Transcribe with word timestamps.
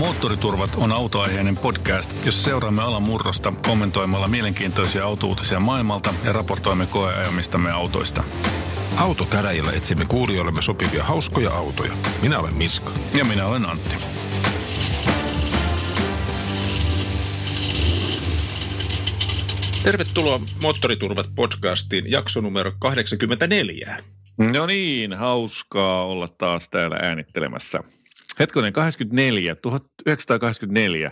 Moottoriturvat 0.00 0.70
on 0.76 0.92
autoaiheinen 0.92 1.56
podcast, 1.56 2.26
jossa 2.26 2.44
seuraamme 2.44 2.82
alan 2.82 3.02
murrosta 3.02 3.52
kommentoimalla 3.66 4.28
mielenkiintoisia 4.28 5.04
autouutisia 5.04 5.60
maailmalta 5.60 6.14
ja 6.24 6.32
raportoimme 6.32 6.86
koeajamistamme 6.86 7.70
autoista. 7.70 8.24
Autokäräjillä 8.96 9.72
etsimme 9.72 10.04
kuulijoillemme 10.04 10.62
sopivia 10.62 11.04
hauskoja 11.04 11.50
autoja. 11.50 11.92
Minä 12.22 12.38
olen 12.38 12.54
Miska. 12.54 12.92
Ja 13.18 13.24
minä 13.24 13.46
olen 13.46 13.66
Antti. 13.66 13.96
Tervetuloa 19.82 20.40
Moottoriturvat 20.62 21.26
podcastiin 21.34 22.10
jakso 22.10 22.40
numero 22.40 22.72
84. 22.78 23.96
No 24.38 24.66
niin, 24.66 25.12
hauskaa 25.12 26.06
olla 26.06 26.28
taas 26.28 26.68
täällä 26.68 26.96
äänittelemässä. 26.96 27.80
Hetkonen, 28.40 28.72
84, 28.72 29.56
1984. 29.56 31.10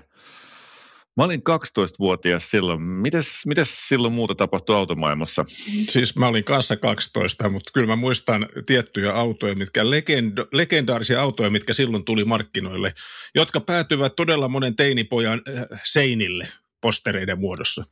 Mä 1.16 1.24
olin 1.24 1.40
12-vuotias 1.40 2.50
silloin. 2.50 2.82
Mites, 2.82 3.46
mites 3.46 3.88
silloin 3.88 4.12
muuta 4.14 4.34
tapahtui 4.34 4.76
automaailmassa? 4.76 5.44
Siis 5.88 6.16
mä 6.16 6.28
olin 6.28 6.44
kanssa 6.44 6.76
12, 6.76 7.48
mutta 7.48 7.70
kyllä 7.74 7.86
mä 7.86 7.96
muistan 7.96 8.48
tiettyjä 8.66 9.12
autoja, 9.12 9.54
mitkä 9.54 9.90
legendo, 9.90 10.46
legendaarisia 10.52 11.22
autoja, 11.22 11.50
mitkä 11.50 11.72
silloin 11.72 12.04
tuli 12.04 12.24
markkinoille, 12.24 12.94
jotka 13.34 13.60
päätyvät 13.60 14.16
todella 14.16 14.48
monen 14.48 14.76
teinipojan 14.76 15.42
äh, 15.48 15.80
seinille 15.84 16.48
postereiden 16.80 17.40
muodossa. 17.40 17.84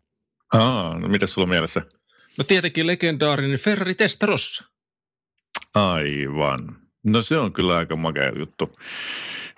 Aa, 0.52 0.98
no 0.98 1.08
mitäs 1.08 1.32
sulla 1.32 1.48
mielessä? 1.48 1.82
No 2.38 2.44
tietenkin 2.44 2.86
legendaarinen 2.86 3.58
Ferrari 3.58 3.94
Testarossa. 3.94 4.64
Aivan. 5.74 6.85
No 7.06 7.22
se 7.22 7.38
on 7.38 7.52
kyllä 7.52 7.76
aika 7.76 7.96
makea 7.96 8.32
juttu. 8.38 8.78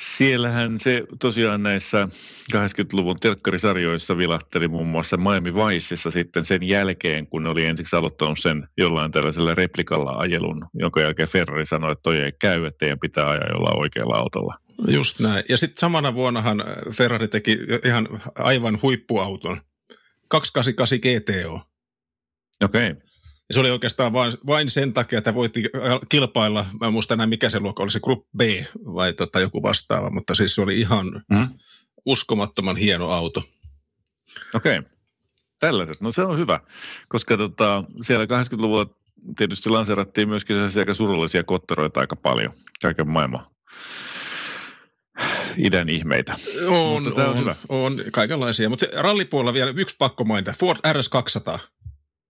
Siellähän 0.00 0.78
se 0.78 1.02
tosiaan 1.20 1.62
näissä 1.62 2.08
80-luvun 2.54 3.16
telkkarisarjoissa 3.16 4.18
vilahteli 4.18 4.68
muun 4.68 4.86
muassa 4.86 5.16
Miami 5.16 5.54
Viceissa 5.54 6.10
sitten 6.10 6.44
sen 6.44 6.68
jälkeen, 6.68 7.26
kun 7.26 7.46
oli 7.46 7.64
ensiksi 7.64 7.96
aloittanut 7.96 8.38
sen 8.38 8.68
jollain 8.76 9.12
tällaisella 9.12 9.54
replikalla 9.54 10.10
ajelun, 10.10 10.66
jonka 10.74 11.00
jälkeen 11.00 11.28
Ferrari 11.28 11.66
sanoi, 11.66 11.92
että 11.92 12.02
toi 12.02 12.18
ei 12.20 12.32
käy, 12.32 12.66
että 12.66 12.78
teidän 12.78 12.98
pitää 12.98 13.28
ajaa 13.28 13.48
jollain 13.48 13.78
oikealla 13.78 14.16
autolla. 14.16 14.54
Just 14.88 15.20
näin. 15.20 15.44
Ja 15.48 15.56
sitten 15.56 15.78
samana 15.80 16.14
vuonnahan 16.14 16.64
Ferrari 16.92 17.28
teki 17.28 17.58
ihan 17.84 18.08
aivan 18.34 18.78
huippuauton, 18.82 19.60
288 20.28 20.98
GTO. 20.98 21.60
Okei. 22.64 22.90
Okay. 22.90 23.07
Ja 23.48 23.54
se 23.54 23.60
oli 23.60 23.70
oikeastaan 23.70 24.12
vain, 24.12 24.32
vain 24.46 24.70
sen 24.70 24.92
takia, 24.92 25.18
että 25.18 25.34
voitti 25.34 25.64
kilpailla, 26.08 26.66
mä 26.80 26.86
en 26.86 26.92
muista 26.92 27.14
enää 27.14 27.26
mikä 27.26 27.50
se 27.50 27.60
luokka 27.60 27.82
oli, 27.82 27.90
se 27.90 28.00
Group 28.00 28.26
B 28.36 28.40
vai 28.84 29.12
tota, 29.12 29.40
joku 29.40 29.62
vastaava, 29.62 30.10
mutta 30.10 30.34
siis 30.34 30.54
se 30.54 30.62
oli 30.62 30.80
ihan 30.80 31.22
mm. 31.30 31.48
uskomattoman 32.06 32.76
hieno 32.76 33.10
auto. 33.10 33.42
Okei, 34.54 34.78
okay. 34.78 34.90
tällaiset, 35.60 36.00
no 36.00 36.12
se 36.12 36.22
on 36.22 36.38
hyvä, 36.38 36.60
koska 37.08 37.36
tota, 37.36 37.84
siellä 38.02 38.24
80-luvulla 38.24 38.86
tietysti 39.36 39.70
lanseerattiin 39.70 40.28
myöskin 40.28 40.56
aika 40.78 40.94
surullisia 40.94 41.44
kotteroita 41.44 42.00
aika 42.00 42.16
paljon, 42.16 42.52
kaiken 42.82 43.08
maailman 43.08 43.46
idän 45.58 45.88
ihmeitä. 45.88 46.34
On, 46.68 47.02
Mutta 47.02 47.24
on, 47.24 47.30
on, 47.30 47.38
hyvä. 47.38 47.56
on 47.68 48.00
kaikenlaisia. 48.12 48.68
Mutta 48.68 48.86
rallipuolella 48.92 49.52
vielä 49.52 49.72
yksi 49.76 49.96
pakko 49.98 50.24
mainita. 50.24 50.54
Ford 50.58 50.78
RS200 50.78 51.58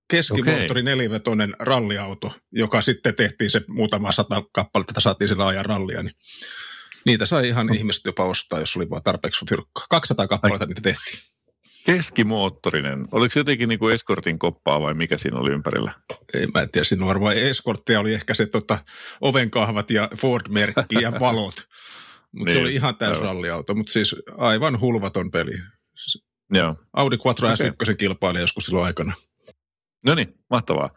keskimoottori 0.09 0.81
okay. 0.81 0.83
nelivetoinen 0.83 1.57
ralliauto, 1.59 2.33
joka 2.53 2.81
sitten 2.81 3.15
tehtiin 3.15 3.51
se 3.51 3.61
muutama 3.69 4.13
sata 4.13 4.43
kappaletta, 4.53 4.91
että 4.91 5.01
saatiin 5.01 5.29
sillä 5.29 5.47
ajan 5.47 5.67
rallia, 5.67 6.03
niin 6.03 6.15
niitä 7.07 7.27
sai 7.27 7.49
ihan 7.49 7.67
no. 7.67 7.75
ihmiset 7.75 8.05
jopa 8.05 8.25
ostaa, 8.25 8.61
jos 8.61 8.77
oli 8.77 8.91
vaan 8.91 9.03
tarpeeksi 9.03 9.45
fyrkkaa. 9.49 9.87
200 9.91 10.29
kappaletta 10.29 10.65
Ai. 10.65 10.69
niitä 10.69 10.81
tehtiin. 10.83 11.23
Keskimoottorinen. 11.87 13.09
Oliko 13.13 13.33
se 13.33 13.41
jotenkin 13.41 13.69
niin 13.69 13.79
kuin 13.79 13.95
eskortin 13.95 14.39
koppaa 14.39 14.81
vai 14.81 14.95
mikä 14.95 15.19
siinä 15.19 15.39
oli 15.39 15.51
ympärillä? 15.51 15.95
Ei, 16.35 16.47
mä 16.47 16.63
en 16.63 16.71
tiedä, 16.71 16.85
siinä 16.85 17.07
varmaan 17.07 17.37
eskorttia 17.37 18.01
oli 18.01 18.15
ehkä 18.15 18.35
se 18.35 18.47
tota, 18.47 18.79
ovenkahvat 19.21 19.91
ja 19.91 20.09
Ford-merkki 20.17 21.01
ja 21.03 21.13
valot. 21.21 21.55
Mutta 22.33 22.45
niin, 22.45 22.53
se 22.53 22.59
oli 22.59 22.75
ihan 22.75 22.97
täys 22.97 23.21
ralliauto, 23.21 23.75
mutta 23.75 23.93
siis 23.93 24.17
aivan 24.39 24.81
hulvaton 24.81 25.31
peli. 25.31 25.53
Joo. 26.51 26.77
Audi 26.93 27.17
Quattro 27.27 27.49
okay. 27.49 27.93
S1 27.93 27.97
kilpaili 27.97 28.41
joskus 28.41 28.65
silloin 28.65 28.87
aikana. 28.87 29.13
No 30.05 30.15
niin, 30.15 30.35
mahtavaa. 30.51 30.91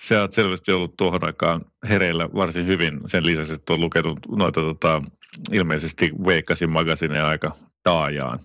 Se 0.00 0.18
on 0.18 0.32
selvästi 0.32 0.72
ollut 0.72 0.96
tuohon 0.96 1.24
aikaan 1.24 1.64
hereillä 1.88 2.28
varsin 2.34 2.66
hyvin. 2.66 3.00
Sen 3.06 3.26
lisäksi, 3.26 3.52
että 3.52 3.72
on 3.72 3.80
lukenut 3.80 4.18
noita 4.28 4.60
tota, 4.60 5.02
ilmeisesti 5.52 6.10
V8 6.10 6.66
magasineja 6.66 7.28
aika 7.28 7.56
taajaan. 7.82 8.40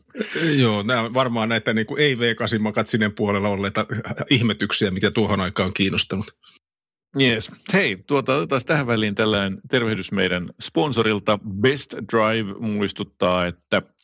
Joo, 0.57 0.83
nämä 0.83 1.13
varmaan 1.13 1.49
näitä 1.49 1.73
niin 1.73 1.87
kuin 1.87 2.01
ei 2.01 2.15
V8 2.15 2.59
magasinen 2.59 3.13
puolella 3.13 3.49
olleita 3.49 3.85
ihmetyksiä, 4.29 4.91
mitä 4.91 5.11
tuohon 5.11 5.41
aikaan 5.41 5.67
on 5.67 5.73
kiinnostanut. 5.73 6.35
Yes. 7.21 7.51
Hei, 7.73 7.97
tuota, 8.07 8.35
otetaan 8.35 8.61
tähän 8.65 8.87
väliin 8.87 9.15
tällainen 9.15 9.61
tervehdys 9.69 10.11
meidän 10.11 10.49
sponsorilta. 10.61 11.39
Best 11.61 11.93
Drive 11.93 12.53
muistuttaa, 12.59 13.45
että– 13.45 13.81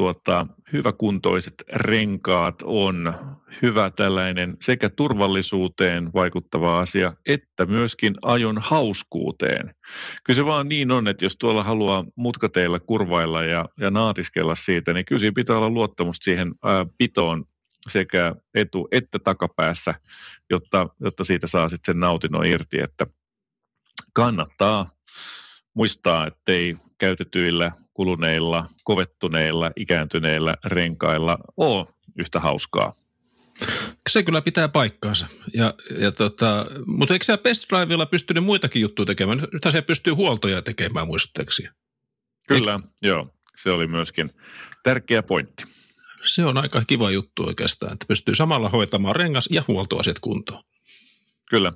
tuota, 0.00 0.46
hyväkuntoiset 0.72 1.54
renkaat 1.72 2.54
on 2.64 3.14
hyvä 3.62 3.90
tällainen 3.90 4.56
sekä 4.62 4.88
turvallisuuteen 4.88 6.10
vaikuttava 6.14 6.80
asia, 6.80 7.12
että 7.26 7.66
myöskin 7.66 8.14
ajon 8.22 8.58
hauskuuteen. 8.58 9.74
Kyllä 10.24 10.36
se 10.36 10.44
vaan 10.46 10.68
niin 10.68 10.90
on, 10.90 11.08
että 11.08 11.24
jos 11.24 11.36
tuolla 11.36 11.64
haluaa 11.64 12.04
mutkateilla 12.16 12.80
kurvailla 12.80 13.42
ja, 13.42 13.68
ja 13.80 13.90
naatiskella 13.90 14.54
siitä, 14.54 14.92
niin 14.92 15.04
kyllä 15.04 15.32
pitää 15.34 15.56
olla 15.56 15.70
luottamusta 15.70 16.24
siihen 16.24 16.54
ää, 16.66 16.86
pitoon 16.98 17.44
sekä 17.88 18.34
etu- 18.54 18.88
että 18.92 19.18
takapäässä, 19.18 19.94
jotta, 20.50 20.88
jotta 21.00 21.24
siitä 21.24 21.46
saa 21.46 21.68
sitten 21.68 21.94
sen 21.94 22.00
nautinnon 22.00 22.46
irti, 22.46 22.80
että 22.80 23.06
kannattaa 24.14 24.86
muistaa, 25.74 26.26
ettei 26.26 26.76
käytetyillä, 27.00 27.72
kuluneilla, 27.94 28.66
kovettuneilla, 28.84 29.70
ikääntyneillä 29.76 30.56
renkailla 30.64 31.38
ole 31.56 31.86
yhtä 32.18 32.40
hauskaa. 32.40 32.92
Se 34.10 34.22
kyllä 34.22 34.42
pitää 34.42 34.68
paikkaansa. 34.68 35.26
Ja, 35.54 35.74
ja 35.98 36.12
tota, 36.12 36.66
mutta 36.86 37.14
eikö 37.14 37.24
sä 37.24 37.38
Best 37.38 37.68
Drivella 37.68 38.06
pystynyt 38.06 38.44
muitakin 38.44 38.82
juttuja 38.82 39.06
tekemään? 39.06 39.42
Nythän 39.52 39.72
se 39.72 39.82
pystyy 39.82 40.12
huoltoja 40.12 40.62
tekemään 40.62 41.06
muistaakseni. 41.06 41.68
Kyllä, 42.48 42.72
Eik? 42.72 42.84
joo. 43.02 43.34
Se 43.56 43.70
oli 43.70 43.86
myöskin 43.86 44.30
tärkeä 44.82 45.22
pointti. 45.22 45.64
Se 46.24 46.44
on 46.44 46.58
aika 46.58 46.84
kiva 46.86 47.10
juttu 47.10 47.46
oikeastaan, 47.46 47.92
että 47.92 48.06
pystyy 48.08 48.34
samalla 48.34 48.68
hoitamaan 48.68 49.16
rengas- 49.16 49.48
ja 49.50 49.64
huoltoasiat 49.68 50.18
kuntoon. 50.18 50.64
Kyllä. 51.50 51.72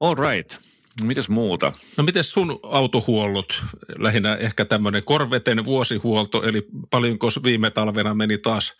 All 0.00 0.14
right. 0.14 0.69
Mitäs 1.04 1.28
muuta? 1.28 1.72
No 1.96 2.04
miten 2.04 2.24
sun 2.24 2.60
autohuollot, 2.62 3.62
lähinnä 3.98 4.36
ehkä 4.36 4.64
tämmöinen 4.64 5.04
korveten 5.04 5.64
vuosihuolto, 5.64 6.42
eli 6.42 6.66
paljonko 6.90 7.28
viime 7.44 7.70
talvena 7.70 8.14
meni 8.14 8.38
taas 8.38 8.72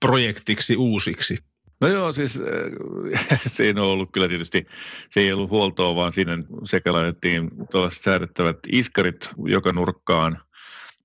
projektiksi 0.00 0.76
uusiksi? 0.76 1.38
No 1.80 1.88
joo, 1.88 2.12
siis 2.12 2.40
äh, 2.40 3.40
siinä 3.46 3.82
on 3.82 3.88
ollut 3.88 4.12
kyllä 4.12 4.28
tietysti, 4.28 4.66
se 5.10 5.20
ei 5.20 5.32
ollut 5.32 5.50
huoltoa, 5.50 5.94
vaan 5.94 6.12
siinä 6.12 6.38
sekä 6.64 6.92
laitettiin 6.92 7.50
tuollaiset 7.70 8.02
säädettävät 8.02 8.58
iskarit 8.72 9.30
joka 9.46 9.72
nurkkaan, 9.72 10.38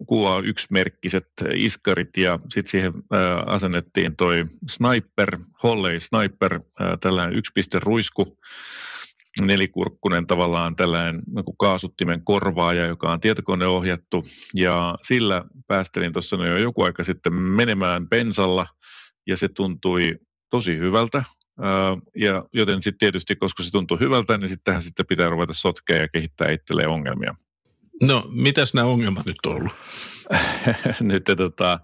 kuvaa 0.07 0.39
yksimerkkiset 0.39 1.27
iskarit 1.55 2.17
ja 2.17 2.39
sitten 2.49 2.71
siihen 2.71 2.93
äh, 2.95 3.53
asennettiin 3.53 4.15
toi 4.15 4.45
sniper, 4.69 5.37
Holley 5.63 5.99
sniper, 5.99 6.53
äh, 6.53 6.99
tällainen 7.01 7.37
yksi 7.37 7.79
ruisku, 7.79 8.37
nelikurkkunen 9.41 10.27
tavallaan 10.27 10.75
tällainen 10.75 11.21
niin 11.35 11.57
kaasuttimen 11.59 12.23
korvaaja, 12.23 12.85
joka 12.85 13.11
on 13.11 13.19
tietokoneohjattu 13.19 14.25
ja 14.55 14.95
sillä 15.01 15.43
päästelin 15.67 16.13
tuossa 16.13 16.35
jo 16.35 16.57
joku 16.57 16.81
aika 16.81 17.03
sitten 17.03 17.33
menemään 17.33 18.09
bensalla 18.09 18.67
ja 19.27 19.37
se 19.37 19.49
tuntui 19.49 20.15
tosi 20.49 20.77
hyvältä. 20.77 21.23
Ja 22.15 22.45
joten 22.53 22.83
sitten 22.83 22.99
tietysti, 22.99 23.35
koska 23.35 23.63
se 23.63 23.71
tuntuu 23.71 23.97
hyvältä, 23.99 24.37
niin 24.37 24.49
sitten 24.49 24.81
sitten 24.81 25.05
pitää 25.05 25.29
ruveta 25.29 25.53
sotkea 25.53 25.97
ja 25.97 26.07
kehittää 26.07 26.51
itselleen 26.51 26.89
ongelmia. 26.89 27.35
No, 28.07 28.23
mitäs 28.29 28.73
nämä 28.73 28.87
ongelmat 28.87 29.25
nyt 29.25 29.37
on 29.45 29.55
ollut? 29.55 29.73
nyt 31.01 31.23
tota, 31.37 31.79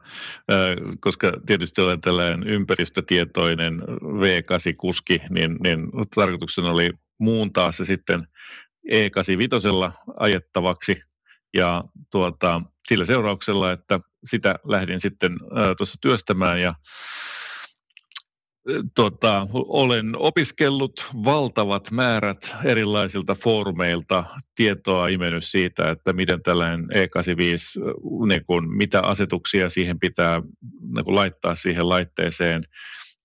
koska 0.99 1.33
tietysti 1.45 1.81
olen 1.81 2.01
tällainen 2.01 2.47
ympäristötietoinen 2.47 3.81
V8-kuski, 4.01 5.21
niin, 5.29 5.57
niin 5.63 5.91
tarkoituksena 6.15 6.71
oli 6.71 6.91
muuntaa 7.19 7.71
se 7.71 7.85
sitten 7.85 8.27
E85 8.87 9.91
ajettavaksi 10.19 11.01
ja 11.53 11.83
tuota, 12.11 12.61
sillä 12.87 13.05
seurauksella, 13.05 13.71
että 13.71 13.99
sitä 14.25 14.55
lähdin 14.63 14.99
sitten 14.99 15.31
tuossa 15.77 15.97
työstämään 16.01 16.61
ja 16.61 16.73
tota, 18.95 19.47
olen 19.53 20.17
opiskellut 20.17 21.09
valtavat 21.25 21.91
määrät 21.91 22.55
erilaisilta 22.63 23.35
foorumeilta 23.35 24.23
tietoa 24.55 25.07
imennyt 25.07 25.45
siitä, 25.45 25.91
että 25.91 26.13
miten 26.13 26.43
tällainen 26.43 26.83
E85, 26.83 28.27
niin 28.27 28.45
kuin, 28.45 28.77
mitä 28.77 29.01
asetuksia 29.01 29.69
siihen 29.69 29.99
pitää 29.99 30.41
niin 30.95 31.05
kuin, 31.05 31.15
laittaa 31.15 31.55
siihen 31.55 31.89
laitteeseen. 31.89 32.63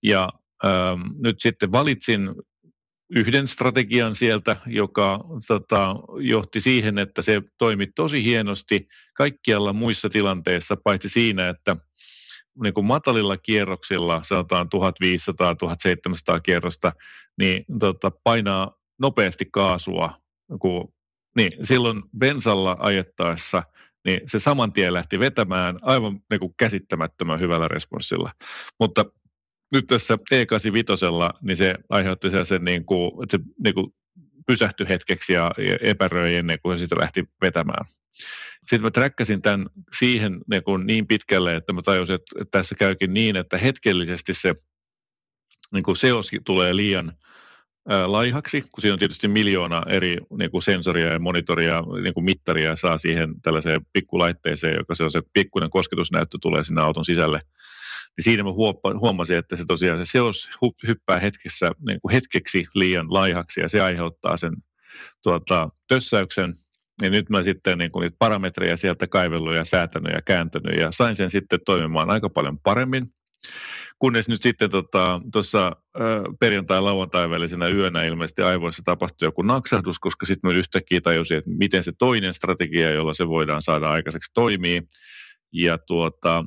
Ja 0.03 0.29
ähm, 0.65 1.01
nyt 1.23 1.35
sitten 1.39 1.71
valitsin 1.71 2.29
yhden 3.09 3.47
strategian 3.47 4.15
sieltä, 4.15 4.55
joka 4.65 5.19
tota, 5.47 5.95
johti 6.19 6.59
siihen, 6.59 6.97
että 6.97 7.21
se 7.21 7.41
toimi 7.57 7.87
tosi 7.87 8.23
hienosti 8.23 8.87
kaikkialla 9.13 9.73
muissa 9.73 10.09
tilanteissa, 10.09 10.77
paitsi 10.83 11.09
siinä, 11.09 11.49
että 11.49 11.75
niin 12.63 12.73
kuin 12.73 12.85
matalilla 12.85 13.37
kierroksilla, 13.37 14.23
sanotaan 14.23 14.67
1500-1700 16.37 16.41
kierrosta, 16.43 16.91
niin 17.37 17.65
tota, 17.79 18.11
painaa 18.23 18.75
nopeasti 18.99 19.45
kaasua. 19.51 20.13
Kun, 20.59 20.93
niin, 21.35 21.51
silloin 21.63 22.03
bensalla 22.17 22.77
ajettaessa 22.79 23.63
niin 24.05 24.21
se 24.25 24.39
saman 24.39 24.73
tien 24.73 24.93
lähti 24.93 25.19
vetämään 25.19 25.79
aivan 25.81 26.19
niin 26.29 26.39
kuin 26.39 26.53
käsittämättömän 26.57 27.39
hyvällä 27.39 27.67
responssilla. 27.67 28.31
Mutta 28.79 29.05
nyt 29.71 29.85
tässä 29.85 30.15
E85, 30.15 31.37
niin 31.41 31.57
se 31.57 31.75
aiheutti 31.89 32.27
sen, 32.43 32.63
niin 32.63 32.85
kuin, 32.85 33.23
että 33.23 33.37
se 33.37 33.43
niin 33.63 33.75
kuin 33.75 33.93
pysähtyi 34.47 34.89
hetkeksi 34.89 35.33
ja 35.33 35.51
epäröi 35.81 36.35
ennen 36.35 36.59
kuin 36.61 36.77
se 36.77 36.81
sitten 36.81 36.99
lähti 36.99 37.23
vetämään. 37.41 37.85
Sitten 38.63 38.81
mä 38.81 38.91
träkkäsin 38.91 39.41
tämän 39.41 39.67
siihen 39.97 40.39
niin, 40.49 40.63
kuin 40.63 40.87
niin 40.87 41.07
pitkälle, 41.07 41.55
että 41.55 41.73
mä 41.73 41.81
tajusin, 41.81 42.15
että, 42.15 42.45
tässä 42.51 42.75
käykin 42.75 43.13
niin, 43.13 43.35
että 43.35 43.57
hetkellisesti 43.57 44.33
se 44.33 44.55
niin 45.73 45.83
kuin 45.83 45.97
seos 45.97 46.31
tulee 46.45 46.75
liian 46.75 47.13
laihaksi, 48.05 48.61
kun 48.61 48.81
siinä 48.81 48.93
on 48.93 48.99
tietysti 48.99 49.27
miljoona 49.27 49.83
eri 49.87 50.17
niin 50.37 50.51
kuin 50.51 50.61
sensoria 50.61 51.13
ja 51.13 51.19
monitoria, 51.19 51.83
niin 52.03 52.13
kuin 52.13 52.23
mittaria 52.23 52.75
saa 52.75 52.97
siihen 52.97 53.41
tällaiseen 53.41 53.81
pikkulaitteeseen, 53.93 54.75
joka 54.75 54.95
se 54.95 55.03
on 55.03 55.11
se 55.11 55.21
pikkuinen 55.33 55.69
kosketusnäyttö 55.69 56.37
tulee 56.41 56.63
sinne 56.63 56.81
auton 56.81 57.05
sisälle. 57.05 57.41
Niin 58.17 58.23
siinä 58.23 58.43
mä 58.43 58.51
huomasin, 58.99 59.37
että 59.37 59.55
se 59.55 59.63
tosiaan 59.67 60.05
se 60.05 60.11
seos 60.11 60.49
hyppää 60.87 61.19
hetkessä, 61.19 61.71
niin 61.87 62.01
kuin 62.01 62.11
hetkeksi 62.11 62.65
liian 62.75 63.13
laihaksi 63.13 63.61
ja 63.61 63.69
se 63.69 63.81
aiheuttaa 63.81 64.37
sen 64.37 64.53
tuota, 65.23 65.69
tössäyksen 65.87 66.53
niin 67.01 67.11
nyt 67.11 67.29
mä 67.29 67.43
sitten 67.43 67.77
niin 67.77 67.91
kuin 67.91 68.01
niitä 68.01 68.15
parametreja 68.19 68.77
sieltä 68.77 69.07
kaivellut 69.07 69.55
ja 69.55 69.65
säätänyt 69.65 70.13
ja 70.13 70.21
kääntänyt 70.21 70.79
ja 70.79 70.91
sain 70.91 71.15
sen 71.15 71.29
sitten 71.29 71.59
toimimaan 71.65 72.09
aika 72.09 72.29
paljon 72.29 72.59
paremmin. 72.59 73.05
Kunnes 73.99 74.29
nyt 74.29 74.41
sitten 74.41 74.69
tuossa 75.31 75.71
tota, 75.93 76.31
perjantai-lauantai 76.39 77.29
välisenä 77.29 77.67
yönä 77.67 78.03
ilmeisesti 78.03 78.41
aivoissa 78.41 78.81
tapahtui 78.85 79.27
joku 79.27 79.41
naksahdus, 79.41 79.99
koska 79.99 80.25
sitten 80.25 80.49
mä 80.49 80.57
yhtäkkiä 80.57 81.01
tajusin, 81.01 81.37
että 81.37 81.49
miten 81.49 81.83
se 81.83 81.91
toinen 81.99 82.33
strategia, 82.33 82.91
jolla 82.91 83.13
se 83.13 83.27
voidaan 83.27 83.61
saada 83.61 83.91
aikaiseksi, 83.91 84.31
toimii. 84.33 84.81
Ja 85.51 85.77
tuota, 85.77 86.45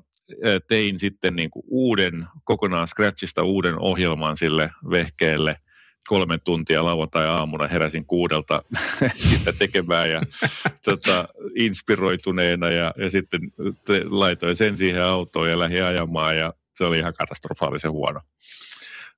tein 0.69 0.99
sitten 0.99 1.37
niin 1.37 1.51
kuin 1.51 1.65
uuden, 1.69 2.27
kokonaan 2.45 2.87
Scratchista 2.87 3.43
uuden 3.43 3.79
ohjelman 3.79 4.37
sille 4.37 4.71
vehkeelle– 4.91 5.57
kolme 6.09 6.39
tuntia 6.39 6.85
lauantai-aamuna 6.85 7.67
heräsin 7.67 8.07
kuudelta 8.07 8.63
sitä 9.31 9.53
tekemään 9.53 10.11
ja 10.11 10.23
tota, 10.85 11.29
inspiroituneena 11.55 12.71
ja, 12.71 12.95
ja 12.97 13.11
sitten 13.11 13.41
te, 13.85 14.03
laitoin 14.11 14.57
sen 14.57 14.77
siihen 14.77 15.05
autoon 15.05 15.51
ja 15.51 15.59
lähdin 15.59 15.85
ajamaan 15.85 16.37
ja 16.37 16.55
se 16.75 16.85
oli 16.85 16.99
ihan 16.99 17.15
katastrofaalisen 17.15 17.91
huono. 17.91 18.21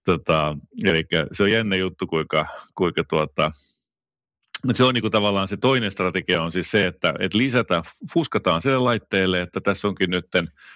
Tota, 0.04 0.56
eli 0.84 1.04
se 1.32 1.42
on 1.42 1.52
jännä 1.52 1.76
juttu, 1.76 2.06
kuinka, 2.06 2.46
kuinka 2.74 3.04
tuota, 3.04 3.50
se 4.72 4.84
on 4.84 4.94
niin 4.94 5.02
kuin 5.02 5.10
tavallaan 5.10 5.48
se 5.48 5.56
toinen 5.56 5.90
strategia 5.90 6.42
on 6.42 6.52
siis 6.52 6.70
se, 6.70 6.86
että, 6.86 7.14
että 7.18 7.38
lisätä, 7.38 7.82
fuskataan 8.12 8.62
sille 8.62 8.78
laitteelle, 8.78 9.42
että 9.42 9.60
tässä 9.60 9.88
onkin 9.88 10.10
nyt 10.10 10.26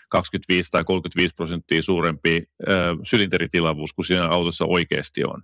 25 0.09 0.71
tai 0.71 0.85
35 0.85 1.35
prosenttia 1.35 1.83
suurempi 1.83 2.43
ö, 2.69 2.97
sylinteritilavuus 3.03 3.93
kuin 3.93 4.07
siinä 4.07 4.29
autossa 4.29 4.65
oikeasti 4.65 5.25
on. 5.25 5.43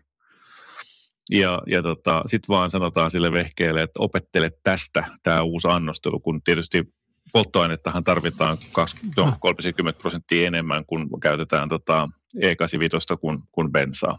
Ja, 1.31 1.63
ja 1.67 1.83
tota, 1.83 2.23
sitten 2.27 2.55
vaan 2.55 2.71
sanotaan 2.71 3.11
sille 3.11 3.33
vehkeelle, 3.33 3.83
että 3.83 4.03
opettele 4.03 4.51
tästä 4.63 5.05
tämä 5.23 5.43
uusi 5.43 5.69
annostelu, 5.69 6.21
kun 6.21 6.43
tietysti 6.43 6.85
polttoainettahan 7.33 8.05
tarvitaan 8.05 8.59
30 9.41 9.89
ah. 9.89 9.99
prosenttia 9.99 10.47
enemmän, 10.47 10.87
kun 10.87 11.21
käytetään 11.23 11.69
tota 11.69 12.09
E85 12.37 13.17
kuin, 13.21 13.39
kuin 13.53 13.73
bensaa. 13.73 14.19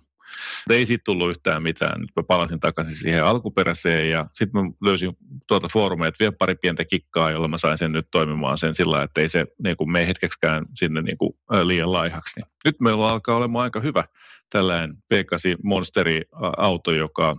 Ei 0.69 0.85
siitä 0.85 1.01
tullut 1.05 1.29
yhtään 1.29 1.63
mitään. 1.63 2.01
Nyt 2.01 2.09
mä 2.15 2.23
palasin 2.23 2.59
takaisin 2.59 2.95
siihen 2.95 3.25
alkuperäiseen 3.25 4.09
ja 4.09 4.25
sitten 4.33 4.63
mä 4.63 4.71
löysin 4.81 5.17
tuolta 5.47 5.67
foorumeita 5.73 6.17
vielä 6.19 6.33
pari 6.39 6.55
pientä 6.55 6.85
kikkaa, 6.85 7.31
jolla 7.31 7.47
mä 7.47 7.57
sain 7.57 7.77
sen 7.77 7.91
nyt 7.91 8.07
toimimaan 8.11 8.57
sen 8.57 8.75
sillä, 8.75 9.03
että 9.03 9.21
ei 9.21 9.29
se 9.29 9.45
niin 9.63 9.77
kuin 9.77 9.91
mene 9.91 10.07
hetkeksikään 10.07 10.65
sinne 10.75 11.01
niin 11.01 11.17
kuin 11.17 11.33
liian 11.63 11.91
laihaksi. 11.91 12.41
Nyt 12.65 12.79
meillä 12.79 13.09
alkaa 13.09 13.35
olemaan 13.35 13.63
aika 13.63 13.79
hyvä 13.79 14.03
tällainen 14.49 14.95
P8 15.13 15.57
Monsteri-auto, 15.63 16.91
joka 16.91 17.35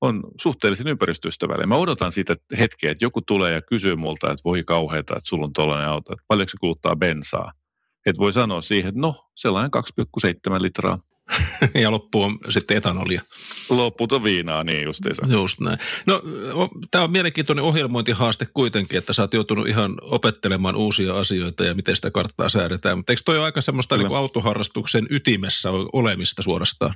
on 0.00 0.22
suhteellisen 0.40 0.88
ympäristöystävällinen. 0.88 1.68
Mä 1.68 1.76
odotan 1.76 2.12
siitä 2.12 2.36
hetkeä, 2.58 2.90
että 2.90 3.04
joku 3.04 3.20
tulee 3.22 3.52
ja 3.52 3.62
kysyy 3.62 3.96
multa, 3.96 4.30
että 4.30 4.44
voi 4.44 4.64
kauheata, 4.64 5.16
että 5.16 5.28
sulla 5.28 5.44
on 5.44 5.52
tuollainen 5.52 5.88
auto, 5.88 6.12
että 6.12 6.24
paljonko 6.28 6.48
se 6.48 6.56
kuluttaa 6.60 6.96
bensaa. 6.96 7.52
Että 8.06 8.20
voi 8.20 8.32
sanoa 8.32 8.60
siihen, 8.60 8.88
että 8.88 9.00
no, 9.00 9.30
sellainen 9.34 9.70
2,7 9.76 10.62
litraa. 10.62 10.98
ja 11.82 11.90
loppu 11.90 12.22
on 12.22 12.38
sitten 12.48 12.76
etanolia. 12.76 13.22
Loppu 13.68 14.08
on 14.12 14.24
viinaa, 14.24 14.64
niin 14.64 14.84
justiinsa. 14.84 15.26
Just 15.28 15.60
näin. 15.60 15.78
No, 16.06 16.22
tämä 16.90 17.04
on 17.04 17.10
mielenkiintoinen 17.10 17.64
ohjelmointihaaste 17.64 18.46
kuitenkin, 18.54 18.98
että 18.98 19.12
sä 19.12 19.22
oot 19.22 19.34
joutunut 19.34 19.68
ihan 19.68 19.94
opettelemaan 20.02 20.76
uusia 20.76 21.14
asioita 21.14 21.64
ja 21.64 21.74
miten 21.74 21.96
sitä 21.96 22.10
karttaa 22.10 22.48
säädetään. 22.48 22.98
Mutta 22.98 23.12
eikö 23.12 23.22
toi 23.24 23.36
ole 23.36 23.44
aika 23.44 23.60
semmoista 23.60 23.96
niin 23.96 24.14
autoharrastuksen 24.14 25.06
ytimessä 25.10 25.70
olemista 25.92 26.42
suorastaan? 26.42 26.94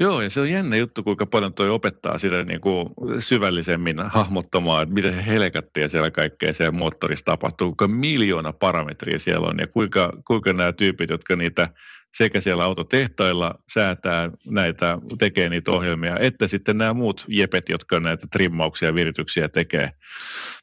Joo, 0.00 0.22
ja 0.22 0.30
se 0.30 0.40
on 0.40 0.50
jännä 0.50 0.76
juttu, 0.76 1.02
kuinka 1.02 1.26
paljon 1.26 1.54
toi 1.54 1.70
opettaa 1.70 2.18
sitä 2.18 2.44
niin 2.44 2.60
kuin 2.60 2.88
syvällisemmin 3.18 3.96
hahmottamaan, 4.08 4.82
että 4.82 4.94
miten 4.94 5.14
helkattia 5.14 5.88
siellä 5.88 6.10
kaikkea 6.10 6.52
siellä 6.52 6.72
moottorissa 6.72 7.24
tapahtuu, 7.24 7.68
kuinka 7.68 7.88
miljoona 7.88 8.52
parametria 8.52 9.18
siellä 9.18 9.46
on, 9.46 9.58
ja 9.58 9.66
kuinka, 9.66 10.12
kuinka 10.26 10.52
nämä 10.52 10.72
tyypit, 10.72 11.10
jotka 11.10 11.36
niitä 11.36 11.68
sekä 12.16 12.40
siellä 12.40 12.64
autotehtailla 12.64 13.54
säätää 13.72 14.30
näitä, 14.44 14.98
tekee 15.18 15.48
niitä 15.48 15.70
ohjelmia, 15.70 16.18
että 16.18 16.46
sitten 16.46 16.78
nämä 16.78 16.94
muut 16.94 17.24
jepet, 17.28 17.68
jotka 17.68 18.00
näitä 18.00 18.26
trimmauksia 18.32 18.88
ja 18.88 18.94
virityksiä 18.94 19.48
tekee, 19.48 19.90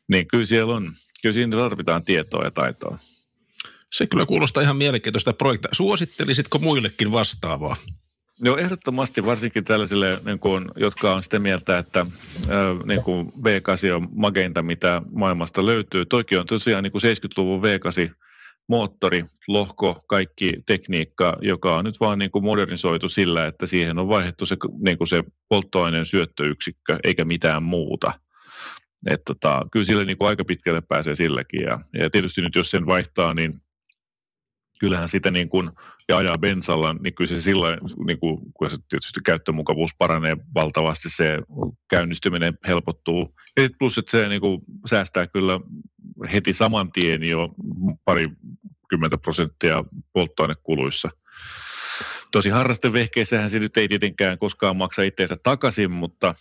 niin 0.07 0.27
kyllä 0.27 0.45
siellä 0.45 0.73
on, 0.73 0.91
kyllä 1.21 1.33
siinä 1.33 1.57
tarvitaan 1.57 2.03
tietoa 2.03 2.43
ja 2.43 2.51
taitoa. 2.51 2.97
Se 3.93 4.07
kyllä 4.07 4.25
kuulostaa 4.25 4.63
ihan 4.63 4.77
mielenkiintoista 4.77 5.33
projektia. 5.33 5.69
Suosittelisitko 5.71 6.59
muillekin 6.59 7.11
vastaavaa? 7.11 7.75
No 8.41 8.57
ehdottomasti 8.57 9.25
varsinkin 9.25 9.65
tällaisille, 9.65 10.21
niin 10.25 10.39
kuin, 10.39 10.65
jotka 10.75 11.15
on 11.15 11.23
sitä 11.23 11.39
mieltä, 11.39 11.77
että 11.77 12.05
niin 12.85 13.03
kuin 13.03 13.27
V8 13.27 13.93
on 13.95 14.07
mageinta, 14.11 14.61
mitä 14.61 15.01
maailmasta 15.11 15.65
löytyy. 15.65 16.05
Toki 16.05 16.37
on 16.37 16.45
tosiaan 16.45 16.83
niin 16.83 16.91
kuin 16.91 17.01
70-luvun 17.01 17.61
V8 17.61 18.26
moottori, 18.67 19.25
lohko, 19.47 20.01
kaikki 20.07 20.53
tekniikka, 20.65 21.37
joka 21.41 21.77
on 21.77 21.85
nyt 21.85 21.99
vaan 21.99 22.19
niin 22.19 22.31
kuin 22.31 22.43
modernisoitu 22.43 23.09
sillä, 23.09 23.45
että 23.45 23.65
siihen 23.65 23.99
on 23.99 24.07
vaihdettu 24.07 24.45
se, 24.45 24.57
niin 24.79 24.97
kuin 24.97 25.07
se 25.07 25.23
polttoaineen 25.49 26.05
syöttöyksikkö 26.05 26.99
eikä 27.03 27.25
mitään 27.25 27.63
muuta. 27.63 28.13
Et 29.07 29.21
tota, 29.25 29.65
kyllä 29.71 29.85
sille 29.85 30.05
niin 30.05 30.17
kuin 30.17 30.27
aika 30.27 30.45
pitkälle 30.45 30.81
pääsee 30.81 31.15
silläkin. 31.15 31.61
Ja, 31.61 31.79
ja 31.93 32.09
tietysti 32.09 32.41
nyt 32.41 32.55
jos 32.55 32.71
sen 32.71 32.85
vaihtaa, 32.85 33.33
niin 33.33 33.61
kyllähän 34.79 35.07
sitä 35.07 35.31
niin 35.31 35.49
kuin, 35.49 35.71
ja 36.09 36.17
ajaa 36.17 36.37
bensalla, 36.37 36.93
niin 36.93 37.13
kyllä 37.15 37.27
se 37.27 37.41
silloin, 37.41 37.79
niin 38.07 38.19
kuin, 38.19 38.37
kun 38.53 38.69
se 38.69 38.77
tietysti 38.89 39.19
käyttömukavuus 39.25 39.91
paranee 39.97 40.37
valtavasti, 40.55 41.09
se 41.09 41.37
käynnistyminen 41.89 42.57
helpottuu. 42.67 43.35
Ja 43.57 43.69
plus, 43.79 43.97
että 43.97 44.11
se 44.11 44.29
niin 44.29 44.41
kuin, 44.41 44.61
säästää 44.85 45.27
kyllä 45.27 45.59
heti 46.33 46.53
saman 46.53 46.91
tien 46.91 47.23
jo 47.23 47.49
pari 48.05 48.29
kymmentä 48.89 49.17
prosenttia 49.17 49.83
polttoainekuluissa. 50.13 51.09
Tosi 52.31 52.49
harrastevehkeissähän 52.49 53.49
se 53.49 53.59
nyt 53.59 53.77
ei 53.77 53.87
tietenkään 53.87 54.37
koskaan 54.37 54.77
maksa 54.77 55.03
itseensä 55.03 55.37
takaisin, 55.43 55.91
mutta 55.91 56.35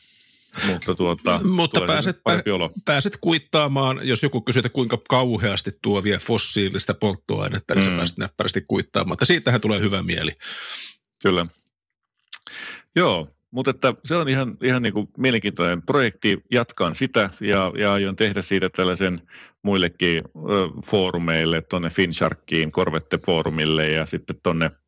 mutta, 0.66 0.94
tuota, 0.94 1.40
mutta 1.44 1.80
pääset, 1.86 2.20
olo. 2.52 2.70
pääset 2.84 3.18
kuittaamaan, 3.20 4.00
jos 4.02 4.22
joku 4.22 4.40
kysyy, 4.40 4.60
että 4.60 4.68
kuinka 4.68 4.98
kauheasti 5.08 5.78
tuo 5.82 6.02
vie 6.02 6.18
fossiilista 6.18 6.94
polttoainetta, 6.94 7.74
niin 7.74 7.84
mm. 7.84 7.90
sä 7.90 7.96
pääset 7.96 8.18
näppärästi 8.18 8.64
kuittaamaan. 8.68 9.08
Mutta 9.08 9.24
siitähän 9.24 9.60
tulee 9.60 9.80
hyvä 9.80 10.02
mieli. 10.02 10.32
Kyllä. 11.22 11.46
Joo, 12.96 13.28
mutta 13.50 13.70
että 13.70 13.94
se 14.04 14.16
on 14.16 14.28
ihan, 14.28 14.56
ihan 14.62 14.82
niin 14.82 14.92
kuin 14.92 15.08
mielenkiintoinen 15.18 15.82
projekti. 15.82 16.38
Jatkan 16.50 16.94
sitä 16.94 17.30
ja, 17.40 17.72
ja 17.78 17.92
aion 17.92 18.16
tehdä 18.16 18.42
siitä 18.42 18.70
tällaisen 18.70 19.22
muillekin 19.62 20.22
ö, 20.26 20.28
foorumeille, 20.86 21.62
tuonne 21.62 21.90
Finsharkiin, 21.90 22.72
Corvette-foorumille 22.72 23.88
ja 23.88 24.06
sitten 24.06 24.36
tuonne– 24.42 24.70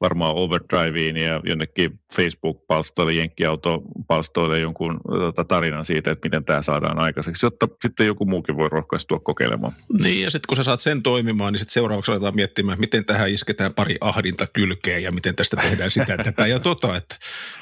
varmaan 0.00 0.34
Overdriveen 0.36 1.16
ja 1.16 1.40
jonnekin 1.44 2.00
Facebook-palstoille, 2.16 3.12
Jenkkiauto-palstoille 3.12 4.58
jonkun 4.58 5.00
tota, 5.08 5.44
tarinan 5.44 5.84
siitä, 5.84 6.10
että 6.10 6.26
miten 6.26 6.44
tämä 6.44 6.62
saadaan 6.62 6.98
aikaiseksi, 6.98 7.46
jotta 7.46 7.68
sitten 7.82 8.06
joku 8.06 8.24
muukin 8.24 8.56
voi 8.56 8.68
rohkaistua 8.68 9.18
kokeilemaan. 9.18 9.72
Niin, 10.02 10.22
ja 10.22 10.30
sitten 10.30 10.46
kun 10.48 10.56
sä 10.56 10.62
saat 10.62 10.80
sen 10.80 11.02
toimimaan, 11.02 11.52
niin 11.52 11.58
sitten 11.58 11.72
seuraavaksi 11.72 12.12
aletaan 12.12 12.34
miettimään, 12.34 12.80
miten 12.80 13.04
tähän 13.04 13.30
isketään 13.30 13.74
pari 13.74 13.96
ahdinta 14.00 14.46
kylkeen 14.46 15.02
ja 15.02 15.12
miten 15.12 15.34
tästä 15.34 15.56
tehdään 15.56 15.90
sitä, 15.90 16.16
tätä 16.16 16.46
ja 16.46 16.60
tota, 16.60 16.96
että 16.96 17.16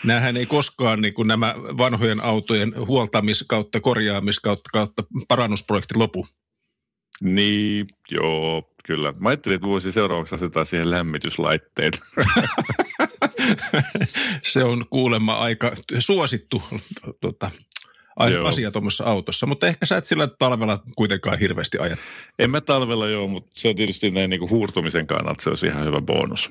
näähän 0.05 0.37
ei 0.37 0.47
koskaan 0.47 1.01
niin 1.01 1.15
kuin 1.15 1.29
nämä 1.29 1.55
vanhojen 1.57 2.25
autojen 2.25 2.73
huoltamis 2.87 3.45
kautta 3.49 3.81
korjaamis 3.81 4.41
kautta, 4.41 4.71
kautta 4.73 5.03
parannusprojekti 5.29 5.95
lopu. 5.97 6.27
Niin, 7.23 7.87
joo, 8.11 8.74
kyllä. 8.87 9.15
Mä 9.19 9.29
ajattelin, 9.29 9.57
että 9.57 9.67
voisi 9.67 9.93
seuraavaksi 9.93 10.35
asettaa 10.35 10.65
siihen 10.65 10.91
lämmityslaitteet. 10.91 12.01
se 14.43 14.65
on 14.65 14.87
kuulemma 14.91 15.35
aika 15.35 15.73
suosittu 15.99 16.63
tota, 17.21 17.51
asia 18.45 18.71
tuommoisessa 18.71 19.05
autossa, 19.05 19.47
mutta 19.47 19.67
ehkä 19.67 19.87
sä 19.87 19.97
et 19.97 20.05
sillä 20.05 20.29
talvella 20.39 20.83
kuitenkaan 20.97 21.39
hirveästi 21.39 21.79
ajat. 21.79 21.99
En 22.39 22.51
mä 22.51 22.61
talvella 22.61 23.09
joo, 23.09 23.29
mutta 23.29 23.51
se 23.55 23.69
on 23.69 23.77
tietysti 23.77 24.11
näin 24.11 24.31
niin 24.31 24.41
kuin 24.41 24.51
huurtumisen 24.51 25.07
kannalta 25.07 25.43
se 25.43 25.51
olisi 25.51 25.67
ihan 25.67 25.87
hyvä 25.87 26.01
bonus. 26.01 26.51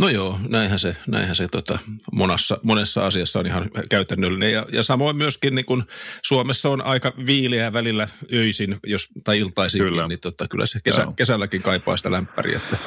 No 0.00 0.08
joo, 0.08 0.38
näinhän 0.48 0.78
se, 0.78 0.96
näinhän 1.06 1.36
se 1.36 1.48
tota, 1.48 1.78
monessa, 2.12 2.58
monessa 2.62 3.06
asiassa 3.06 3.40
on 3.40 3.46
ihan 3.46 3.70
käytännöllinen. 3.90 4.52
Ja, 4.52 4.66
ja 4.72 4.82
samoin 4.82 5.16
myöskin 5.16 5.54
niin 5.54 5.64
kun 5.64 5.84
Suomessa 6.22 6.70
on 6.70 6.82
aika 6.82 7.12
viileä 7.26 7.72
välillä 7.72 8.08
öisin 8.32 8.76
jos, 8.86 9.08
tai 9.24 9.38
iltaisinkin, 9.38 9.88
kyllä. 9.88 10.08
niin 10.08 10.20
tota, 10.20 10.48
kyllä 10.48 10.66
se 10.66 10.80
kesä, 10.84 11.06
kesälläkin 11.16 11.62
kaipaa 11.62 11.96
sitä 11.96 12.10
lämpäriä. 12.10 12.56
Että 12.56 12.78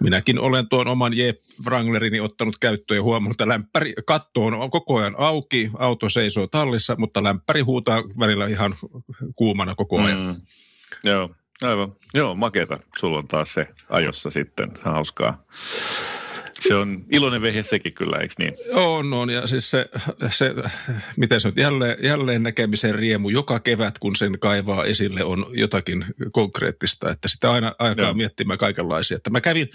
minäkin 0.00 0.38
olen 0.38 0.68
tuon 0.68 0.88
oman 0.88 1.16
Jeep 1.16 1.40
Wranglerini 1.66 2.20
ottanut 2.20 2.58
käyttöön 2.58 2.98
ja 2.98 3.02
huomannut, 3.02 3.34
että 3.34 3.48
lämpäri 3.48 3.94
katto 4.06 4.44
on 4.44 4.70
koko 4.70 4.96
ajan 4.96 5.14
auki, 5.18 5.70
auto 5.78 6.08
seisoo 6.08 6.46
tallissa, 6.46 6.96
mutta 6.98 7.22
lämpäri 7.22 7.60
huutaa 7.60 8.02
välillä 8.18 8.46
ihan 8.46 8.74
kuumana 9.36 9.74
koko 9.74 10.02
ajan. 10.02 10.26
Mm, 10.26 10.40
joo, 11.04 11.30
aivan. 11.62 11.92
Joo, 12.14 12.34
maketa. 12.34 12.78
Sulla 12.98 13.18
on 13.18 13.28
taas 13.28 13.52
se 13.52 13.66
ajossa 13.88 14.30
sitten. 14.30 14.70
Hauskaa. 14.84 15.44
Se 16.68 16.74
on 16.74 17.04
iloinen 17.12 17.42
vehje 17.42 17.62
sekin 17.62 17.94
kyllä, 17.94 18.16
eikö 18.16 18.34
niin? 18.38 18.54
On, 18.72 19.12
on. 19.12 19.30
Ja 19.30 19.46
siis 19.46 19.70
se, 19.70 19.88
se 20.28 20.54
miten 21.16 21.40
se 21.40 21.48
on, 21.48 21.54
jälleen, 21.56 21.96
jälleen 22.02 22.42
näkemisen 22.42 22.94
riemu 22.94 23.28
joka 23.28 23.60
kevät, 23.60 23.98
kun 23.98 24.16
sen 24.16 24.38
kaivaa 24.38 24.84
esille, 24.84 25.24
on 25.24 25.46
jotakin 25.52 26.04
konkreettista. 26.32 27.10
Että 27.10 27.28
sitä 27.28 27.52
aina 27.52 27.74
aikaa 27.78 28.04
Joo. 28.04 28.14
miettimään 28.14 28.58
kaikenlaisia. 28.58 29.16
Että 29.16 29.30
mä 29.30 29.40
kävin, 29.40 29.68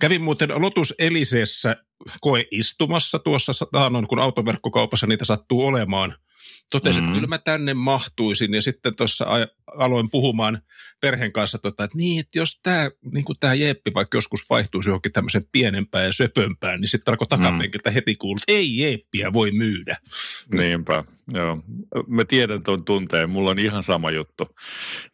kävin 0.00 0.22
muuten 0.22 0.62
Lotus 0.62 0.94
Eliseessä 0.98 1.76
koeistumassa 2.20 3.18
tuossa 3.18 3.66
taannoin, 3.72 4.06
kun 4.06 4.18
autoverkkokaupassa 4.18 5.06
niitä 5.06 5.24
sattuu 5.24 5.66
olemaan– 5.66 6.14
Totesin, 6.70 7.02
mm-hmm. 7.02 7.12
että 7.12 7.16
kyllä 7.16 7.28
mä 7.28 7.38
tänne 7.38 7.74
mahtuisin 7.74 8.54
ja 8.54 8.62
sitten 8.62 8.96
tuossa 8.96 9.26
aloin 9.66 10.10
puhumaan 10.10 10.62
perheen 11.00 11.32
kanssa, 11.32 11.58
tota, 11.58 11.84
että 11.84 11.98
niin, 11.98 12.20
että 12.20 12.38
jos 12.38 12.60
tämä 12.62 12.90
niin 13.12 13.24
tämä 13.40 13.54
jeppi 13.54 13.90
vaikka 13.94 14.16
joskus 14.16 14.50
vaihtuisi 14.50 14.88
johonkin 14.88 15.12
tämmöisen 15.12 15.42
pienempään 15.52 16.04
ja 16.04 16.12
söpömpään, 16.12 16.80
niin 16.80 16.88
sitten 16.88 17.12
alkoi 17.12 17.26
takapenkiltä 17.26 17.90
mm. 17.90 17.94
heti 17.94 18.14
kuulla, 18.14 18.40
että 18.42 18.58
ei 18.58 18.78
jeppiä 18.78 19.32
voi 19.32 19.52
myydä. 19.52 19.96
Niinpä, 20.54 21.04
joo. 21.32 21.62
Mä 22.06 22.24
tiedän 22.24 22.62
tuon 22.62 22.84
tunteen, 22.84 23.30
mulla 23.30 23.50
on 23.50 23.58
ihan 23.58 23.82
sama 23.82 24.10
juttu. 24.10 24.48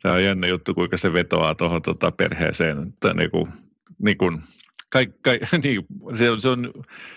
Tämä 0.03 0.15
on 0.15 0.25
jännä 0.25 0.47
juttu, 0.47 0.75
kuinka 0.75 0.97
se 0.97 1.13
vetoaa 1.13 1.55
tuohon 1.55 1.83
tota 1.83 2.11
perheeseen, 2.11 2.89
että 2.89 3.15
niin 3.15 3.31
kuin, 3.31 3.53
niin 3.99 4.19
kuin, 4.19 4.43
kai, 4.91 5.07
kai, 5.23 5.41
niin, 5.63 5.87
se, 6.15 6.31
on, 6.31 6.41
se 6.41 6.49
on, 6.49 6.73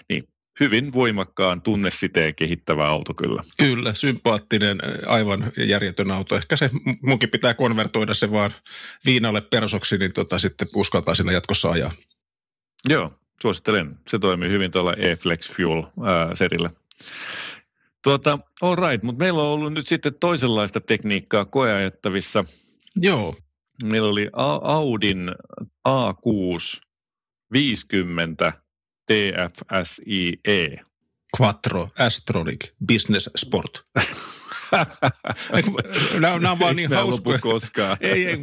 niin, 0.09 0.23
hyvin 0.61 0.93
voimakkaan 0.93 1.61
tunnesiteen 1.61 2.35
kehittävä 2.35 2.87
auto 2.87 3.13
kyllä. 3.13 3.43
Kyllä, 3.57 3.93
sympaattinen, 3.93 4.77
aivan 5.07 5.51
järjetön 5.57 6.11
auto. 6.11 6.35
Ehkä 6.35 6.55
se 6.55 6.69
munkin 7.01 7.29
pitää 7.29 7.53
konvertoida 7.53 8.13
se 8.13 8.31
vaan 8.31 8.51
viinalle 9.05 9.41
persoksi, 9.41 9.97
niin 9.97 10.13
tota, 10.13 10.39
sitten 10.39 10.67
uskaltaa 10.75 11.15
sillä 11.15 11.31
jatkossa 11.31 11.71
ajaa. 11.71 11.91
Joo, 12.89 13.13
suosittelen. 13.41 13.97
Se 14.07 14.19
toimii 14.19 14.49
hyvin 14.49 14.71
tuolla 14.71 14.93
e-Flex 14.93 15.51
Fuel-serillä. 15.55 16.69
Tuota, 18.03 18.39
all 18.61 18.75
right, 18.75 19.03
mutta 19.03 19.23
meillä 19.23 19.41
on 19.41 19.49
ollut 19.49 19.73
nyt 19.73 19.87
sitten 19.87 20.13
toisenlaista 20.19 20.81
tekniikkaa 20.81 21.45
koeajettavissa. 21.45 22.45
Joo. 22.95 23.35
Meillä 23.83 24.09
oli 24.09 24.29
Audin 24.61 25.31
A6 25.89 26.81
50 27.51 28.53
TFSIE. 29.11 30.79
Quattro 31.39 31.87
Astronic 31.99 32.71
Business 32.87 33.29
Sport. 33.37 33.85
nämä, 36.19 36.39
nämä 36.39 36.51
on 36.51 36.59
vaan 36.59 36.75
niin 36.75 36.93
hauskoja. 36.93 37.39
koskaan? 37.39 37.97
ei, 38.01 38.25
ei, 38.25 38.37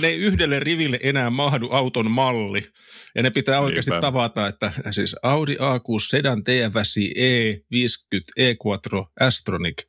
ne 0.00 0.08
ei 0.08 0.16
yhdelle 0.16 0.60
riville 0.60 0.98
enää 1.02 1.30
mahdu 1.30 1.68
auton 1.70 2.10
malli. 2.10 2.72
Ja 3.14 3.22
ne 3.22 3.30
pitää 3.30 3.60
oikeasti 3.60 3.90
Niinpä. 3.90 4.00
tavata, 4.00 4.46
että 4.46 4.72
siis 4.90 5.16
Audi 5.22 5.54
A6 5.54 6.08
Sedan 6.08 6.44
TFSI 6.44 7.14
E50 7.16 8.32
E-Quattro 8.36 9.06
Astronic 9.20 9.82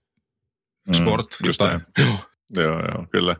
mm, 0.88 0.94
Sport. 0.94 1.38
Mm, 1.44 1.48
jotain. 1.48 1.82
Joo. 1.98 2.18
joo, 2.58 2.80
joo, 2.80 3.08
kyllä. 3.12 3.36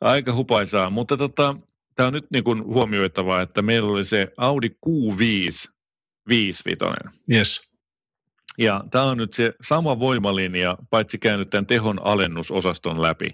Aika 0.00 0.32
hupaisaa, 0.32 0.90
mutta 0.90 1.16
tota, 1.16 1.56
tämä 1.96 2.06
on 2.06 2.12
nyt 2.12 2.26
niin 2.30 2.44
kuin 2.44 2.64
huomioitavaa, 2.64 3.42
että 3.42 3.62
meillä 3.62 3.90
oli 3.90 4.04
se 4.04 4.28
Audi 4.36 4.68
Q5 4.68 5.72
5-vitonen. 6.30 7.12
Yes. 7.32 7.72
Ja 8.58 8.84
tämä 8.90 9.04
on 9.04 9.18
nyt 9.18 9.34
se 9.34 9.52
sama 9.62 9.98
voimalinja, 9.98 10.76
paitsi 10.90 11.18
käynyt 11.18 11.50
tämän 11.50 11.66
tehon 11.66 12.00
alennusosaston 12.04 13.02
läpi, 13.02 13.28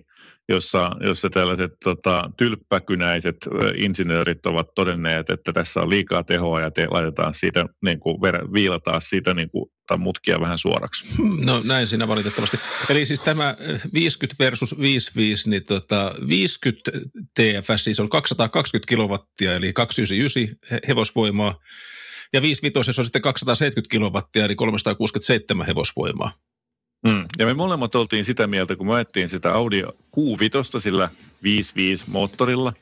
jossa, 0.49 0.91
jossa 1.01 1.31
tällaiset 1.31 1.73
tota, 1.85 2.31
tylppäkynäiset 2.37 3.37
insinöörit 3.77 4.47
ovat 4.47 4.67
todenneet, 4.75 5.31
että 5.31 5.53
tässä 5.53 5.81
on 5.81 5.91
liikaa 5.91 6.25
tehoa 6.25 6.61
ja 6.61 6.71
te 6.71 6.87
laitetaan 6.91 7.35
siitä, 7.35 7.65
niin 7.85 8.01
kuin, 8.01 8.21
viilataan 8.53 9.01
siitä 9.01 9.35
niin 9.35 9.51
kuin, 9.51 9.71
mutkia 9.99 10.41
vähän 10.41 10.59
suoraksi. 10.59 11.07
No 11.45 11.63
näin 11.65 11.87
siinä 11.87 12.09
valitettavasti. 12.09 12.59
Eli 12.91 13.05
siis 13.05 13.21
tämä 13.21 13.55
50 13.95 14.45
versus 14.45 14.79
55, 14.81 15.51
niin 15.51 15.65
tota, 15.65 16.15
50 16.29 16.91
TFS 17.35 17.85
siis 17.85 18.01
on 18.01 18.09
220 18.09 18.89
kilowattia, 18.89 19.55
eli 19.55 19.73
299 19.73 20.81
hevosvoimaa, 20.89 21.59
ja 22.33 22.43
55 22.43 23.01
on 23.01 23.05
sitten 23.05 23.23
270 23.23 23.91
kilowattia, 23.91 24.45
eli 24.45 24.55
367 24.55 25.67
hevosvoimaa. 25.67 26.33
Mm. 27.07 27.25
Ja 27.39 27.47
me 27.47 27.55
molemmat 27.55 27.95
oltiin 27.95 28.25
sitä 28.25 28.47
mieltä, 28.47 28.77
kun 28.77 28.87
me 28.87 28.95
ajettiin 28.95 29.29
sitä 29.29 29.53
Audi 29.53 29.83
Q5 29.83 30.81
sillä 30.81 31.11
55 31.43 32.05
moottorilla, 32.13 32.73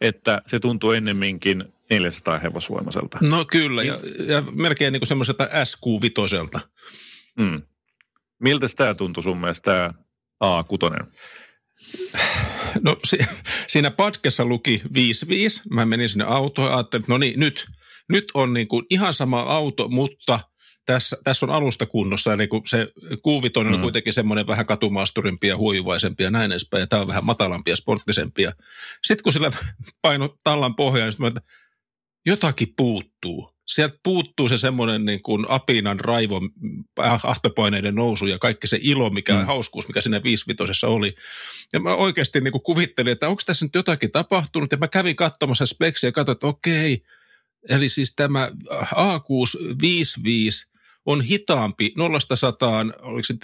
että 0.00 0.42
se 0.46 0.60
tuntuu 0.60 0.90
ennemminkin 0.90 1.64
400 1.90 2.38
hevosvoimaiselta. 2.38 3.18
No 3.20 3.44
kyllä, 3.44 3.82
ja, 3.82 3.98
ja 4.26 4.42
melkein 4.52 4.92
niin 4.92 5.00
kuin 5.00 5.08
semmoiselta 5.08 5.44
SQ5. 5.44 6.60
Mm. 7.38 7.62
Miltä 8.38 8.66
tämä 8.76 8.94
tuntui 8.94 9.22
sun 9.22 9.38
mielestä, 9.40 9.62
tämä 9.62 9.90
A6? 10.44 11.06
No 12.80 12.96
si- 13.04 13.18
siinä 13.66 13.90
patkessa 13.90 14.44
luki 14.44 14.82
55. 14.94 15.62
Mä 15.70 15.86
menin 15.86 16.08
sinne 16.08 16.24
autoon 16.24 16.68
ja 16.68 16.76
ajattelin, 16.76 17.02
että 17.02 17.12
no 17.12 17.18
niin, 17.18 17.40
nyt, 17.40 17.66
nyt 18.08 18.24
on 18.34 18.52
niin 18.52 18.68
kuin 18.68 18.86
ihan 18.90 19.14
sama 19.14 19.40
auto, 19.40 19.88
mutta 19.88 20.40
tässä, 20.86 21.16
tässä 21.24 21.46
on 21.46 21.52
alusta 21.52 21.86
kunnossa. 21.86 22.32
Eli 22.32 22.48
kun 22.48 22.62
se 22.66 22.88
kuuviton 23.22 23.66
on 23.66 23.76
mm. 23.76 23.82
kuitenkin 23.82 24.12
semmoinen 24.12 24.46
vähän 24.46 24.66
katumaasturimpi 24.66 25.48
ja 25.48 25.56
huijuvaisempi 25.56 26.22
ja 26.22 26.30
näin 26.30 26.52
edespäin, 26.52 26.80
ja 26.80 26.86
tämä 26.86 27.02
on 27.02 27.08
vähän 27.08 27.24
matalampi 27.24 27.70
ja 27.70 27.76
sporttisempi. 27.76 28.42
Sitten 29.04 29.22
kun 29.22 29.32
sillä 29.32 29.50
paino 30.02 30.38
tallan 30.44 30.74
pohjaan, 30.74 31.06
niin 31.06 31.12
sitten 31.12 31.42
jotakin 32.26 32.74
puuttuu. 32.76 33.52
Sieltä 33.66 33.98
puuttuu 34.02 34.48
se 34.48 34.56
semmoinen 34.56 35.04
niin 35.04 35.22
kuin 35.22 35.46
apinan 35.48 36.00
raivo, 36.00 36.40
ahtopaineiden 37.22 37.94
nousu 37.94 38.26
ja 38.26 38.38
kaikki 38.38 38.66
se 38.66 38.78
ilo, 38.80 39.10
mikä 39.10 39.34
mm. 39.34 39.46
hauskuus, 39.46 39.88
mikä 39.88 40.00
siinä 40.00 40.22
viisivitosessa 40.22 40.88
oli. 40.88 41.14
Ja 41.72 41.80
mä 41.80 41.94
oikeasti 41.94 42.40
niin 42.40 42.52
kuin 42.52 42.62
kuvittelin, 42.62 43.12
että 43.12 43.28
onko 43.28 43.42
tässä 43.46 43.64
nyt 43.64 43.74
jotakin 43.74 44.10
tapahtunut. 44.10 44.72
Ja 44.72 44.78
mä 44.78 44.88
kävin 44.88 45.16
katsomassa 45.16 45.66
speksiä 45.66 46.08
ja 46.08 46.12
katsoin, 46.12 46.36
että 46.36 46.46
okei, 46.46 47.02
eli 47.68 47.88
siis 47.88 48.14
tämä 48.16 48.50
A655 48.74 50.72
on 51.06 51.20
hitaampi 51.20 51.94
0-100, 51.98 53.02
oliko 53.02 53.24
se 53.24 53.34
5,6 53.34 53.40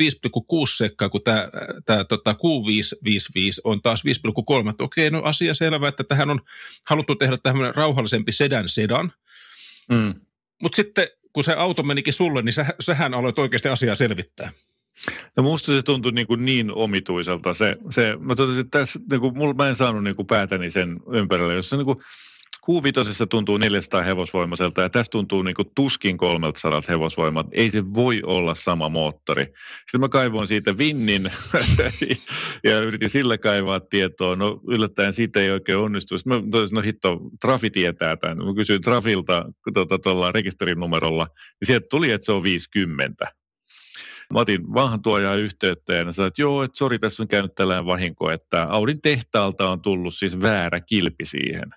sekkaa, 0.76 1.08
kun 1.08 1.20
tämä, 1.24 1.48
tämä 1.86 2.04
tota, 2.04 2.32
Q555 2.32 2.36
on 3.64 3.82
taas 3.82 4.02
5,3. 4.04 4.12
Okei, 4.78 5.10
no 5.10 5.22
asia 5.22 5.54
selvä, 5.54 5.88
että 5.88 6.04
tähän 6.04 6.30
on 6.30 6.40
haluttu 6.88 7.14
tehdä 7.14 7.38
tämmöinen 7.42 7.74
rauhallisempi 7.74 8.32
sedan 8.32 8.68
sedan. 8.68 9.12
Mm. 9.88 10.14
Mutta 10.62 10.76
sitten 10.76 11.08
kun 11.32 11.44
se 11.44 11.52
auto 11.52 11.82
menikin 11.82 12.12
sulle, 12.12 12.42
niin 12.42 12.52
sä, 12.52 12.66
sähän 12.80 13.14
aloit 13.14 13.38
oikeasti 13.38 13.68
asiaa 13.68 13.94
selvittää. 13.94 14.52
No 15.36 15.42
musta 15.42 15.66
se 15.66 15.82
tuntui 15.82 16.12
niin, 16.12 16.26
kuin 16.26 16.44
niin 16.44 16.70
omituiselta. 16.70 17.54
Se, 17.54 17.76
se, 17.90 18.16
mä 18.20 18.34
totesin, 18.34 18.60
että 18.60 18.78
tässä, 18.78 19.00
niin 19.10 19.20
kuin, 19.20 19.38
mulla, 19.38 19.54
mä 19.54 19.68
en 19.68 19.74
saanut 19.74 20.04
niin 20.04 20.16
kuin 20.16 20.26
päätäni 20.26 20.70
sen 20.70 21.00
ympärille, 21.12 21.54
jossa 21.54 21.76
niin 21.76 21.84
kuin, 21.84 21.98
Q5 22.70 23.26
tuntuu 23.30 23.56
400 23.56 24.02
hevosvoimaiselta 24.02 24.82
ja 24.82 24.90
tässä 24.90 25.10
tuntuu 25.10 25.42
niin 25.42 25.54
kuin 25.54 25.70
tuskin 25.74 26.18
300 26.18 26.82
hevosvoimat. 26.88 27.46
Ei 27.52 27.70
se 27.70 27.94
voi 27.94 28.22
olla 28.26 28.54
sama 28.54 28.88
moottori. 28.88 29.44
Sitten 29.44 30.00
mä 30.00 30.08
kaivoin 30.08 30.46
siitä 30.46 30.78
Vinnin 30.78 31.32
ja 32.64 32.78
yritin 32.80 33.10
sillä 33.10 33.38
kaivaa 33.38 33.80
tietoa. 33.80 34.36
No 34.36 34.60
yllättäen 34.68 35.12
siitä 35.12 35.40
ei 35.40 35.50
oikein 35.50 35.78
onnistu. 35.78 36.18
Sitten 36.18 36.32
mä 36.32 36.50
toisin, 36.50 36.74
no 36.74 36.82
hitto, 36.82 37.20
Trafi 37.40 37.70
tietää 37.70 38.16
tämän. 38.16 38.38
Mä 38.38 38.54
kysyin 38.54 38.80
Trafilta 38.80 39.44
tuolla 39.74 39.86
tota, 39.86 40.32
rekisterinumerolla, 40.32 41.24
niin 41.24 41.66
sieltä 41.66 41.86
tuli, 41.90 42.10
että 42.10 42.24
se 42.24 42.32
on 42.32 42.42
50. 42.42 43.32
Mä 44.32 44.40
otin 44.40 44.74
vanhan 44.74 45.02
tuojaa 45.02 45.34
yhteyttä 45.34 45.94
ja 45.94 46.12
sanoin, 46.12 46.28
että 46.28 46.42
joo, 46.42 46.62
että 46.62 46.78
sori, 46.78 46.98
tässä 46.98 47.22
on 47.22 47.28
käynyt 47.28 47.54
tällainen 47.54 47.86
vahinko, 47.86 48.30
että 48.30 48.62
Audin 48.62 49.00
tehtaalta 49.02 49.70
on 49.70 49.82
tullut 49.82 50.14
siis 50.14 50.40
väärä 50.40 50.80
kilpi 50.80 51.24
siihen. 51.24 51.70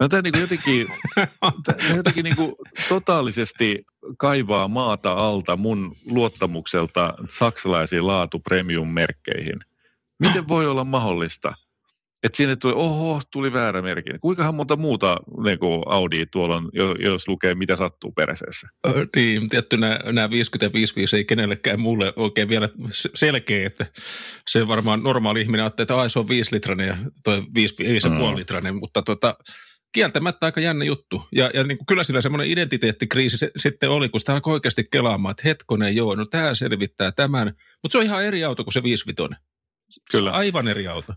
No 0.00 0.08
tämä 0.08 0.22
niin 0.22 0.40
jotenkin, 0.40 0.86
tämä 1.64 1.96
jotenkin 1.96 2.24
niin 2.24 2.36
kuin 2.36 2.52
totaalisesti 2.88 3.84
kaivaa 4.18 4.68
maata 4.68 5.12
alta 5.12 5.56
mun 5.56 5.96
luottamukselta 6.10 7.14
saksalaisiin 7.28 8.06
laatu 8.06 8.38
premium-merkkeihin. 8.38 9.58
Miten 10.18 10.48
voi 10.48 10.66
olla 10.66 10.84
mahdollista, 10.84 11.54
että 12.22 12.36
sinne 12.36 12.56
tuli, 12.56 12.74
oho, 12.76 13.20
tuli 13.32 13.52
väärä 13.52 13.82
merkki. 13.82 14.10
Kuinkahan 14.20 14.54
monta 14.54 14.76
muuta 14.76 15.16
niin 15.44 15.58
kuin 15.58 15.82
Audi 15.86 16.26
tuolla 16.26 16.56
on, 16.56 16.70
jos 16.98 17.28
lukee, 17.28 17.54
mitä 17.54 17.76
sattuu 17.76 18.12
peräseessä? 18.12 18.68
Niin, 19.16 19.48
tietty 19.48 19.76
nämä, 19.76 19.98
nämä 20.12 20.30
55 20.30 21.16
ei 21.16 21.24
kenellekään 21.24 21.80
mulle 21.80 22.12
oikein 22.16 22.48
vielä 22.48 22.68
selkeä, 23.14 23.66
että 23.66 23.86
se 24.48 24.68
varmaan 24.68 25.02
normaali 25.02 25.40
ihminen 25.40 25.62
ajattelee, 25.62 25.84
että 25.84 26.00
ai, 26.00 26.10
se 26.10 26.18
on 26.18 26.28
5 26.28 26.54
litrainen 26.54 26.86
ja 26.86 26.96
toi 27.24 27.38
5,5 27.40 27.44
mm. 28.08 28.36
litrainen, 28.36 28.76
mutta 28.76 29.02
tota, 29.02 29.36
kieltämättä 29.92 30.46
aika 30.46 30.60
jännä 30.60 30.84
juttu. 30.84 31.28
Ja, 31.32 31.50
ja 31.54 31.64
niin 31.64 31.78
kuin 31.78 31.86
kyllä 31.86 32.02
sillä 32.02 32.20
semmoinen 32.20 32.50
identiteettikriisi 32.50 33.38
se, 33.38 33.50
sitten 33.56 33.90
oli, 33.90 34.08
kun 34.08 34.20
sitä 34.20 34.34
alkoi 34.34 34.52
oikeasti 34.52 34.84
kelaamaan, 34.90 35.30
että 35.30 35.42
hetkonen, 35.44 35.96
joo, 35.96 36.14
no 36.14 36.26
tämä 36.26 36.54
selvittää 36.54 37.12
tämän. 37.12 37.52
Mutta 37.82 37.92
se 37.92 37.98
on 37.98 38.04
ihan 38.04 38.24
eri 38.24 38.44
auto 38.44 38.64
kuin 38.64 38.72
se 38.72 38.82
55. 38.82 39.40
Kyllä. 40.10 40.30
Se 40.30 40.34
on 40.34 40.40
aivan 40.40 40.68
eri 40.68 40.88
auto. 40.88 41.14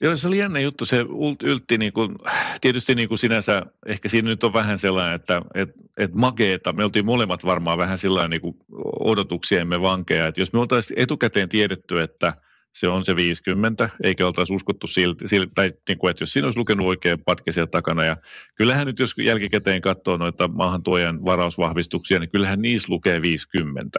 Joo, 0.00 0.16
se 0.16 0.28
oli 0.28 0.38
jännä 0.38 0.60
juttu. 0.60 0.84
Se 0.84 0.96
yltti 1.42 1.78
niin 1.78 1.92
kuin, 1.92 2.16
tietysti 2.60 2.94
niin 2.94 3.08
kuin 3.08 3.18
sinänsä, 3.18 3.62
ehkä 3.86 4.08
siinä 4.08 4.28
nyt 4.28 4.44
on 4.44 4.52
vähän 4.52 4.78
sellainen, 4.78 5.14
että 5.14 5.42
et, 5.54 5.68
et 5.96 6.14
makeeta. 6.14 6.72
Me 6.72 6.84
oltiin 6.84 7.04
molemmat 7.04 7.44
varmaan 7.44 7.78
vähän 7.78 7.98
sellainen 7.98 8.30
niin 8.30 8.40
kuin 8.40 8.56
odotuksiemme 9.00 9.80
vankeja. 9.80 10.26
Että 10.26 10.40
jos 10.40 10.52
me 10.52 10.60
oltaisiin 10.60 11.00
etukäteen 11.00 11.48
tiedetty, 11.48 12.00
että– 12.00 12.32
se 12.74 12.88
on 12.88 13.04
se 13.04 13.16
50, 13.16 13.90
eikä 14.02 14.26
oltaisi 14.26 14.52
uskottu 14.52 14.86
siltä, 14.86 15.28
siltä 15.28 15.52
tai 15.54 15.70
niin 15.88 15.98
kuin, 15.98 16.10
että 16.10 16.22
jos 16.22 16.32
siinä 16.32 16.46
olisi 16.46 16.58
lukenut 16.58 16.86
oikein 16.86 17.24
patke 17.24 17.52
siellä 17.52 17.66
takana. 17.70 18.04
Ja 18.04 18.16
kyllähän 18.54 18.86
nyt, 18.86 18.98
jos 18.98 19.14
jälkikäteen 19.18 19.82
katsoo 19.82 20.16
noita 20.16 20.48
maahantuojan 20.48 21.24
varausvahvistuksia, 21.24 22.18
niin 22.18 22.30
kyllähän 22.30 22.62
niissä 22.62 22.92
lukee 22.92 23.22
50. 23.22 23.98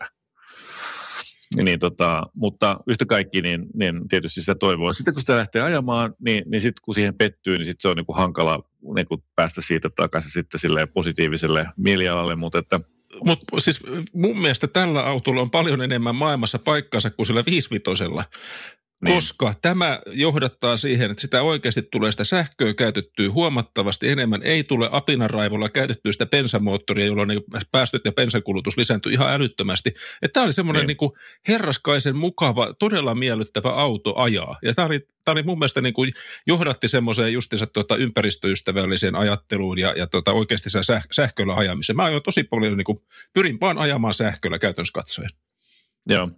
Niin 1.63 1.79
tota, 1.79 2.23
mutta 2.33 2.79
yhtä 2.87 3.05
kaikki, 3.05 3.41
niin, 3.41 3.65
niin 3.73 4.07
tietysti 4.07 4.39
sitä 4.39 4.55
toivoa. 4.55 4.93
Sitten 4.93 5.13
kun 5.13 5.21
sitä 5.21 5.37
lähtee 5.37 5.61
ajamaan, 5.61 6.13
niin, 6.25 6.43
niin 6.47 6.61
sitten 6.61 6.81
kun 6.85 6.95
siihen 6.95 7.17
pettyy, 7.17 7.57
niin 7.57 7.65
sitten 7.65 7.81
se 7.81 7.87
on 7.87 7.95
niin 7.95 8.05
kuin 8.05 8.17
hankala 8.17 8.63
niin 8.95 9.07
kuin 9.07 9.23
päästä 9.35 9.61
siitä 9.61 9.89
takaisin 9.89 10.31
sitten 10.31 10.59
sille 10.59 10.85
positiiviselle 10.85 11.67
mielialalle, 11.77 12.35
mutta 12.35 12.59
että– 12.59 12.79
mutta 13.23 13.59
siis 13.59 13.79
mun 14.13 14.41
mielestä 14.41 14.67
tällä 14.67 15.01
autolla 15.05 15.41
on 15.41 15.51
paljon 15.51 15.81
enemmän 15.81 16.15
maailmassa 16.15 16.59
paikkansa 16.59 17.09
kuin 17.09 17.25
sillä 17.25 17.43
viisivitosella. 17.45 18.23
Niin. 19.03 19.15
Koska 19.15 19.53
tämä 19.61 19.99
johdattaa 20.07 20.77
siihen, 20.77 21.11
että 21.11 21.21
sitä 21.21 21.41
oikeasti 21.41 21.81
tulee 21.91 22.11
sitä 22.11 22.23
sähköä 22.23 22.73
käytettyä 22.73 23.31
huomattavasti 23.31 24.09
enemmän. 24.09 24.43
Ei 24.43 24.63
tule 24.63 24.89
apinaraivolla 24.91 25.69
käytettyä 25.69 26.11
sitä 26.11 26.25
bensamoottoria, 26.25 27.05
jolloin 27.05 27.27
ne 27.27 27.35
päästöt 27.71 28.01
ja 28.05 28.11
bensakulutus 28.11 28.77
lisääntyy 28.77 29.11
ihan 29.11 29.33
älyttömästi. 29.33 29.93
Tämä 30.33 30.43
oli 30.43 30.53
semmoinen 30.53 30.87
niin. 30.87 30.97
niin 31.01 31.11
herraskaisen 31.47 32.15
mukava, 32.15 32.73
todella 32.79 33.15
miellyttävä 33.15 33.69
auto 33.69 34.15
ajaa. 34.15 34.59
Ja 34.63 34.73
tämä 34.73 34.85
oli, 34.85 34.99
tämä 34.99 35.33
oli 35.33 35.43
mun 35.43 35.59
mielestä 35.59 35.81
niin 35.81 35.93
kuin 35.93 36.13
johdatti 36.47 36.87
semmoiseen 36.87 37.33
justiinsa 37.33 37.67
tuota 37.67 37.95
ympäristöystävälliseen 37.95 39.15
ajatteluun 39.15 39.79
ja, 39.79 39.93
ja 39.97 40.07
tuota 40.07 40.31
oikeasti 40.31 40.69
säh- 40.69 41.07
sähköllä 41.11 41.55
ajamiseen. 41.55 41.95
Mä 41.95 42.03
ajoin 42.03 42.23
tosi 42.23 42.43
paljon, 42.43 42.77
niin 42.77 42.85
kuin, 42.85 42.99
pyrin 43.33 43.57
vaan 43.61 43.77
ajamaan 43.77 44.13
sähköllä 44.13 44.59
käytännössä 44.59 44.93
katsoen. 44.93 45.29
Joo. 46.07 46.29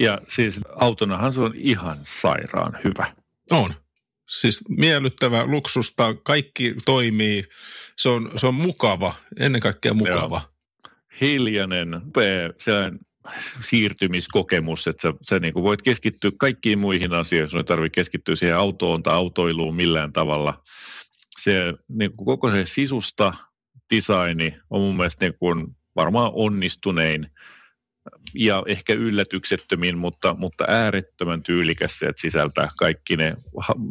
Ja 0.00 0.20
siis 0.28 0.60
autonahan 0.76 1.32
se 1.32 1.40
on 1.40 1.52
ihan 1.54 1.98
sairaan 2.02 2.78
hyvä. 2.84 3.14
On. 3.50 3.74
Siis 4.28 4.60
miellyttävä, 4.68 5.46
luksusta, 5.46 6.14
kaikki 6.14 6.74
toimii. 6.84 7.44
Se 7.96 8.08
on, 8.08 8.30
se 8.36 8.46
on 8.46 8.54
mukava, 8.54 9.14
ennen 9.40 9.60
kaikkea 9.60 9.94
mukava. 9.94 10.40
Joo. 10.42 10.96
Hiljainen, 11.20 12.00
upea, 12.06 12.50
sellainen 12.58 13.00
siirtymiskokemus, 13.60 14.86
että 14.88 15.02
sä, 15.02 15.14
sä 15.22 15.38
niin 15.38 15.54
kuin 15.54 15.62
voit 15.62 15.82
keskittyä 15.82 16.30
kaikkiin 16.38 16.78
muihin 16.78 17.12
asioihin, 17.12 17.50
sun 17.50 17.60
ei 17.60 17.64
tarvitse 17.64 17.94
keskittyä 17.94 18.34
siihen 18.34 18.56
autoon 18.56 19.02
tai 19.02 19.14
autoiluun 19.14 19.76
millään 19.76 20.12
tavalla. 20.12 20.62
Se 21.38 21.74
niin 21.88 22.16
kuin 22.16 22.26
koko 22.26 22.50
se 22.50 22.64
sisusta, 22.64 23.32
designi 23.94 24.56
on 24.70 24.80
mun 24.80 24.96
mielestä 24.96 25.24
niin 25.24 25.38
kuin 25.38 25.66
varmaan 25.96 26.32
onnistunein 26.34 27.30
ja 28.34 28.62
ehkä 28.66 28.92
yllätyksettömin, 28.92 29.98
mutta, 29.98 30.34
mutta 30.38 30.64
äärettömän 30.68 31.42
tyylikäs, 31.42 32.02
että 32.02 32.20
sisältää 32.20 32.70
kaikki 32.78 33.16
ne 33.16 33.36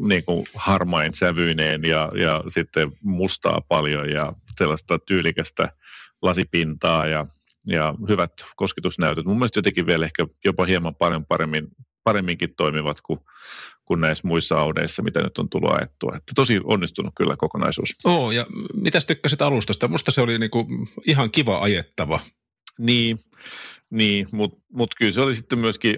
niin 0.07 0.23
kuin 0.23 0.45
harmain 0.55 1.13
sävyineen 1.13 1.83
ja, 1.83 2.11
ja 2.15 2.43
sitten 2.47 2.91
mustaa 3.01 3.61
paljon 3.67 4.09
ja 4.09 4.33
sellaista 4.57 4.99
tyylikästä 4.99 5.71
lasipintaa 6.21 7.07
ja, 7.07 7.25
ja 7.67 7.93
hyvät 8.09 8.31
kosketusnäytöt. 8.55 9.25
Mun 9.25 9.37
mielestä 9.37 9.57
jotenkin 9.57 9.85
vielä 9.85 10.05
ehkä 10.05 10.27
jopa 10.45 10.65
hieman 10.65 10.95
paremmin, 10.95 11.25
paremmin 11.25 11.67
paremminkin 12.03 12.53
toimivat 12.57 13.01
kuin, 13.01 13.19
kuin 13.85 14.01
näissä 14.01 14.27
muissa 14.27 14.59
audeissa, 14.59 15.03
mitä 15.03 15.21
nyt 15.21 15.37
on 15.37 15.49
tullut 15.49 15.71
ajettua. 15.71 16.13
Että 16.17 16.31
tosi 16.35 16.59
onnistunut 16.63 17.13
kyllä 17.17 17.35
kokonaisuus. 17.37 17.95
Oo, 18.03 18.31
ja 18.31 18.45
mitäs 18.73 19.05
tykkäsit 19.05 19.41
alustasta? 19.41 19.87
Musta 19.87 20.11
se 20.11 20.21
oli 20.21 20.39
niinku 20.39 20.67
ihan 21.05 21.31
kiva 21.31 21.59
ajettava. 21.59 22.19
Niin, 22.79 23.19
niin, 23.89 24.27
mutta 24.31 24.61
mut 24.71 24.95
kyllä 24.95 25.11
se 25.11 25.21
oli 25.21 25.35
sitten 25.35 25.59
myöskin, 25.59 25.97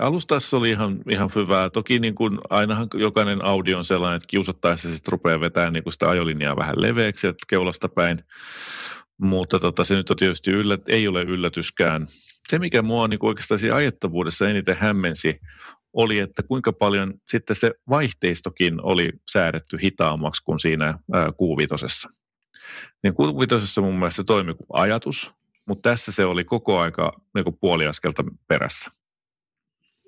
alustassa 0.00 0.56
oli 0.56 0.70
ihan, 0.70 1.00
ihan 1.10 1.30
hyvää. 1.34 1.70
Toki 1.70 1.98
niin 1.98 2.14
kuin 2.14 2.38
ainahan 2.50 2.88
jokainen 2.94 3.44
Audi 3.44 3.74
on 3.74 3.84
sellainen, 3.84 4.16
että 4.16 4.26
kiusattaessa 4.26 4.88
sitten 4.88 5.12
rupeaa 5.12 5.40
vetämään 5.40 5.72
niin 5.72 5.92
sitä 5.92 6.08
ajolinjaa 6.08 6.56
vähän 6.56 6.74
leveäksi, 6.76 7.26
että 7.26 7.46
keulasta 7.48 7.88
päin. 7.88 8.24
Mutta 9.18 9.58
tota, 9.58 9.84
se 9.84 9.94
nyt 9.94 10.10
on 10.10 10.16
tietysti 10.16 10.50
yllät, 10.50 10.80
ei 10.88 11.08
ole 11.08 11.22
yllätyskään. 11.22 12.06
Se, 12.48 12.58
mikä 12.58 12.82
mua 12.82 13.08
niin 13.08 13.18
oikeastaan 13.22 13.58
siinä 13.58 13.76
ajettavuudessa 13.76 14.48
eniten 14.48 14.76
hämmensi, 14.76 15.40
oli, 15.92 16.18
että 16.18 16.42
kuinka 16.42 16.72
paljon 16.72 17.14
sitten 17.28 17.56
se 17.56 17.72
vaihteistokin 17.88 18.82
oli 18.82 19.12
säädetty 19.32 19.78
hitaammaksi 19.82 20.42
kuin 20.44 20.60
siinä 20.60 20.98
kuuvitosessa. 21.36 22.08
Niin 23.02 23.14
kuuvitosessa 23.14 23.80
mun 23.80 23.98
mielestä 23.98 24.24
toimi 24.24 24.54
kuin 24.54 24.66
ajatus, 24.72 25.34
mutta 25.66 25.90
tässä 25.90 26.12
se 26.12 26.24
oli 26.24 26.44
koko 26.44 26.78
aika 26.78 27.20
niin 27.34 27.44
kuin 27.44 27.56
puoli 27.60 27.86
askelta 27.86 28.24
perässä. 28.48 28.90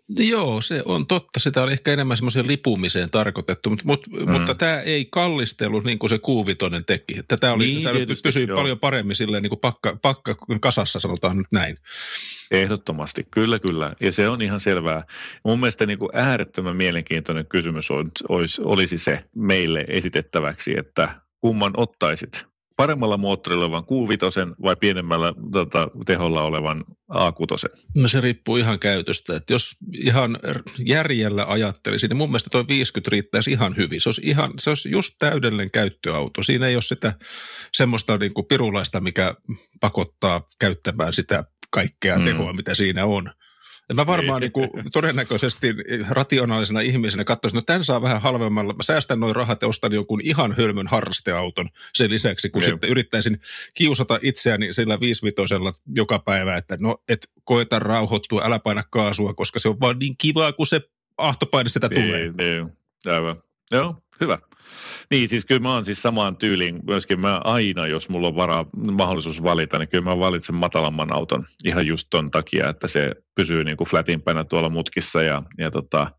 Joo, 0.09 0.61
se 0.61 0.83
on 0.85 1.07
totta. 1.07 1.41
Sitä 1.41 1.63
oli 1.63 1.73
ehkä 1.73 1.93
enemmän 1.93 2.17
semmoiseen 2.17 2.47
lipumiseen 2.47 3.11
tarkoitettu, 3.11 3.71
mutta, 3.71 3.85
mutta, 3.87 4.11
mm. 4.11 4.33
mutta 4.33 4.55
tämä 4.55 4.81
ei 4.81 5.05
kallistelu 5.05 5.81
niin 5.81 5.99
kuin 5.99 6.11
se 6.11 6.19
kuuvitonen 6.19 6.85
teki. 6.85 7.15
Tätä 7.29 7.53
oli, 7.53 7.67
niin, 7.67 7.83
tämä 7.83 7.99
pysyi 8.23 8.47
paljon 8.47 8.79
paremmin 8.79 9.17
silleen 9.17 9.43
niin 9.43 9.51
kuin 9.51 9.61
pakka, 9.61 9.99
pakka 10.03 10.35
kasassa, 10.61 11.01
sanotaan 11.01 11.37
nyt 11.37 11.47
näin. 11.53 11.79
Ehdottomasti, 12.51 13.27
kyllä 13.31 13.59
kyllä. 13.59 13.93
Ja 14.01 14.13
se 14.13 14.29
on 14.29 14.43
ihan 14.43 14.61
selvää. 14.61 15.05
Mun 15.45 15.61
mielestä 15.61 15.87
niin 15.87 15.99
kuin 15.99 16.11
äärettömän 16.15 16.77
mielenkiintoinen 16.77 17.47
kysymys 17.47 17.91
olisi, 18.29 18.63
olisi 18.65 18.99
se 18.99 19.25
meille 19.35 19.85
esitettäväksi, 19.89 20.79
että 20.79 21.21
kumman 21.41 21.73
ottaisit 21.77 22.47
paremmalla 22.77 23.17
moottorilla 23.17 23.65
olevan 23.65 23.85
Q5 23.85 24.57
vai 24.63 24.77
pienemmällä 24.77 25.35
tota, 25.53 25.89
teholla 26.07 26.43
olevan 26.43 26.85
A6? 27.13 27.81
No 27.95 28.09
se 28.09 28.21
riippuu 28.21 28.57
ihan 28.57 28.79
käytöstä. 28.79 29.37
Että 29.37 29.53
jos 29.53 29.77
ihan 29.93 30.39
järjellä 30.79 31.45
ajattelisin, 31.49 32.09
niin 32.09 32.17
mun 32.17 32.29
mielestä 32.29 32.51
tuo 32.51 32.65
50 32.69 33.11
riittäisi 33.11 33.51
ihan 33.53 33.77
hyvin. 33.77 34.01
Se 34.01 34.09
olisi, 34.09 34.23
ihan, 34.25 34.53
se 34.59 34.71
olisi 34.71 34.91
just 34.91 35.15
täydellinen 35.19 35.71
käyttöauto. 35.71 36.43
Siinä 36.43 36.67
ei 36.67 36.77
ole 36.77 36.83
sitä 36.83 37.13
semmoista 37.73 38.19
niin 38.19 38.35
kuin 38.35 38.47
pirulaista, 38.47 39.01
mikä 39.01 39.35
pakottaa 39.81 40.49
käyttämään 40.59 41.13
sitä 41.13 41.45
kaikkea 41.71 42.19
mm. 42.19 42.25
tehoa, 42.25 42.53
mitä 42.53 42.75
siinä 42.75 43.05
on. 43.05 43.31
Mä 43.95 44.07
varmaan 44.07 44.41
niin 44.41 44.53
kuin, 44.53 44.71
todennäköisesti 44.93 45.75
rationaalisena 46.11 46.81
ihmisenä 46.81 47.25
katsoisin, 47.25 47.59
että 47.59 47.73
tämän 47.73 47.85
saa 47.85 48.03
vähän 48.03 48.23
halvemmalla. 48.23 48.73
Mä 48.73 48.83
säästän 48.83 49.21
noin 49.21 49.37
rahat 49.37 49.63
ja 49.63 49.69
ostan 49.69 49.93
jonkun 49.93 50.21
ihan 50.25 50.55
hölmön 50.59 50.87
harrasteauton 50.87 51.69
sen 51.95 52.11
lisäksi, 52.11 52.51
kun 52.51 52.63
Jep. 52.63 52.71
sitten 52.71 52.91
yrittäisin 52.91 53.41
kiusata 53.75 54.19
itseäni 54.23 54.73
sillä 54.73 55.01
viisivitosella 55.01 55.73
joka 55.95 56.19
päivä, 56.19 56.57
että 56.57 56.77
no, 56.81 57.03
et 57.09 57.31
koeta 57.45 57.79
rauhoittua, 57.79 58.43
älä 58.45 58.59
paina 58.59 58.85
kaasua, 58.91 59.35
koska 59.35 59.59
se 59.59 59.69
on 59.69 59.81
vaan 59.81 59.99
niin 59.99 60.15
kivaa, 60.19 60.53
kun 60.53 60.67
se 60.67 60.81
ahtopaine 61.19 61.69
sitä 61.69 61.89
niin, 61.89 62.03
tulee. 62.03 62.33
Niin, 62.33 62.77
aivan. 63.07 63.43
Joo, 63.71 64.03
hyvä. 64.21 64.39
Niin, 65.11 65.29
siis 65.29 65.45
kyllä 65.45 65.61
mä 65.61 65.75
oon 65.75 65.85
siis 65.85 66.03
samaan 66.03 66.37
tyyliin 66.37 66.81
myöskin. 66.87 67.21
Mä 67.21 67.41
aina, 67.45 67.87
jos 67.87 68.09
mulla 68.09 68.29
on 68.29 68.37
varaa, 68.37 68.67
mahdollisuus 68.77 69.43
valita, 69.43 69.79
niin 69.79 69.89
kyllä 69.89 70.05
mä 70.05 70.19
valitsen 70.19 70.55
matalamman 70.55 71.13
auton 71.13 71.45
ihan 71.65 71.87
just 71.87 72.07
ton 72.11 72.31
takia, 72.31 72.69
että 72.69 72.89
se 72.89 73.13
pysyy 73.35 73.65
niin 73.65 73.77
kuin 73.77 73.89
flätimpänä 73.89 74.45
tuolla 74.45 74.69
mutkissa 74.69 75.23
ja, 75.23 75.43
ja 75.59 75.71
tota, 75.71 76.11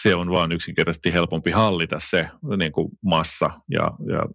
se 0.00 0.14
on 0.14 0.30
vaan 0.30 0.52
yksinkertaisesti 0.52 1.12
helpompi 1.12 1.50
hallita 1.50 1.96
se 2.00 2.28
niin 2.56 2.72
kuin 2.72 2.88
massa 3.04 3.50
ja, 3.70 3.90
ja 4.08 4.26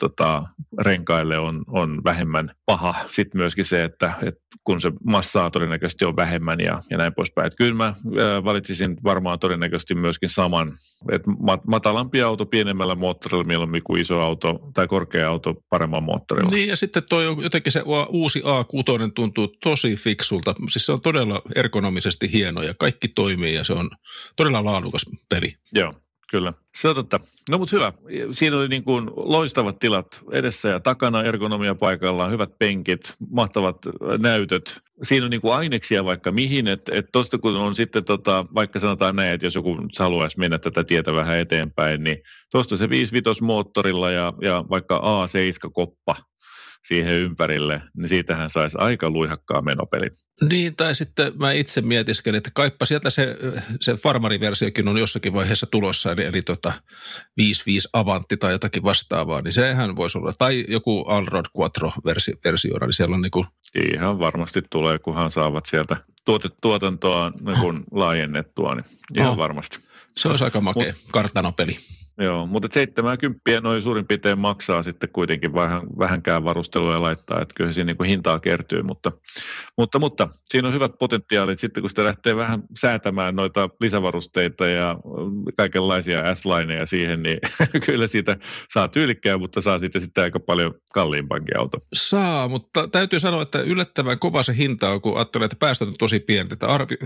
tota, 0.00 0.42
renkaille 0.78 1.38
on, 1.38 1.64
on 1.66 2.04
vähemmän 2.04 2.50
paha. 2.66 2.94
Sitten 3.08 3.40
myöskin 3.40 3.64
se, 3.64 3.84
että, 3.84 4.12
että 4.22 4.40
kun 4.64 4.80
se 4.80 4.92
massaa 5.04 5.50
todennäköisesti 5.50 6.04
on 6.04 6.16
vähemmän 6.16 6.60
ja, 6.60 6.82
ja 6.90 6.98
näin 6.98 7.14
poispäin. 7.14 7.46
Että 7.46 7.56
kyllä 7.56 7.74
mä 7.74 7.84
ää, 7.84 8.44
valitsisin 8.44 8.96
varmaan 9.04 9.38
todennäköisesti 9.38 9.94
myöskin 9.94 10.28
saman, 10.28 10.72
että 11.12 11.30
matalampi 11.66 12.22
auto 12.22 12.46
pienemmällä 12.46 12.94
moottorilla 12.94 13.44
mieluummin 13.44 13.82
kuin 13.82 14.00
iso 14.00 14.20
auto 14.20 14.60
tai 14.74 14.86
korkea 14.86 15.28
auto 15.28 15.54
paremman 15.70 16.02
moottorilla. 16.02 16.50
Niin 16.50 16.68
ja 16.68 16.76
sitten 16.76 17.02
toi 17.08 17.36
jotenkin 17.42 17.72
se 17.72 17.82
uusi 18.08 18.40
A6 18.40 19.12
tuntuu 19.14 19.48
tosi 19.62 19.96
fiksulta. 19.96 20.54
Siis 20.68 20.86
se 20.86 20.92
on 20.92 21.00
todella 21.00 21.42
ergonomisesti 21.54 22.32
hieno 22.32 22.62
ja 22.62 22.74
kaikki 22.74 23.08
toimii 23.08 23.54
ja 23.54 23.64
se 23.64 23.72
on 23.72 23.90
todella 24.36 24.64
laadukas 24.64 25.06
peli. 25.28 25.54
Joo, 25.72 25.94
Kyllä, 26.30 26.52
se 26.74 26.88
on 26.88 26.94
totta. 26.94 27.20
No 27.50 27.58
mutta 27.58 27.76
hyvä. 27.76 27.92
Siinä 28.32 28.56
oli 28.56 28.68
niin 28.68 28.84
kuin 28.84 29.10
loistavat 29.16 29.78
tilat 29.78 30.22
edessä 30.32 30.68
ja 30.68 30.80
takana 30.80 31.22
ergonomia 31.22 31.74
paikallaan, 31.74 32.30
hyvät 32.30 32.58
penkit, 32.58 33.14
mahtavat 33.30 33.76
näytöt. 34.18 34.80
Siinä 35.02 35.24
on 35.24 35.30
niin 35.30 35.40
kuin 35.40 35.54
aineksia 35.54 36.04
vaikka 36.04 36.32
mihin, 36.32 36.68
että 36.68 36.92
et 36.94 37.06
tuosta 37.12 37.38
kun 37.38 37.56
on 37.56 37.74
sitten 37.74 38.04
tota, 38.04 38.46
vaikka 38.54 38.78
sanotaan 38.78 39.16
näin, 39.16 39.32
että 39.32 39.46
jos 39.46 39.54
joku 39.54 39.76
haluaisi 39.98 40.38
mennä 40.38 40.58
tätä 40.58 40.84
tietä 40.84 41.12
vähän 41.12 41.38
eteenpäin, 41.38 42.04
niin 42.04 42.18
tuosta 42.50 42.76
se 42.76 42.88
5 42.88 43.14
moottorilla 43.42 44.10
ja, 44.10 44.32
ja 44.42 44.64
vaikka 44.70 44.98
A7-koppa 44.98 46.16
siihen 46.82 47.14
ympärille, 47.14 47.82
niin 47.96 48.08
siitähän 48.08 48.50
saisi 48.50 48.78
aika 48.80 49.10
luihakkaa 49.10 49.62
menopelin. 49.62 50.10
Niin, 50.50 50.76
tai 50.76 50.94
sitten 50.94 51.32
mä 51.36 51.52
itse 51.52 51.80
mietiskelin, 51.80 52.38
että 52.38 52.50
kaippa 52.54 52.84
sieltä 52.84 53.10
se, 53.10 53.36
se 53.80 53.94
farmariversiokin 53.94 54.88
on 54.88 54.98
jossakin 54.98 55.32
vaiheessa 55.32 55.66
tulossa, 55.66 56.12
eli, 56.12 56.24
eli 56.24 56.42
tota 56.42 56.72
5.5 57.40 57.46
Avantti 57.92 58.36
tai 58.36 58.52
jotakin 58.52 58.82
vastaavaa, 58.82 59.42
niin 59.42 59.52
sehän 59.52 59.96
voisi 59.96 60.18
olla, 60.18 60.32
tai 60.38 60.64
joku 60.68 61.04
Alrod 61.08 61.46
Quattro-versiona, 61.58 62.86
niin 62.86 62.92
siellä 62.92 63.14
on 63.14 63.22
niin 63.22 63.30
kuin... 63.30 63.46
Ihan 63.94 64.18
varmasti 64.18 64.62
tulee, 64.70 64.98
kunhan 64.98 65.30
saavat 65.30 65.66
sieltä 65.66 65.96
tuotantoa 66.60 67.32
niin 67.40 67.60
kuin 67.60 67.84
laajennettua, 67.92 68.74
niin 68.74 68.84
ihan 69.16 69.30
oh. 69.30 69.36
varmasti. 69.36 69.78
Se 70.16 70.28
olisi 70.28 70.44
aika 70.44 70.60
makea 70.60 70.92
Mut, 70.92 71.12
kartanopeli. 71.12 71.78
Joo, 72.20 72.46
mutta 72.46 72.68
70 72.72 73.60
noin 73.60 73.82
suurin 73.82 74.06
piirtein 74.06 74.38
maksaa 74.38 74.82
sitten 74.82 75.10
kuitenkin 75.12 75.54
vähän, 75.54 75.82
vähänkään 75.98 76.44
varustelua 76.44 77.02
laittaa, 77.02 77.42
että 77.42 77.54
kyllä 77.54 77.72
siinä 77.72 77.94
niin 77.98 78.08
hintaa 78.08 78.38
kertyy, 78.38 78.82
mutta, 78.82 79.12
mutta, 79.76 79.98
mutta 79.98 80.28
siinä 80.50 80.68
on 80.68 80.74
hyvät 80.74 80.92
potentiaalit 80.98 81.58
sitten, 81.58 81.82
kun 81.82 81.90
sitä 81.90 82.04
lähtee 82.04 82.36
vähän 82.36 82.62
säätämään 82.76 83.36
noita 83.36 83.70
lisävarusteita 83.80 84.66
ja 84.66 84.96
kaikenlaisia 85.56 86.34
S-lineja 86.34 86.86
siihen, 86.86 87.22
niin 87.22 87.38
kyllä 87.86 88.06
siitä 88.06 88.36
saa 88.68 88.88
tyylikkää, 88.88 89.38
mutta 89.38 89.60
saa 89.60 89.78
sitten 89.78 90.00
sitten 90.00 90.24
aika 90.24 90.40
paljon 90.40 90.74
kalliimpankin 90.92 91.58
auto. 91.58 91.78
Saa, 91.92 92.48
mutta 92.48 92.88
täytyy 92.88 93.20
sanoa, 93.20 93.42
että 93.42 93.60
yllättävän 93.60 94.18
kova 94.18 94.42
se 94.42 94.56
hinta 94.56 94.90
on, 94.90 95.00
kun 95.00 95.16
ajattelee, 95.16 95.44
että 95.44 95.56
päästöt 95.58 95.88
on 95.88 95.98
tosi 95.98 96.20
pienet, 96.20 96.52
että 96.52 96.66
arvi, 96.66 96.96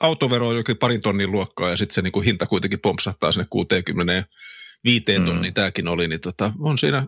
autovero 0.00 0.48
on 0.48 0.56
jokin 0.56 0.78
parin 0.78 1.02
tonnin 1.02 1.30
luokkaa 1.30 1.70
ja 1.70 1.76
sitten 1.76 1.94
se 1.94 2.02
niin 2.02 2.12
kuin 2.12 2.24
hinta 2.24 2.46
kuitenkin 2.46 2.80
pompsahtaa 2.80 3.32
sinne 3.32 3.46
60 3.50 4.24
viiteen 4.84 5.24
tonniin 5.24 5.50
mm. 5.50 5.54
tämäkin 5.54 5.88
oli, 5.88 6.08
niin 6.08 6.20
tota, 6.20 6.52
on 6.58 6.78
siinä, 6.78 7.06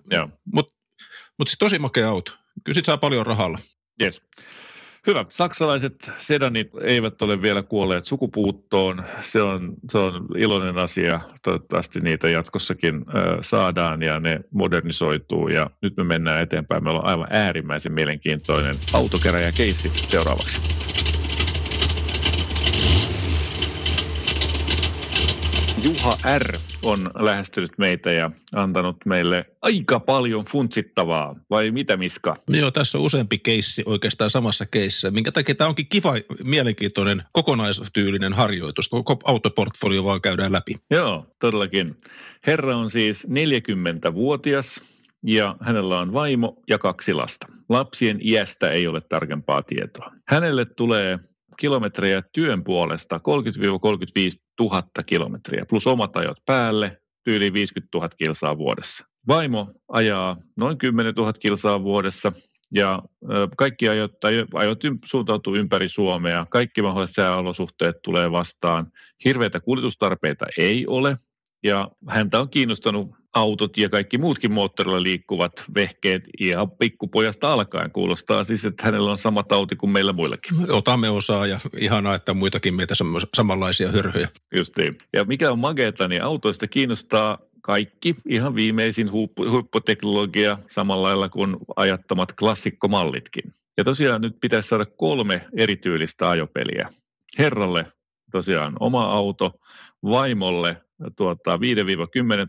mutta 0.54 0.72
mut 1.38 1.48
siis 1.48 1.59
tosi 1.59 1.78
makea 1.78 2.09
auto. 2.09 2.33
Kyllä 2.64 2.74
sit 2.74 2.85
saa 2.85 2.96
paljon 2.96 3.26
rahalla. 3.26 3.59
Yes. 4.02 4.22
Hyvä. 5.06 5.24
Saksalaiset 5.28 6.12
sedanit 6.16 6.70
eivät 6.83 7.22
ole 7.22 7.42
vielä 7.42 7.62
kuolleet 7.62 8.04
sukupuuttoon. 8.04 9.04
Se 9.20 9.42
on, 9.42 9.74
se 9.90 9.98
on 9.98 10.28
iloinen 10.37 10.78
asia. 10.78 11.20
Toivottavasti 11.42 12.00
niitä 12.00 12.28
jatkossakin 12.28 12.94
ö, 12.94 13.02
saadaan 13.40 14.02
ja 14.02 14.20
ne 14.20 14.40
modernisoituu. 14.50 15.48
Ja 15.48 15.70
nyt 15.83 15.96
me 15.96 16.04
mennään 16.04 16.42
eteenpäin. 16.42 16.85
Meillä 16.85 17.00
on 17.00 17.06
aivan 17.06 17.26
äärimmäisen 17.30 17.92
mielenkiintoinen 17.92 18.76
autokeräjä-keissi 18.92 19.92
seuraavaksi. 20.09 20.61
Juha 25.83 26.16
R. 26.38 26.69
on 26.83 27.11
lähestynyt 27.14 27.71
meitä 27.79 28.12
ja 28.12 28.31
antanut 28.53 28.97
meille 29.07 29.47
aika 29.62 30.01
paljon 30.01 30.45
funtsittavaa, 30.45 31.37
vai 31.51 31.71
mitä 31.71 31.97
Miska? 31.97 32.37
Joo, 32.49 32.71
tässä 32.71 32.99
on 32.99 33.05
useampi 33.05 33.38
keissi 33.38 33.83
oikeastaan 33.87 34.31
samassa 34.31 34.66
keississä, 34.66 35.11
minkä 35.11 35.33
takia 35.33 35.55
tämä 35.55 35.69
onkin 35.69 35.87
kiva, 35.88 36.14
mielenkiintoinen, 36.45 37.23
kokonaistyylinen 37.33 38.33
harjoitus. 38.33 38.88
Koko 38.88 39.19
autoportfolio 39.25 40.05
vaan 40.05 40.21
käydään 40.21 40.53
läpi. 40.53 40.77
Joo, 40.90 41.27
todellakin. 41.40 41.97
Herra 42.47 42.77
on 42.77 42.90
siis 42.90 43.27
40-vuotias 43.27 44.83
ja 45.23 45.57
hänellä 45.61 45.99
on 45.99 46.12
vaimo 46.12 46.62
ja 46.69 46.79
kaksi 46.79 47.14
lasta. 47.14 47.47
Lapsien 47.69 48.19
iästä 48.23 48.71
ei 48.71 48.87
ole 48.87 49.01
tarkempaa 49.01 49.62
tietoa. 49.62 50.12
Hänelle 50.29 50.64
tulee 50.64 51.19
kilometrejä 51.59 52.23
työn 52.33 52.64
puolesta 52.64 53.16
30-35 53.16 53.21
000 54.61 54.83
kilometriä, 55.07 55.66
plus 55.66 55.87
omat 55.87 56.16
ajot 56.16 56.38
päälle, 56.46 57.01
yli 57.27 57.53
50 57.53 57.99
000 57.99 58.09
kilsaa 58.09 58.59
vuodessa. 58.59 59.05
Vaimo 59.29 59.66
ajaa 59.88 60.37
noin 60.57 60.79
10 60.79 61.14
000 61.14 61.33
kilsaa 61.33 61.83
vuodessa 61.83 62.33
ja 62.75 63.03
kaikki 63.57 63.88
ajot, 63.88 64.12
ajot 64.55 64.79
suuntautuu 65.05 65.57
ympäri 65.57 65.88
Suomea. 65.88 66.46
Kaikki 66.51 66.83
mahdolliset 66.83 67.14
sääolosuhteet 67.14 67.96
tulee 68.03 68.33
vastaan. 68.33 68.87
Hirveitä 69.25 69.61
kuljetustarpeita 69.61 70.46
ei 70.59 70.87
ole. 70.87 71.16
Ja 71.62 71.90
häntä 72.09 72.40
on 72.40 72.49
kiinnostanut 72.49 73.11
autot 73.33 73.79
ja 73.79 73.88
kaikki 73.88 74.18
muutkin 74.18 74.53
moottorilla 74.53 75.03
liikkuvat 75.03 75.64
vehkeet 75.75 76.29
ihan 76.40 76.70
pikkupojasta 76.70 77.53
alkaen. 77.53 77.90
Kuulostaa 77.90 78.44
siis, 78.44 78.64
että 78.64 78.85
hänellä 78.85 79.11
on 79.11 79.18
sama 79.18 79.42
tauti 79.42 79.77
kuin 79.77 79.90
meillä 79.90 80.12
muillakin. 80.12 80.53
Otamme 80.70 81.09
osaa 81.11 81.46
ja 81.46 81.59
ihanaa, 81.77 82.14
että 82.14 82.35
muitakin 82.35 82.75
meitä 82.75 82.94
samanlaisia 83.35 83.92
hörhyjä. 83.92 84.29
Justiin. 84.57 84.99
Ja 85.12 85.25
mikä 85.25 85.53
on 85.53 85.59
mageeta, 85.59 86.09
niin 86.09 86.23
autoista 86.23 86.68
kiinnostaa 86.68 87.38
kaikki, 87.62 88.14
ihan 88.29 88.55
viimeisin 88.55 89.12
huippu, 89.12 89.51
huipputeknologia 89.51 90.59
samalla 90.66 91.09
lailla 91.09 91.29
kuin 91.29 91.57
ajattomat 91.77 92.33
klassikkomallitkin. 92.33 93.55
Ja 93.77 93.85
tosiaan 93.85 94.20
nyt 94.20 94.37
pitäisi 94.40 94.68
saada 94.68 94.87
kolme 94.87 95.46
erityylistä 95.57 96.31
ajopeliä. 96.31 96.88
Herralle 97.38 97.87
tosiaan 98.33 98.77
oma 98.81 99.05
auto, 99.05 99.53
vaimolle 100.03 100.77
tuota, 101.16 101.56
5-10 101.56 101.60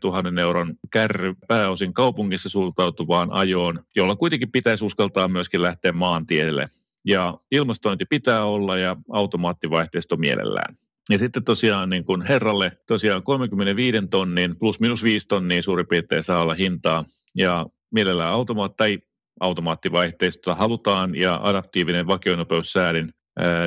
000 0.03 0.41
euron 0.41 0.73
kärry 0.91 1.33
pääosin 1.47 1.93
kaupungissa 1.93 2.49
suuntautuvaan 2.49 3.31
ajoon, 3.31 3.79
jolla 3.95 4.15
kuitenkin 4.15 4.51
pitäisi 4.51 4.85
uskaltaa 4.85 5.27
myöskin 5.27 5.61
lähteä 5.61 5.91
maantielle. 5.91 6.67
Ja 7.05 7.37
ilmastointi 7.51 8.05
pitää 8.05 8.45
olla 8.45 8.77
ja 8.77 8.95
automaattivaihteisto 9.11 10.17
mielellään. 10.17 10.77
Ja 11.09 11.17
sitten 11.17 11.43
tosiaan 11.43 11.89
niin 11.89 12.05
kuin 12.05 12.21
herralle 12.21 12.71
tosiaan 12.87 13.23
35 13.23 13.97
tonnin 14.07 14.55
plus 14.59 14.79
minus 14.79 15.03
5 15.03 15.27
tonnia 15.27 15.61
suurin 15.61 15.87
piirtein 15.87 16.23
saa 16.23 16.41
olla 16.41 16.53
hintaa. 16.53 17.05
Ja 17.35 17.65
mielellään 17.91 18.33
automaat, 18.33 18.75
tai 18.77 18.99
automaattivaihteistoa 19.39 20.55
halutaan 20.55 21.15
ja 21.15 21.39
adaptiivinen 21.43 22.07
vakionopeussäädin 22.07 23.13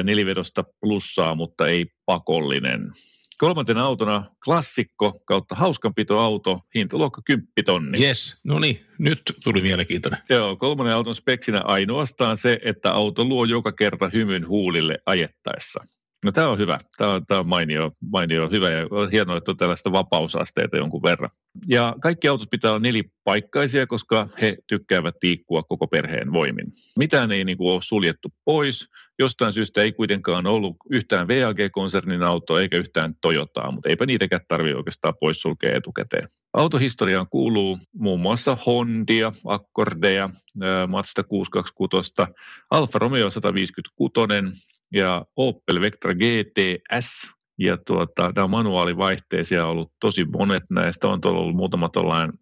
nelivedosta 0.04 0.64
plussaa, 0.80 1.34
mutta 1.34 1.68
ei 1.68 1.86
pakollinen. 2.06 2.92
Kolmantena 3.38 3.84
autona 3.84 4.24
klassikko 4.44 5.20
kautta 5.24 5.54
hauskanpitoauto, 5.54 6.60
hintaluokka 6.74 7.22
10 7.24 7.48
tonni. 7.66 8.04
Yes, 8.04 8.40
no 8.44 8.58
niin, 8.58 8.86
nyt 8.98 9.22
tuli 9.44 9.60
mielenkiintoinen. 9.60 10.20
Joo, 10.28 10.56
kolmannen 10.56 10.94
auton 10.94 11.14
speksinä 11.14 11.60
ainoastaan 11.60 12.36
se, 12.36 12.60
että 12.64 12.92
auto 12.92 13.24
luo 13.24 13.44
joka 13.44 13.72
kerta 13.72 14.10
hymyn 14.12 14.48
huulille 14.48 14.98
ajettaessa. 15.06 15.84
No 16.24 16.32
tämä 16.32 16.48
on 16.48 16.58
hyvä. 16.58 16.80
Tämä 16.96 17.12
on, 17.12 17.26
tämä 17.26 17.40
on 17.40 17.48
mainio, 17.48 17.92
mainio, 18.12 18.48
hyvä 18.50 18.70
ja 18.70 18.86
on 18.90 19.10
hienoa, 19.10 19.36
että 19.36 19.50
on 19.50 19.56
tällaista 19.56 19.92
vapausasteita 19.92 20.76
jonkun 20.76 21.02
verran. 21.02 21.30
Ja 21.68 21.96
kaikki 22.00 22.28
autot 22.28 22.50
pitää 22.50 22.70
olla 22.70 22.80
nelipaikkaisia, 22.80 23.86
koska 23.86 24.28
he 24.40 24.56
tykkäävät 24.66 25.14
liikkua 25.22 25.62
koko 25.62 25.86
perheen 25.86 26.32
voimin. 26.32 26.72
Mitään 26.98 27.32
ei 27.32 27.44
niin 27.44 27.58
kuin, 27.58 27.72
ole 27.72 27.82
suljettu 27.82 28.28
pois 28.44 28.88
Jostain 29.18 29.52
syystä 29.52 29.82
ei 29.82 29.92
kuitenkaan 29.92 30.46
ollut 30.46 30.76
yhtään 30.90 31.28
VAG-konsernin 31.28 32.22
autoa 32.22 32.60
eikä 32.60 32.76
yhtään 32.76 33.14
Toyotaa, 33.20 33.70
mutta 33.70 33.88
eipä 33.88 34.06
niitäkään 34.06 34.40
tarvitse 34.48 34.76
oikeastaan 34.76 35.14
poissulkea 35.20 35.76
etukäteen. 35.76 36.28
Autohistoriaan 36.52 37.28
kuuluu 37.30 37.78
muun 37.94 38.20
muassa 38.20 38.56
Hondia, 38.66 39.32
Accordeja, 39.44 40.30
Mazda 40.88 41.22
626, 41.22 42.12
Alfa 42.70 42.98
Romeo 42.98 43.30
156 43.30 44.62
ja 44.92 45.24
Opel 45.36 45.80
Vectra 45.80 46.14
GTS 46.14 47.30
ja 47.58 47.78
tuota, 47.86 48.32
nämä 48.36 48.44
on 48.44 48.50
manuaalivaihteisia 48.50 49.66
ollut 49.66 49.92
tosi 50.00 50.24
monet 50.24 50.62
näistä, 50.70 51.08
on 51.08 51.20
ollut 51.24 51.56
muutama 51.56 51.88
tuollainen 51.88 52.32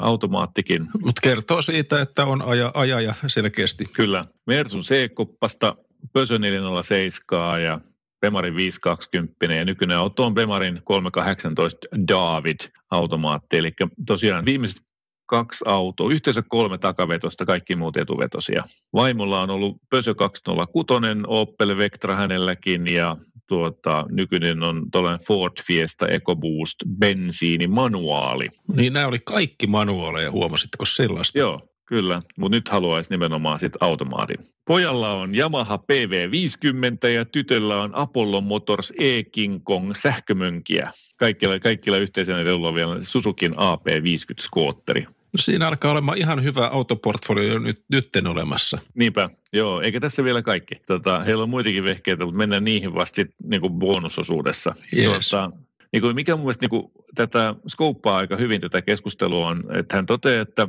automaattikin. 0.00 0.88
Mutta 1.04 1.20
kertoo 1.22 1.62
siitä, 1.62 2.00
että 2.00 2.24
on 2.24 2.42
aja, 2.42 2.70
ajaja 2.74 3.14
selkeästi. 3.26 3.84
Kyllä. 3.84 4.24
Mersun 4.46 4.80
C-kuppasta, 4.80 5.76
Pösö 6.12 6.38
407 6.38 7.62
ja 7.62 7.80
Bemarin 8.20 8.56
520 8.56 9.44
ja 9.54 9.64
nykyinen 9.64 9.96
auto 9.96 10.26
on 10.26 10.34
Bemarin 10.34 10.80
318 10.84 11.88
David 12.08 12.58
automaatti. 12.90 13.56
Eli 13.56 13.72
tosiaan 14.06 14.44
viimeiset 14.44 14.82
kaksi 15.26 15.64
autoa, 15.66 16.10
yhteensä 16.10 16.42
kolme 16.48 16.78
takavetosta, 16.78 17.46
kaikki 17.46 17.76
muut 17.76 17.96
etuvetosia. 17.96 18.64
Vaimolla 18.92 19.42
on 19.42 19.50
ollut 19.50 19.76
Pösö 19.90 20.14
206, 20.14 20.86
Opel 21.26 21.76
Vectra 21.76 22.16
hänelläkin 22.16 22.86
ja 22.86 23.16
tuota, 23.48 24.06
nykyinen 24.10 24.62
on 24.62 24.90
tuollainen 24.90 25.26
Ford 25.26 25.52
Fiesta 25.66 26.08
EcoBoost 26.08 26.76
bensiini 26.98 27.66
manuaali. 27.66 28.48
Niin 28.76 28.92
nämä 28.92 29.06
oli 29.06 29.18
kaikki 29.18 29.66
manuaaleja, 29.66 30.30
huomasitko 30.30 30.84
sellaista? 30.84 31.38
Joo, 31.38 31.71
kyllä, 31.92 32.22
mutta 32.36 32.56
nyt 32.56 32.68
haluaisi 32.68 33.10
nimenomaan 33.10 33.60
sitten 33.60 33.82
automaatin. 33.82 34.36
Pojalla 34.64 35.12
on 35.12 35.34
Yamaha 35.34 35.76
PV50 35.76 37.08
ja 37.08 37.24
tytöllä 37.24 37.82
on 37.82 37.94
Apollo 37.94 38.40
Motors 38.40 38.92
E-King 38.98 39.60
Kong 39.64 39.94
sähkömönkiä. 39.94 40.90
Kaikilla, 41.16 41.58
kaikilla 41.58 41.98
yhteisenä 41.98 42.38
on 42.68 42.74
vielä 42.74 42.98
Suzukin 43.02 43.52
AP50 43.52 44.34
skootteri. 44.40 45.02
No 45.02 45.38
siinä 45.38 45.68
alkaa 45.68 45.92
olemaan 45.92 46.18
ihan 46.18 46.44
hyvä 46.44 46.66
autoportfolio 46.66 47.58
nyt, 47.58 47.82
nytten 47.88 48.26
olemassa. 48.26 48.78
Niinpä, 48.94 49.30
joo, 49.52 49.80
eikä 49.80 50.00
tässä 50.00 50.24
vielä 50.24 50.42
kaikki. 50.42 50.74
Tota, 50.86 51.20
heillä 51.20 51.42
on 51.42 51.50
muitakin 51.50 51.84
vehkeitä, 51.84 52.24
mutta 52.24 52.38
mennään 52.38 52.64
niihin 52.64 52.94
vasta 52.94 53.16
sit, 53.16 53.30
niin 53.44 53.60
kuin 53.60 53.72
bonusosuudessa. 53.72 54.74
Yes. 54.96 55.28
Tota, 55.30 55.50
niin 55.92 56.00
kuin 56.00 56.14
mikä 56.14 56.36
mun 56.36 56.44
mielestä 56.44 56.62
niin 56.62 56.70
kuin, 56.70 56.92
tätä 57.14 57.54
skouppaa 57.68 58.16
aika 58.16 58.36
hyvin 58.36 58.60
tätä 58.60 58.82
keskustelua 58.82 59.48
on, 59.48 59.64
että 59.78 59.96
hän 59.96 60.06
toteaa, 60.06 60.42
että 60.42 60.68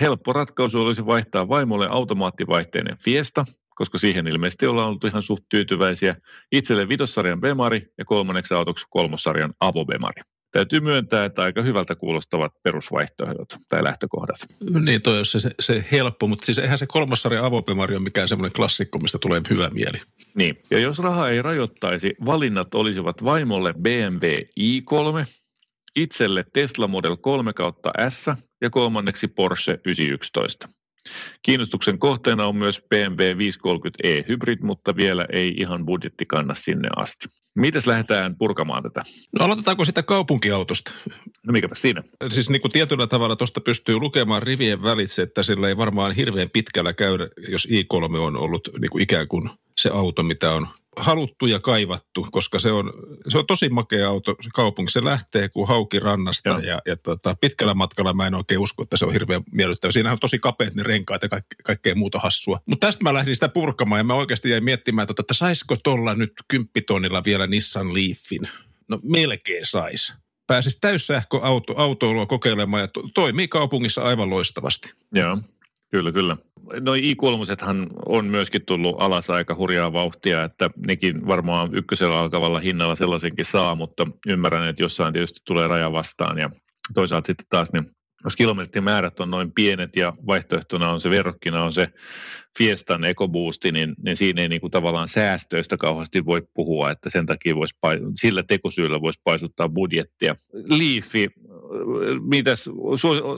helppo 0.00 0.32
ratkaisu 0.32 0.80
olisi 0.80 1.06
vaihtaa 1.06 1.48
vaimolle 1.48 1.88
automaattivaihteinen 1.90 2.96
Fiesta, 3.04 3.44
koska 3.74 3.98
siihen 3.98 4.26
ilmeisesti 4.26 4.66
ollaan 4.66 4.88
ollut 4.88 5.04
ihan 5.04 5.22
suht 5.22 5.44
tyytyväisiä. 5.48 6.16
Itselle 6.52 6.88
vitossarjan 6.88 7.40
Bemari 7.40 7.86
ja 7.98 8.04
kolmanneksi 8.04 8.54
autoksi 8.54 8.86
kolmossarjan 8.90 9.54
Avo 9.60 9.84
Bemari 9.84 10.22
täytyy 10.52 10.80
myöntää, 10.80 11.24
että 11.24 11.42
aika 11.42 11.62
hyvältä 11.62 11.94
kuulostavat 11.94 12.52
perusvaihtoehdot 12.62 13.48
tai 13.68 13.84
lähtökohdat. 13.84 14.36
Niin, 14.84 15.02
toi 15.02 15.18
on 15.18 15.26
se, 15.26 15.38
se, 15.38 15.50
se 15.60 15.84
helppo, 15.92 16.26
mutta 16.26 16.46
siis 16.46 16.58
eihän 16.58 16.78
se 16.78 16.86
kolmas 16.86 17.22
sarja 17.22 17.46
Avopemari 17.46 17.94
ole 17.94 18.02
mikään 18.02 18.28
semmoinen 18.28 18.52
klassikko, 18.52 18.98
mistä 18.98 19.18
tulee 19.18 19.42
hyvä 19.50 19.70
mieli. 19.70 20.00
Niin, 20.34 20.62
ja 20.70 20.78
jos 20.78 20.98
raha 20.98 21.28
ei 21.28 21.42
rajoittaisi, 21.42 22.14
valinnat 22.24 22.74
olisivat 22.74 23.24
vaimolle 23.24 23.74
BMW 23.82 24.24
i3, 24.60 25.26
itselle 25.96 26.44
Tesla 26.52 26.88
Model 26.88 27.16
3 27.16 27.52
kautta 27.52 27.90
S 28.08 28.30
ja 28.60 28.70
kolmanneksi 28.70 29.28
Porsche 29.28 29.78
911. 29.84 30.68
Kiinnostuksen 31.42 31.98
kohteena 31.98 32.46
on 32.46 32.56
myös 32.56 32.84
BMW 32.88 33.22
530e 33.22 34.28
Hybrid, 34.28 34.58
mutta 34.62 34.96
vielä 34.96 35.26
ei 35.32 35.54
ihan 35.56 35.86
budjetti 35.86 36.26
kanna 36.26 36.54
sinne 36.54 36.88
asti. 36.96 37.28
Mites 37.56 37.86
lähdetään 37.86 38.36
purkamaan 38.36 38.82
tätä? 38.82 39.02
No 39.38 39.44
aloitetaanko 39.44 39.84
sitä 39.84 40.02
kaupunkiautosta? 40.02 40.92
No 41.46 41.52
mikäpä 41.52 41.74
siinä? 41.74 42.02
Siis 42.28 42.50
niin 42.50 42.60
kuin 42.60 42.72
tietyllä 42.72 43.06
tavalla 43.06 43.36
tuosta 43.36 43.60
pystyy 43.60 43.98
lukemaan 43.98 44.42
rivien 44.42 44.82
välitse, 44.82 45.22
että 45.22 45.42
sillä 45.42 45.68
ei 45.68 45.76
varmaan 45.76 46.12
hirveän 46.12 46.50
pitkällä 46.50 46.92
käydä, 46.92 47.28
jos 47.48 47.68
i3 47.70 48.16
on 48.16 48.36
ollut 48.36 48.68
niin 48.80 48.90
kuin 48.90 49.02
ikään 49.02 49.28
kuin 49.28 49.50
se 49.76 49.90
auto, 49.92 50.22
mitä 50.22 50.52
on 50.52 50.68
haluttu 50.96 51.46
ja 51.46 51.60
kaivattu, 51.60 52.26
koska 52.32 52.58
se 52.58 52.72
on, 52.72 52.92
se 53.28 53.38
on 53.38 53.46
tosi 53.46 53.68
makea 53.68 54.08
auto 54.08 54.36
kaupunki. 54.54 54.92
Se 54.92 55.04
lähtee 55.04 55.48
kuin 55.48 55.68
hauki 55.68 55.98
rannasta 55.98 56.48
Joo. 56.48 56.58
ja, 56.58 56.82
ja 56.86 56.96
tota, 56.96 57.36
pitkällä 57.40 57.74
matkalla 57.74 58.12
mä 58.12 58.26
en 58.26 58.34
oikein 58.34 58.60
usko, 58.60 58.82
että 58.82 58.96
se 58.96 59.04
on 59.04 59.12
hirveän 59.12 59.42
miellyttävä. 59.52 59.92
Siinä 59.92 60.12
on 60.12 60.18
tosi 60.18 60.38
kapeat 60.38 60.74
ne 60.74 60.82
renkaat 60.82 61.22
ja 61.22 61.28
kaik, 61.28 61.44
kaikkea 61.64 61.94
muuta 61.94 62.18
hassua. 62.18 62.60
Mutta 62.66 62.86
tästä 62.86 63.04
mä 63.04 63.14
lähdin 63.14 63.34
sitä 63.34 63.48
purkamaan 63.48 63.98
ja 63.98 64.04
mä 64.04 64.14
oikeasti 64.14 64.50
jäin 64.50 64.64
miettimään, 64.64 65.06
että, 65.10 65.22
että 65.22 65.34
saisiko 65.34 65.74
tuolla 65.84 66.14
nyt 66.14 66.32
kymppitonnilla 66.48 67.24
vielä 67.24 67.46
Nissan 67.46 67.94
Leafin. 67.94 68.42
No 68.88 68.98
melkein 69.02 69.66
sais. 69.66 70.14
Pääsisi 70.46 70.78
täyssähköautoilua 70.80 72.26
kokeilemaan 72.26 72.80
ja 72.80 72.88
to, 72.88 73.02
toimii 73.14 73.48
kaupungissa 73.48 74.02
aivan 74.02 74.30
loistavasti. 74.30 74.92
Joo. 75.12 75.38
Kyllä, 75.90 76.12
kyllä. 76.12 76.36
No 76.80 76.94
i 76.94 77.14
3 77.14 77.44
on 78.06 78.24
myöskin 78.24 78.62
tullut 78.66 78.96
alas 78.98 79.30
aika 79.30 79.54
hurjaa 79.54 79.92
vauhtia, 79.92 80.44
että 80.44 80.70
nekin 80.86 81.26
varmaan 81.26 81.74
ykkösellä 81.74 82.18
alkavalla 82.18 82.60
hinnalla 82.60 82.94
sellaisenkin 82.94 83.44
saa, 83.44 83.74
mutta 83.74 84.06
ymmärrän, 84.26 84.68
että 84.68 84.82
jossain 84.82 85.12
tietysti 85.12 85.40
tulee 85.46 85.68
raja 85.68 85.92
vastaan 85.92 86.38
ja 86.38 86.50
toisaalta 86.94 87.26
sitten 87.26 87.46
taas 87.50 87.72
niin 87.72 87.90
jos 88.24 88.36
kilometrimäärät 88.36 89.20
on 89.20 89.30
noin 89.30 89.52
pienet 89.52 89.96
ja 89.96 90.12
vaihtoehtona 90.26 90.90
on 90.90 91.00
se 91.00 91.10
verrokkina 91.10 91.64
on 91.64 91.72
se 91.72 91.88
Fiestan 92.58 93.04
EcoBoosti, 93.04 93.72
niin, 93.72 93.94
niin 94.04 94.16
siinä 94.16 94.42
ei 94.42 94.48
niin 94.48 94.60
kuin 94.60 94.70
tavallaan 94.70 95.08
säästöistä 95.08 95.76
kauheasti 95.76 96.24
voi 96.24 96.42
puhua, 96.54 96.90
että 96.90 97.10
sen 97.10 97.26
takia 97.26 97.56
voisi, 97.56 97.76
sillä 98.20 98.42
tekosyyllä 98.42 99.00
voisi 99.00 99.20
paisuttaa 99.24 99.68
budjettia. 99.68 100.36
Leafi, 100.52 101.30
mitäs, 102.22 102.68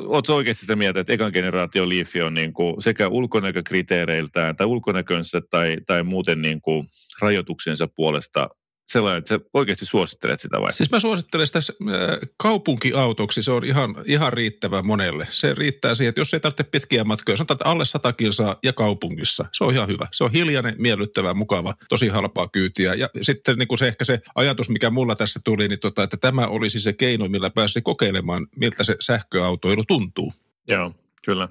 oletko 0.06 0.34
oikeasti 0.34 0.60
sitä 0.60 0.76
mieltä, 0.76 1.00
että 1.00 1.12
ekan 1.12 1.32
generaatio 1.34 1.88
Leafi 1.88 2.22
on 2.22 2.34
niin 2.34 2.52
kuin 2.52 2.82
sekä 2.82 3.08
ulkonäkökriteereiltään 3.08 4.56
tai 4.56 4.66
ulkonäkönsä 4.66 5.40
tai, 5.50 5.76
tai 5.86 6.02
muuten 6.02 6.42
niin 6.42 6.60
kuin 6.60 6.86
rajoituksensa 7.20 7.88
puolesta 7.96 8.48
sellainen, 8.92 9.18
että 9.18 9.28
sä 9.28 9.40
oikeasti 9.55 9.87
suosittelet 9.87 10.40
sitä 10.40 10.61
vai? 10.61 10.72
Siis 10.72 10.90
mä 10.90 11.00
suosittelen 11.00 11.46
sitä 11.46 11.59
äh, 11.59 12.18
kaupunkiautoksi, 12.37 13.42
se 13.42 13.52
on 13.52 13.64
ihan, 13.64 13.94
ihan 14.05 14.33
riittävä 14.33 14.83
monelle. 14.83 15.26
Se 15.31 15.55
riittää 15.55 15.94
siihen, 15.94 16.09
että 16.09 16.20
jos 16.20 16.35
ei 16.35 16.40
tarvitse 16.40 16.62
pitkiä 16.62 17.05
matkoja, 17.05 17.37
sanotaan, 17.37 17.55
että 17.55 17.68
alle 17.68 17.85
100 17.85 18.12
kilsaa 18.12 18.57
ja 18.62 18.72
kaupungissa, 18.72 19.44
se 19.52 19.64
on 19.64 19.74
ihan 19.74 19.88
hyvä. 19.88 20.07
Se 20.12 20.24
on 20.24 20.33
hiljainen, 20.33 20.74
miellyttävä, 20.78 21.35
mukava, 21.35 21.74
tosi 21.88 22.09
halpaa 22.09 22.48
kyytiä. 22.48 22.94
Ja 22.94 23.09
sitten 23.22 23.59
niin 23.59 23.68
kuin 23.68 23.78
se 23.78 23.88
ehkä 23.88 24.05
se 24.05 24.20
ajatus, 24.35 24.70
mikä 24.70 24.90
mulla 24.90 25.16
tässä 25.16 25.40
tuli, 25.44 25.68
niin 25.68 25.81
tota, 25.81 26.02
että 26.02 26.16
tämä 26.16 26.46
olisi 26.46 26.81
se 26.81 26.92
keino, 26.92 27.28
millä 27.28 27.50
pääsi 27.50 27.83
kokeilemaan, 27.83 28.46
miltä 28.57 28.85
se 28.85 28.96
sähköautoilu 29.00 29.85
tuntuu. 29.85 30.33
Joo, 30.68 30.94
kyllä. 31.24 31.48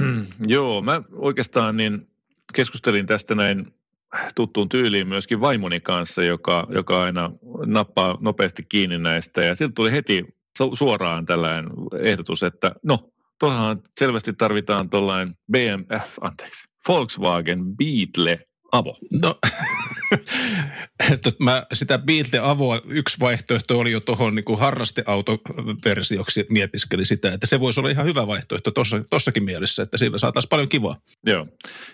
Joo, 0.46 0.82
mä 0.82 1.02
oikeastaan 1.12 1.76
niin 1.76 2.08
keskustelin 2.54 3.06
tästä 3.06 3.34
näin 3.34 3.74
tuttuun 4.34 4.68
tyyliin 4.68 5.08
myöskin 5.08 5.40
vaimoni 5.40 5.80
kanssa, 5.80 6.24
joka, 6.24 6.66
joka 6.70 7.02
aina 7.02 7.30
nappaa 7.66 8.18
nopeasti 8.20 8.62
kiinni 8.68 8.98
näistä. 8.98 9.44
Ja 9.44 9.54
siltä 9.54 9.72
tuli 9.74 9.92
heti 9.92 10.24
suoraan 10.74 11.26
tällainen 11.26 11.70
ehdotus, 12.00 12.42
että 12.42 12.74
no, 12.82 13.10
tuohan 13.40 13.78
selvästi 13.98 14.32
tarvitaan 14.32 14.90
tuollainen 14.90 15.34
BMF, 15.52 16.18
anteeksi, 16.20 16.68
Volkswagen 16.88 17.76
Beetle 17.76 18.46
Avo. 18.74 18.96
No, 19.22 19.38
mä 21.44 21.66
sitä 21.72 21.98
Beetle 21.98 22.40
Avoa, 22.42 22.80
yksi 22.86 23.20
vaihtoehto 23.20 23.78
oli 23.78 23.92
jo 23.92 24.00
tuohon 24.00 24.34
niin 24.34 24.58
harrasteautoversioksi, 24.58 26.46
mietiskeli 26.50 27.04
sitä, 27.04 27.32
että 27.32 27.46
se 27.46 27.60
voisi 27.60 27.80
olla 27.80 27.90
ihan 27.90 28.06
hyvä 28.06 28.26
vaihtoehto 28.26 28.70
tossa, 28.70 29.02
tossakin 29.10 29.44
mielessä, 29.44 29.82
että 29.82 29.98
sillä 29.98 30.18
saataisiin 30.18 30.48
paljon 30.48 30.68
kivaa. 30.68 30.96
Joo, 31.26 31.46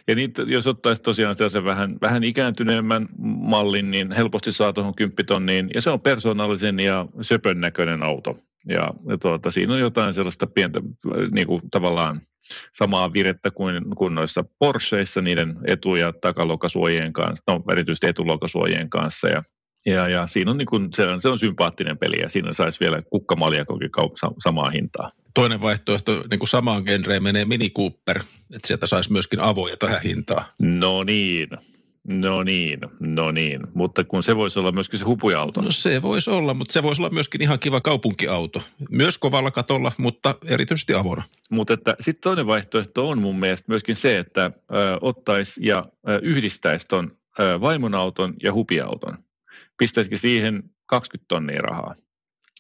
ja 0.09 0.15
niitä, 0.15 0.43
jos 0.43 0.67
ottaisi 0.67 1.03
tosiaan 1.03 1.35
sellaisen 1.35 1.65
vähän, 1.65 1.97
vähän 2.01 2.25
ikääntyneemmän 2.25 3.09
mallin, 3.23 3.91
niin 3.91 4.13
helposti 4.13 4.53
saa 4.53 4.73
tuohon 4.73 4.95
kymppitonniin, 4.95 5.71
ja 5.75 5.81
se 5.81 5.91
on 5.91 6.01
persoonallisen 6.01 6.81
ja 6.81 7.07
söpön 7.23 7.61
näköinen 7.61 8.03
auto. 8.03 8.39
Ja, 8.69 8.91
ja 9.09 9.19
tuota, 9.19 9.51
siinä 9.51 9.73
on 9.73 9.81
jotain 9.81 10.15
sellaista 10.15 10.47
pientä 10.47 10.81
niin 11.31 11.47
kuin 11.47 11.63
tavallaan 11.71 12.21
samaa 12.73 13.13
virettä 13.13 13.51
kuin, 13.51 13.97
kuin 13.97 14.15
noissa 14.15 14.45
Porscheissa 14.59 15.21
niiden 15.21 15.57
etu- 15.67 15.97
ja 15.97 16.13
takalokasuojien 16.13 17.13
kanssa, 17.13 17.45
no 17.47 17.63
erityisesti 17.73 18.07
etulokasuojien 18.07 18.91
kanssa 18.91 19.29
ja 19.29 19.43
ja, 19.87 20.09
ja 20.09 20.27
siinä 20.27 20.51
on, 20.51 20.59
niin 20.59 20.67
kuin, 20.67 20.89
se, 20.95 21.07
on, 21.07 21.21
se 21.21 21.29
on 21.29 21.39
sympaattinen 21.39 21.99
peli 21.99 22.21
ja 22.21 22.29
siinä 22.29 22.53
saisi 22.53 22.81
vielä 22.81 23.03
kukkamaljakokin 23.03 23.91
samaa 24.39 24.71
hintaa. 24.71 25.11
Toinen 25.35 25.61
vaihtoehto 25.61 26.25
niin 26.31 26.39
kuin 26.39 26.49
samaan 26.49 26.83
genreen 26.83 27.23
menee 27.23 27.45
Mini 27.45 27.71
Cooper, 27.71 28.19
että 28.55 28.69
sieltä 28.69 28.87
saisi 28.87 29.13
myöskin 29.13 29.41
avoja 29.41 29.77
tähän 29.77 30.03
hintaan. 30.03 30.45
No 30.59 31.03
niin, 31.03 31.49
No 32.11 32.43
niin, 32.43 32.81
no 33.01 33.31
niin. 33.31 33.61
Mutta 33.75 34.05
kun 34.05 34.23
se 34.23 34.37
voisi 34.37 34.59
olla 34.59 34.73
myöskin 34.73 34.99
se 34.99 35.05
hupuja-auto. 35.05 35.61
No 35.61 35.71
se 35.71 36.03
voisi 36.03 36.31
olla, 36.31 36.55
mutta 36.55 36.73
se 36.73 36.83
voisi 36.83 37.03
olla 37.03 37.11
myöskin 37.11 37.43
ihan 37.43 37.59
kiva 37.59 37.81
kaupunkiauto. 37.81 38.63
Myös 38.91 39.19
kovalla 39.19 39.51
katolla, 39.51 39.93
mutta 39.99 40.35
erityisesti 40.47 40.95
avona. 40.95 41.23
Mutta 41.51 41.77
sitten 42.01 42.23
toinen 42.23 42.47
vaihtoehto 42.47 43.09
on 43.09 43.19
mun 43.19 43.39
mielestä 43.39 43.65
myöskin 43.69 43.97
se, 43.97 44.19
että 44.19 44.45
ö, 44.45 44.51
ottaisi 45.01 45.67
ja 45.67 45.85
ö, 46.09 46.21
yhdistäisi 46.23 46.89
ton 46.89 47.17
vaimon 47.61 47.95
auton 47.95 48.35
ja 48.43 48.53
hupiauton. 48.53 49.19
Pistäisikin 49.79 50.19
siihen 50.19 50.63
20 50.87 51.29
tonnia 51.29 51.63
rahaa. 51.63 51.95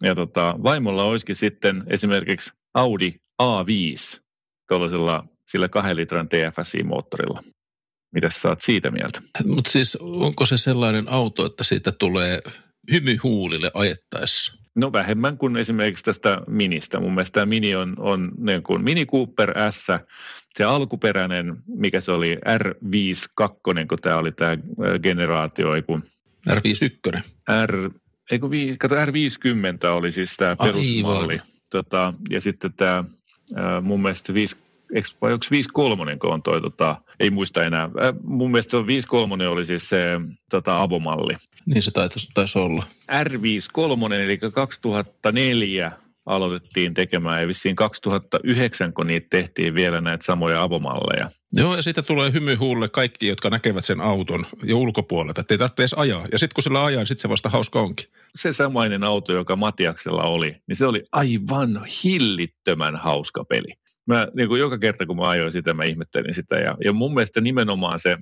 Ja 0.02 0.14
tota, 0.14 0.54
vaimolla 0.62 1.04
olisikin 1.04 1.36
sitten 1.36 1.84
esimerkiksi 1.86 2.52
Audi 2.74 3.14
A5 3.42 4.20
tuollaisella 4.68 5.24
sillä 5.46 5.68
kahden 5.68 5.96
litran 5.96 6.28
TFSI-moottorilla. 6.28 7.42
Mitäs 8.12 8.42
sä 8.42 8.48
oot 8.48 8.60
siitä 8.60 8.90
mieltä? 8.90 9.22
Mutta 9.44 9.70
siis 9.70 9.96
onko 10.00 10.46
se 10.46 10.58
sellainen 10.58 11.08
auto, 11.08 11.46
että 11.46 11.64
siitä 11.64 11.92
tulee 11.92 12.42
hymyhuulille 12.92 13.70
ajettaessa? 13.74 14.60
No 14.74 14.92
vähemmän 14.92 15.38
kuin 15.38 15.56
esimerkiksi 15.56 16.04
tästä 16.04 16.40
Ministä. 16.46 17.00
Mun 17.00 17.14
mielestä 17.14 17.34
tämä 17.34 17.46
Mini 17.46 17.74
on, 17.74 17.94
on 17.98 18.32
niin 18.38 18.62
kuin 18.62 18.84
Mini 18.84 19.06
Cooper 19.06 19.54
S, 19.70 19.86
se 20.54 20.64
alkuperäinen, 20.64 21.56
mikä 21.66 22.00
se 22.00 22.12
oli, 22.12 22.36
R52, 22.36 23.86
kun 23.88 23.98
tämä 24.02 24.16
oli 24.16 24.32
tämä 24.32 24.56
generaatio, 25.02 25.74
ei 25.74 25.82
kun 25.82 26.04
R51. 26.50 27.20
R, 27.66 27.90
ei 28.30 28.38
kun, 28.38 28.50
kato, 28.78 28.94
R50 28.94 29.86
oli 29.92 30.12
siis 30.12 30.36
tämä 30.36 30.56
perusmalli. 30.56 31.40
Tota, 31.70 32.14
ja 32.30 32.40
sitten 32.40 32.72
tämä 32.72 33.04
mun 33.82 34.02
mielestä 34.02 34.34
5, 34.94 35.16
vai 35.20 35.32
onko 35.32 35.46
53, 35.50 36.16
kun 36.16 36.32
on 36.32 36.42
toi, 36.42 36.60
tota, 36.60 36.96
ei 37.20 37.30
muista 37.30 37.64
enää. 37.64 37.82
Äh, 37.82 38.14
mun 38.22 38.50
mielestä 38.50 38.70
se 38.70 38.76
on 38.76 38.86
53 38.86 39.48
oli 39.48 39.66
siis 39.66 39.88
se 39.88 40.20
tota, 40.50 40.82
avomalli. 40.82 41.36
Niin 41.66 41.82
se 41.82 41.90
taisi, 41.90 42.28
taisi 42.34 42.58
olla. 42.58 42.84
R53, 43.12 44.12
eli 44.12 44.38
2004 44.38 45.92
aloitettiin 46.26 46.94
tekemään 46.94 47.40
ja 47.40 47.48
vissiin 47.48 47.76
2009, 47.76 48.92
kun 48.92 49.06
niitä 49.06 49.26
tehtiin 49.30 49.74
vielä 49.74 50.00
näitä 50.00 50.24
samoja 50.24 50.62
avomalleja. 50.62 51.30
Joo, 51.52 51.76
ja 51.76 51.82
sitten 51.82 52.04
tulee 52.04 52.32
hymyhuulle 52.32 52.88
kaikki, 52.88 53.26
jotka 53.26 53.50
näkevät 53.50 53.84
sen 53.84 54.00
auton 54.00 54.46
jo 54.62 54.78
ulkopuolelta, 54.78 55.40
että 55.40 55.54
ei 55.54 55.58
tarvitse 55.58 55.82
edes 55.82 55.94
ajaa. 55.94 56.24
Ja 56.32 56.38
sitten 56.38 56.54
kun 56.54 56.62
sillä 56.62 56.84
ajaa, 56.84 57.00
niin 57.00 57.06
sitten 57.06 57.22
se 57.22 57.28
vasta 57.28 57.48
hauska 57.48 57.80
onkin. 57.80 58.06
Se 58.34 58.52
samainen 58.52 59.04
auto, 59.04 59.32
joka 59.32 59.56
Matiaksella 59.56 60.22
oli, 60.22 60.56
niin 60.66 60.76
se 60.76 60.86
oli 60.86 61.02
aivan 61.12 61.80
hillittömän 62.04 62.96
hauska 62.96 63.44
peli 63.44 63.74
mä 64.14 64.28
niin 64.36 64.48
kuin 64.48 64.60
joka 64.60 64.78
kerta 64.78 65.06
kun 65.06 65.16
mä 65.16 65.28
ajoin 65.28 65.52
sitä, 65.52 65.74
mä 65.74 65.84
ihmettelin 65.84 66.34
sitä. 66.34 66.56
Ja, 66.56 66.76
ja 66.84 66.92
mun 66.92 67.14
mielestä 67.14 67.40
nimenomaan 67.40 67.98
se, 67.98 68.16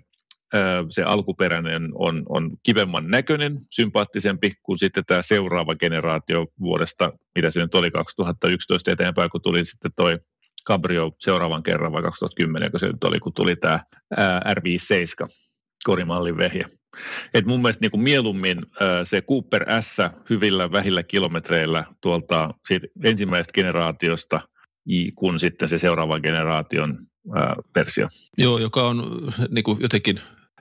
se 0.91 1.03
alkuperäinen 1.03 1.89
on, 1.95 2.23
on 2.29 2.51
kivemman 2.63 3.11
näköinen, 3.11 3.61
sympaattisempi 3.75 4.53
kuin 4.63 4.79
sitten 4.79 5.05
tämä 5.07 5.23
seuraava 5.23 5.75
generaatio 5.75 6.47
vuodesta, 6.61 7.13
mitä 7.35 7.51
se 7.51 7.61
nyt 7.61 7.75
oli 7.75 7.91
2011 7.91 8.93
eteenpäin, 8.93 9.31
kun 9.31 9.43
tuli 9.43 9.65
sitten 9.65 9.91
toi 9.97 10.19
Cabrio 10.67 11.13
seuraavan 11.21 11.63
kerran 11.63 11.93
vai 11.93 12.03
2010, 12.03 12.71
kun 12.71 12.81
se 12.81 12.87
nyt 12.87 13.05
oli, 13.05 13.21
kun 13.21 13.33
tuli 13.35 13.57
tämä 13.57 13.81
R57 14.49 15.29
korimallin 15.85 16.37
vehje. 16.37 16.65
Et 17.35 17.47
mun 17.47 17.63
mielestä 17.63 17.85
niin 17.85 17.91
kuin 17.91 18.01
mieluummin 18.01 18.59
se 19.05 19.23
Cooper 19.23 19.67
S 19.81 19.97
hyvillä 20.31 20.73
vähillä 20.73 21.03
kilometreillä 21.03 21.85
tuolta 22.01 22.55
siitä 22.69 22.87
ensimmäisestä 23.05 23.53
generaatiosta– 23.53 24.41
kuin 25.15 25.41
sitten 25.41 25.69
se 25.69 25.79
seuraavan 25.79 26.21
generaation 26.23 26.99
ää, 27.35 27.57
versio. 27.75 28.09
Joo, 28.39 28.59
joka 28.59 28.89
on 28.89 29.29
niin 29.51 29.65
kuin 29.65 29.79
jotenkin 29.81 30.17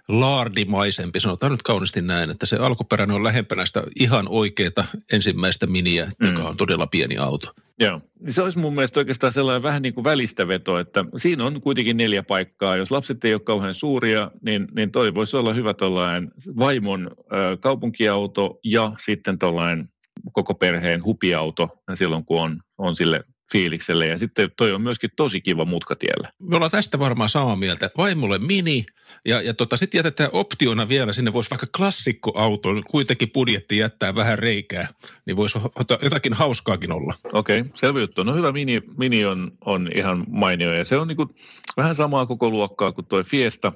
laardimaisempi, 0.08 1.20
sanotaan 1.20 1.52
nyt 1.52 1.64
kauniisti 1.64 2.02
näin, 2.02 2.30
että 2.30 2.46
se 2.46 2.56
alkuperäinen 2.56 3.16
on 3.16 3.24
lähempänä 3.24 3.66
sitä 3.66 3.84
ihan 4.00 4.28
oikeaa 4.30 4.86
ensimmäistä 5.14 5.68
miniä, 5.68 6.10
mm. 6.20 6.28
joka 6.28 6.44
on 6.44 6.58
todella 6.58 6.88
pieni 6.88 7.18
auto. 7.18 7.54
Joo, 7.80 8.02
niin 8.20 8.34
se 8.34 8.42
olisi 8.42 8.60
mun 8.60 8.76
mielestä 8.76 9.00
oikeastaan 9.00 9.32
sellainen 9.32 9.64
vähän 9.64 9.82
niin 9.82 9.94
kuin 9.94 10.04
välistä 10.04 10.48
veto, 10.48 10.80
että 10.80 11.06
siinä 11.18 11.46
on 11.46 11.62
kuitenkin 11.62 11.98
neljä 11.98 12.24
paikkaa. 12.24 12.76
Jos 12.76 12.92
lapset 12.92 13.26
ei 13.26 13.34
ole 13.34 13.42
kauhean 13.42 13.76
suuria, 13.76 14.32
niin, 14.42 14.68
niin 14.76 14.92
toi 14.92 15.14
voisi 15.16 15.38
olla 15.38 15.54
hyvä 15.54 15.74
tuollainen 15.74 16.32
vaimon 16.60 17.12
ö, 17.34 17.58
kaupunkiauto 17.60 18.60
ja 18.64 18.92
sitten 18.98 19.40
tuollainen 19.40 19.86
koko 20.32 20.54
perheen 20.54 21.04
hupiauto 21.04 21.70
silloin, 21.96 22.26
kun 22.26 22.42
on, 22.42 22.60
on 22.78 22.96
sille 22.96 23.22
fiilikselle. 23.52 24.08
Ja 24.08 24.18
sitten 24.18 24.52
toi 24.58 24.72
on 24.74 24.82
myöskin 24.82 25.10
tosi 25.16 25.42
kiva 25.42 25.66
mutkatiellä. 25.66 26.30
Me 26.40 26.56
ollaan 26.56 26.72
tästä 26.72 27.00
varmaan 27.00 27.30
samaa 27.30 27.56
mieltä. 27.56 27.90
Vaimolle 27.98 28.40
mini 28.40 28.86
ja, 29.26 29.42
ja 29.42 29.54
tota, 29.54 29.78
sitten 29.78 30.00
jätetään 30.00 30.30
optiona 30.34 30.90
vielä, 30.90 31.14
sinne 31.14 31.34
voisi 31.34 31.50
vaikka 31.50 31.68
klassikkoauto, 31.78 32.70
kuitenkin 32.92 33.32
budjetti 33.32 33.78
jättää 33.78 34.16
vähän 34.16 34.40
reikää, 34.40 34.88
niin 35.26 35.38
voisi 35.38 35.60
jotakin 36.02 36.34
hauskaakin 36.34 36.92
olla. 36.92 37.14
Okei, 37.34 37.60
okay, 37.60 37.72
selvä 37.76 38.00
juttu. 38.00 38.24
No 38.24 38.36
hyvä 38.36 38.52
mini, 38.52 38.82
mini 38.98 39.26
on, 39.26 39.52
on 39.66 39.90
ihan 39.96 40.26
mainio 40.30 40.74
ja 40.74 40.86
se 40.86 40.98
on 40.98 41.08
niin 41.08 41.16
kuin 41.16 41.30
vähän 41.78 41.96
samaa 41.96 42.26
koko 42.26 42.50
luokkaa 42.50 42.92
kuin 42.92 43.06
tuo 43.06 43.24
Fiesta, 43.24 43.74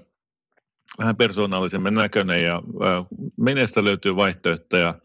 vähän 1.00 1.16
persoonallisemmin 1.16 1.94
näköinen 1.94 2.44
ja 2.44 2.56
äh, 2.56 3.06
menestä 3.38 3.84
löytyy 3.84 4.16
vaihtoehtoja 4.16 4.96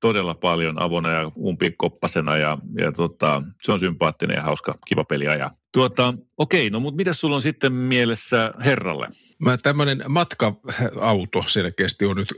todella 0.00 0.34
paljon 0.34 0.82
avona 0.82 1.10
ja 1.10 1.32
umpikoppasena 1.38 2.36
ja, 2.36 2.58
ja 2.78 2.92
tota, 2.92 3.42
se 3.62 3.72
on 3.72 3.80
sympaattinen 3.80 4.34
ja 4.34 4.42
hauska, 4.42 4.78
kiva 4.86 5.04
peli 5.04 5.28
ajaa. 5.28 5.50
Tuota, 5.72 6.14
okei, 6.36 6.70
no 6.70 6.80
mutta 6.80 6.96
mitä 6.96 7.12
sulla 7.12 7.34
on 7.34 7.42
sitten 7.42 7.72
mielessä 7.72 8.52
herralle? 8.64 9.08
Mä 9.38 9.56
tämmöinen 9.56 10.04
matka-auto 10.08 11.44
selkeästi 11.46 12.04
on 12.06 12.16
nyt, 12.16 12.34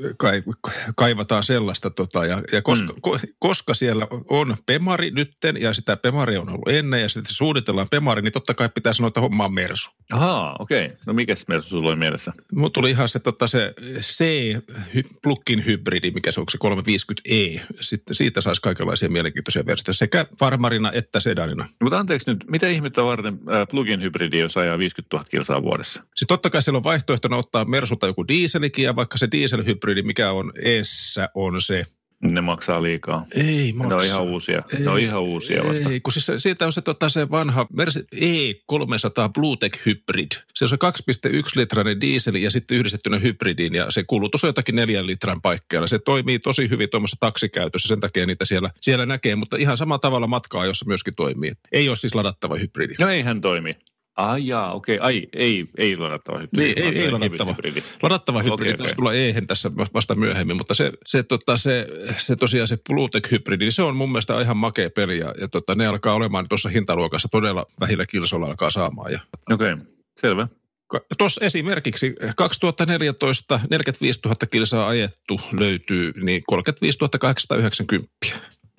kaivataan 0.97 1.43
sellaista 1.43 1.91
tota, 1.91 2.27
ja, 2.27 2.43
ja 2.53 2.63
koska, 2.63 2.93
mm. 2.93 3.01
ko, 3.01 3.19
koska 3.39 3.75
siellä 3.75 4.07
on 4.29 4.57
Pemari 4.67 5.11
nytten 5.11 5.61
ja 5.61 5.75
sitä 5.75 5.97
Pemari 5.97 6.37
on 6.37 6.49
ollut 6.49 6.69
ennen 6.69 7.03
ja 7.03 7.09
sitten 7.09 7.35
suunnitellaan 7.35 7.87
Pemari, 7.91 8.23
niin 8.23 8.33
totta 8.33 8.55
kai 8.55 8.69
pitää 8.69 8.93
sanoa, 8.93 9.09
että 9.09 9.21
homma 9.21 9.45
on 9.45 9.55
Mersu. 9.55 9.91
Ahaa, 10.11 10.57
okei. 10.59 10.87
Okay. 10.87 10.97
No 11.07 11.13
mikä 11.13 11.35
Mersu 11.49 11.69
sulla 11.69 11.89
oli 11.89 11.97
mielessä? 11.97 12.33
Mulla 12.53 12.71
tuli 12.71 12.91
ihan 12.91 13.09
se, 13.09 13.19
tota, 13.19 13.47
se 13.47 13.75
C 14.01 14.25
plug-in 15.23 15.65
hybridi, 15.67 16.11
mikä 16.11 16.33
se 16.33 16.41
onko 16.41 16.51
se 16.51 16.59
350e. 16.59 17.61
Sitten 17.81 18.15
siitä 18.15 18.41
saisi 18.41 18.63
kaikenlaisia 18.63 19.09
mielenkiintoisia 19.09 19.67
versioita 19.67 19.93
sekä 19.93 20.27
farmarina 20.41 20.93
että 20.93 21.21
sedanina. 21.21 21.69
Mutta 21.83 21.99
anteeksi 21.99 22.31
nyt, 22.31 22.45
mitä 22.49 22.69
ihmettä 22.69 23.05
varten 23.05 23.39
plug-in 23.71 24.03
hybridi, 24.03 24.39
jos 24.39 24.57
ajaa 24.57 24.79
50 24.79 25.17
000 25.17 25.29
kilsaa 25.31 25.63
vuodessa? 25.63 26.03
Siis 26.15 26.29
totta 26.29 26.51
kai 26.51 26.63
siellä 26.63 26.77
on 26.77 26.85
vaihtoehtona 26.89 27.37
ottaa 27.37 27.65
Mersulta 27.65 28.07
joku 28.07 28.29
dieselikin 28.29 28.85
ja 28.85 28.97
vaikka 28.97 29.19
se 29.19 29.29
dieselhybridi, 29.33 30.03
mikä 30.03 30.33
on 30.33 30.53
eessä, 30.63 31.29
on 31.35 31.61
se 31.61 31.85
ne 32.21 32.41
maksaa 32.41 32.83
liikaa. 32.83 33.27
Ei 33.35 33.73
maksa. 33.73 33.89
Ne 33.89 33.95
on 33.95 34.05
ihan 34.05 34.23
uusia. 34.23 34.63
Ei, 34.75 34.81
ne 34.81 34.91
on 34.91 34.99
ihan 34.99 35.23
uusia 35.23 35.65
vasta. 35.65 35.91
Ei, 35.91 36.01
kun 36.01 36.13
siis 36.13 36.43
siitä 36.43 36.67
on 36.67 36.73
se, 36.73 36.83
tota, 36.83 37.09
se 37.09 37.31
vanha 37.31 37.67
Mercedes 37.73 38.09
E300 38.15 39.33
Bluetech 39.35 39.87
Hybrid. 39.87 40.33
Se 40.55 40.65
on 40.65 40.69
se 40.69 40.77
2,1 41.29 41.33
litrainen 41.55 42.01
dieseli 42.01 42.43
ja 42.43 42.51
sitten 42.51 42.79
yhdistettynä 42.79 43.19
hybridiin 43.19 43.75
ja 43.75 43.91
se 43.91 44.05
kulutus 44.05 44.45
on 44.45 44.49
jotakin 44.49 44.77
neljän 44.77 45.07
litran 45.07 45.43
paikkeilla. 45.43 45.87
Se 45.87 45.99
toimii 45.99 46.39
tosi 46.39 46.71
hyvin 46.71 46.91
tuommoisessa 46.91 47.21
taksikäytössä, 47.21 47.89
sen 47.89 48.01
takia 48.01 48.27
niitä 48.27 48.45
siellä, 48.45 48.71
siellä 48.81 49.07
näkee, 49.07 49.37
mutta 49.37 49.57
ihan 49.57 49.77
samalla 49.77 49.99
tavalla 49.99 50.27
matkaa, 50.27 50.67
jossa 50.67 50.85
myöskin 50.89 51.15
toimii. 51.15 51.53
Ei 51.73 51.89
ole 51.89 51.97
siis 51.97 52.15
ladattava 52.15 52.57
hybridi. 52.57 52.95
No 52.99 53.09
eihän 53.09 53.41
toimi. 53.41 53.77
Ai 54.19 54.47
jaa, 54.47 54.73
okei. 54.73 54.97
Okay. 54.97 55.07
Ai, 55.07 55.29
ei, 55.33 55.67
ei 55.77 55.97
ladattava 55.97 56.39
hybridi. 56.39 56.75
Niin, 56.75 56.83
ei, 56.83 57.03
ei 57.03 57.11
ladattava. 57.11 57.51
Hybridi. 57.51 57.83
Ladattava 58.03 58.43
hybridi 58.43 58.73
okay, 58.73 58.85
okay. 58.85 58.97
tulla 58.97 59.13
eihän 59.13 59.47
tässä 59.47 59.71
vasta 59.95 60.15
myöhemmin, 60.15 60.57
mutta 60.57 60.75
se, 60.75 60.93
se, 61.07 61.23
tota, 61.23 61.57
se, 61.57 61.87
se 62.17 62.37
tosiaan 62.37 62.69
se 62.69 62.77
Bluetech-hybridi, 62.77 63.65
niin 63.65 63.73
se 63.73 63.83
on 63.83 63.97
mun 63.97 64.09
mielestä 64.09 64.41
ihan 64.41 64.57
makea 64.57 64.91
peli 64.91 65.19
ja, 65.19 65.35
ja 65.41 65.49
tota, 65.49 65.75
ne 65.75 65.87
alkaa 65.87 66.15
olemaan 66.15 66.49
tuossa 66.49 66.69
hintaluokassa 66.69 67.29
todella 67.29 67.67
vähillä 67.81 68.07
kilsolla 68.07 68.47
alkaa 68.47 68.71
saamaan. 68.71 69.13
Ja, 69.13 69.21
okei, 69.51 69.73
okay, 69.73 69.87
selvä. 70.21 70.49
Tuossa 71.19 71.45
esimerkiksi 71.45 72.15
2014 72.37 73.61
45 73.71 74.21
000 74.25 74.37
kilsaa 74.51 74.89
ajettu 74.89 75.41
löytyy, 75.61 76.13
niin 76.21 76.43
35 76.47 76.99
890. 77.21 78.09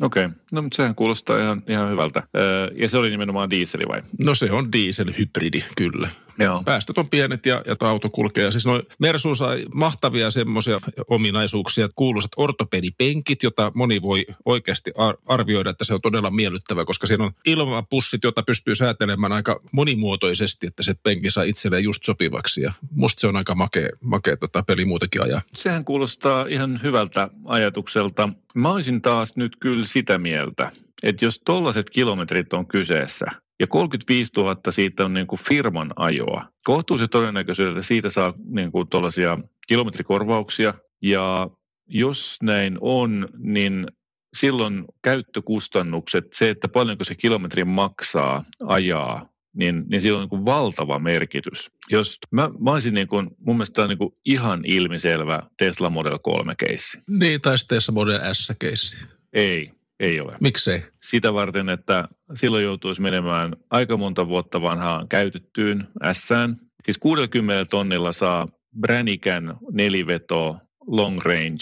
Okei, 0.01 0.25
okay. 0.25 0.37
no 0.51 0.61
mutta 0.61 0.75
sehän 0.75 0.95
kuulostaa 0.95 1.39
ihan, 1.39 1.63
ihan 1.67 1.91
hyvältä. 1.91 2.23
Öö, 2.37 2.71
ja 2.75 2.89
se 2.89 2.97
oli 2.97 3.09
nimenomaan 3.09 3.49
diiseli 3.49 3.87
vai? 3.87 4.01
No 4.25 4.35
se 4.35 4.51
on 4.51 4.71
dieselhybridi, 4.71 5.63
kyllä. 5.77 6.09
Joo. 6.39 6.63
Päästöt 6.65 6.97
on 6.97 7.09
pienet 7.09 7.45
ja, 7.45 7.63
ja 7.65 7.75
auto 7.79 8.09
kulkee. 8.09 8.43
Ja 8.43 8.51
siis 8.51 8.65
noin 8.65 8.81
Mersu 8.99 9.35
sai 9.35 9.65
mahtavia 9.73 10.29
semmoisia 10.29 10.79
ominaisuuksia, 11.07 11.89
kuuluisat 11.95 12.31
ortopedipenkit, 12.37 13.43
jota 13.43 13.71
moni 13.75 14.01
voi 14.01 14.25
oikeasti 14.45 14.91
arvioida, 15.25 15.69
että 15.69 15.83
se 15.83 15.93
on 15.93 16.01
todella 16.01 16.31
miellyttävä, 16.31 16.85
koska 16.85 17.07
siinä 17.07 17.23
on 17.23 17.31
ilmapussit, 17.45 18.23
jota 18.23 18.43
pystyy 18.43 18.75
säätelemään 18.75 19.31
aika 19.31 19.59
monimuotoisesti, 19.71 20.67
että 20.67 20.83
se 20.83 20.93
penki 21.03 21.31
saa 21.31 21.43
itselleen 21.43 21.83
just 21.83 22.03
sopivaksi. 22.03 22.61
Ja 22.61 22.73
musta 22.91 23.21
se 23.21 23.27
on 23.27 23.35
aika 23.35 23.55
makea, 23.55 23.89
makea 24.01 24.37
tota 24.37 24.63
peli 24.63 24.85
muutenkin 24.85 25.21
ajaa. 25.21 25.41
Sehän 25.55 25.85
kuulostaa 25.85 26.45
ihan 26.45 26.79
hyvältä 26.83 27.29
ajatukselta. 27.45 28.29
Mä 28.55 28.71
olisin 28.71 29.01
taas 29.01 29.35
nyt 29.35 29.55
kyllä 29.59 29.83
sitä 29.83 30.17
mieltä, 30.17 30.71
että 31.03 31.25
jos 31.25 31.41
tollaiset 31.45 31.89
kilometrit 31.89 32.53
on 32.53 32.67
kyseessä, 32.67 33.25
ja 33.59 33.67
35 33.67 34.31
000 34.37 34.57
siitä 34.69 35.05
on 35.05 35.13
niin 35.13 35.27
kuin 35.27 35.39
firman 35.39 35.93
ajoa. 35.95 36.45
Kohtuullisen 36.63 37.09
todennäköisyyttä, 37.09 37.71
että 37.71 37.87
siitä 37.87 38.09
saa 38.09 38.33
niin 38.45 38.71
kuin 38.71 38.87
tuollaisia 38.87 39.37
kilometrikorvauksia. 39.67 40.73
Ja 41.01 41.49
jos 41.87 42.37
näin 42.43 42.77
on, 42.81 43.27
niin 43.37 43.87
silloin 44.33 44.85
käyttökustannukset, 45.03 46.25
se, 46.33 46.49
että 46.49 46.67
paljonko 46.67 47.03
se 47.03 47.15
kilometri 47.15 47.63
maksaa 47.63 48.43
ajaa, 48.67 49.29
niin, 49.55 49.83
niin 49.89 50.01
sillä 50.01 50.17
on 50.17 50.21
niin 50.21 50.29
kuin 50.29 50.45
valtava 50.45 50.99
merkitys. 50.99 51.71
Jos 51.89 52.17
mä, 52.31 52.49
mä 52.59 52.71
olisin 52.71 52.93
niin 52.93 53.07
kuin, 53.07 53.29
mun 53.39 53.55
mielestä 53.55 53.73
tämä 53.73 53.83
on 53.83 53.89
niin 53.89 53.97
kuin 53.97 54.13
ihan 54.25 54.65
ilmiselvä 54.65 55.39
Tesla 55.57 55.89
Model 55.89 56.19
3 56.19 56.55
keissi. 56.55 56.99
Niin, 57.07 57.41
tai 57.41 57.55
Tesla 57.67 57.93
Model 57.93 58.19
S 58.33 58.53
keissi. 58.59 58.97
Ei, 59.33 59.71
ei 59.99 60.19
ole. 60.19 60.37
Miksei? 60.39 60.83
Sitä 61.01 61.33
varten, 61.33 61.69
että 61.69 62.07
silloin 62.33 62.63
joutuisi 62.63 63.01
menemään 63.01 63.55
aika 63.69 63.97
monta 63.97 64.27
vuotta 64.27 64.61
vanhaan 64.61 65.07
käytettyyn 65.07 65.87
Sään. 66.11 66.55
Siis 66.85 66.97
60 66.97 67.65
tonnilla 67.65 68.13
saa 68.13 68.47
Branikän 68.79 69.57
neliveto 69.71 70.57
long 70.87 71.21
range 71.21 71.57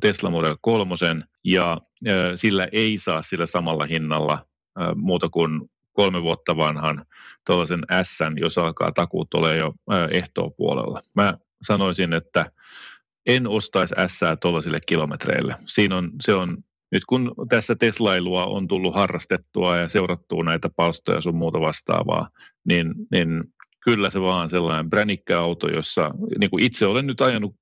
Tesla 0.00 0.30
Model 0.30 0.56
3 0.60 0.94
ja 1.44 1.80
sillä 2.34 2.68
ei 2.72 2.98
saa 2.98 3.22
sillä 3.22 3.46
samalla 3.46 3.86
hinnalla 3.86 4.46
muuta 4.94 5.28
kuin 5.28 5.70
kolme 5.98 6.22
vuotta 6.22 6.56
vanhan 6.56 7.04
tuollaisen 7.46 7.82
S, 8.02 8.18
jos 8.40 8.58
alkaa 8.58 8.92
takuut 8.92 9.34
ole 9.34 9.56
jo 9.56 9.74
ehtoon 10.10 10.52
puolella. 10.56 11.02
Mä 11.14 11.38
sanoisin, 11.62 12.12
että 12.12 12.50
en 13.26 13.46
ostaisi 13.46 13.94
S 14.06 14.20
tuollaisille 14.40 14.78
kilometreille. 14.86 15.56
Siinä 15.66 15.96
on, 15.96 16.10
se 16.20 16.34
on, 16.34 16.56
nyt 16.92 17.02
kun 17.08 17.34
tässä 17.48 17.74
Teslailua 17.74 18.46
on 18.46 18.68
tullut 18.68 18.94
harrastettua 18.94 19.76
ja 19.76 19.88
seurattua 19.88 20.44
näitä 20.44 20.68
palstoja 20.76 21.20
sun 21.20 21.36
muuta 21.36 21.60
vastaavaa, 21.60 22.28
niin, 22.64 22.94
niin 23.10 23.44
kyllä 23.84 24.10
se 24.10 24.20
vaan 24.20 24.48
sellainen 24.48 24.90
bränikkä 24.90 25.40
auto, 25.40 25.68
jossa 25.68 26.10
niin 26.38 26.50
kuin 26.50 26.64
itse 26.64 26.86
olen 26.86 27.06
nyt 27.06 27.20
ajanut 27.20 27.54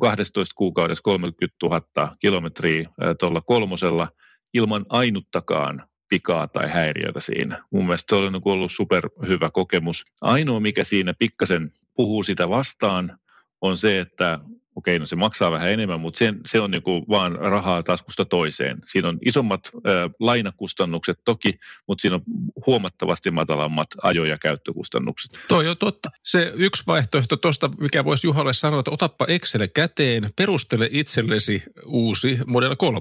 12 0.00 0.54
kuukaudessa 0.56 1.02
30 1.02 1.56
000 1.62 2.16
kilometriä 2.20 2.88
tuolla 3.20 3.40
kolmosella 3.40 4.08
ilman 4.54 4.86
ainuttakaan 4.88 5.86
vikaa 6.14 6.48
tai 6.48 6.70
häiriötä 6.70 7.20
siinä. 7.20 7.64
Mun 7.70 7.84
mielestä 7.84 8.16
se 8.16 8.22
on 8.22 8.32
niin 8.32 8.42
ollut 8.44 8.72
superhyvä 8.72 9.50
kokemus. 9.50 10.06
Ainoa, 10.20 10.60
mikä 10.60 10.84
siinä 10.84 11.14
pikkasen 11.18 11.72
puhuu 11.96 12.22
sitä 12.22 12.48
vastaan, 12.48 13.18
on 13.60 13.76
se, 13.76 14.00
että 14.00 14.38
okei, 14.76 14.98
no 14.98 15.06
se 15.06 15.16
maksaa 15.16 15.52
vähän 15.52 15.70
enemmän, 15.70 16.00
mutta 16.00 16.18
se, 16.18 16.34
se 16.46 16.60
on 16.60 16.70
niinku 16.70 17.04
vaan 17.08 17.32
rahaa 17.32 17.82
taskusta 17.82 18.24
toiseen. 18.24 18.78
Siinä 18.84 19.08
on 19.08 19.18
isommat 19.26 19.70
ö, 19.74 19.80
lainakustannukset 20.20 21.18
toki, 21.24 21.58
mutta 21.88 22.02
siinä 22.02 22.14
on 22.14 22.22
huomattavasti 22.66 23.30
matalammat 23.30 23.88
ajo- 24.02 24.24
ja 24.24 24.38
käyttökustannukset. 24.38 25.30
Toi 25.48 25.68
on 25.68 25.76
totta. 25.76 26.10
Se 26.22 26.52
yksi 26.56 26.82
vaihtoehto 26.86 27.36
tuosta, 27.36 27.70
mikä 27.80 28.04
voisi 28.04 28.26
Juhalle 28.26 28.52
sanoa, 28.52 28.80
että 28.80 28.90
otappa 28.90 29.26
Excel 29.28 29.68
käteen, 29.74 30.30
perustele 30.36 30.88
itsellesi 30.90 31.62
uusi 31.86 32.38
Model 32.46 32.76
3. 32.76 33.00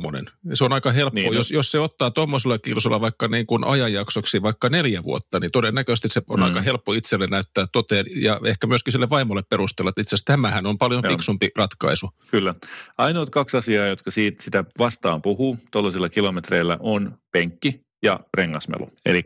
Se 0.54 0.64
on 0.64 0.74
aika 0.74 0.92
helppo. 0.92 1.16
Niin, 1.16 1.28
no. 1.28 1.34
jos, 1.34 1.52
jos 1.52 1.72
se 1.72 1.80
ottaa 1.80 2.12
tuommoisella 2.12 2.58
kilsolla 2.58 3.02
vaikka 3.02 3.28
niin 3.28 3.46
kuin 3.46 3.64
ajanjaksoksi 3.64 4.42
vaikka 4.42 4.70
neljä 4.70 5.04
vuotta, 5.04 5.40
niin 5.40 5.52
todennäköisesti 5.52 6.10
se 6.10 6.22
on 6.28 6.40
mm. 6.40 6.44
aika 6.44 6.62
helppo 6.62 6.94
itselle 6.94 7.28
näyttää 7.28 7.68
toteen 7.72 8.06
ja 8.16 8.40
ehkä 8.46 8.68
myöskin 8.68 8.92
sille 8.92 9.10
vaimolle 9.10 9.44
perustella, 9.50 9.90
että 9.90 10.02
itse 10.02 10.16
asiassa 10.16 10.34
tämähän 10.34 10.66
on 10.66 10.78
paljon 10.78 11.04
Joo. 11.04 11.12
fiksumpi 11.12 11.50
ratkaisu. 11.64 12.10
Kyllä. 12.32 12.56
Ainoat 12.98 13.30
kaksi 13.30 13.58
asiaa, 13.58 13.88
jotka 13.88 14.12
siitä, 14.12 14.44
sitä 14.44 14.64
vastaan 14.80 15.22
puhuu 15.22 15.58
tuollaisilla 15.72 16.10
kilometreillä 16.10 16.78
on 16.80 17.18
penkki 17.32 17.82
ja 18.04 18.20
rengasmelu. 18.38 18.90
Eli 19.06 19.24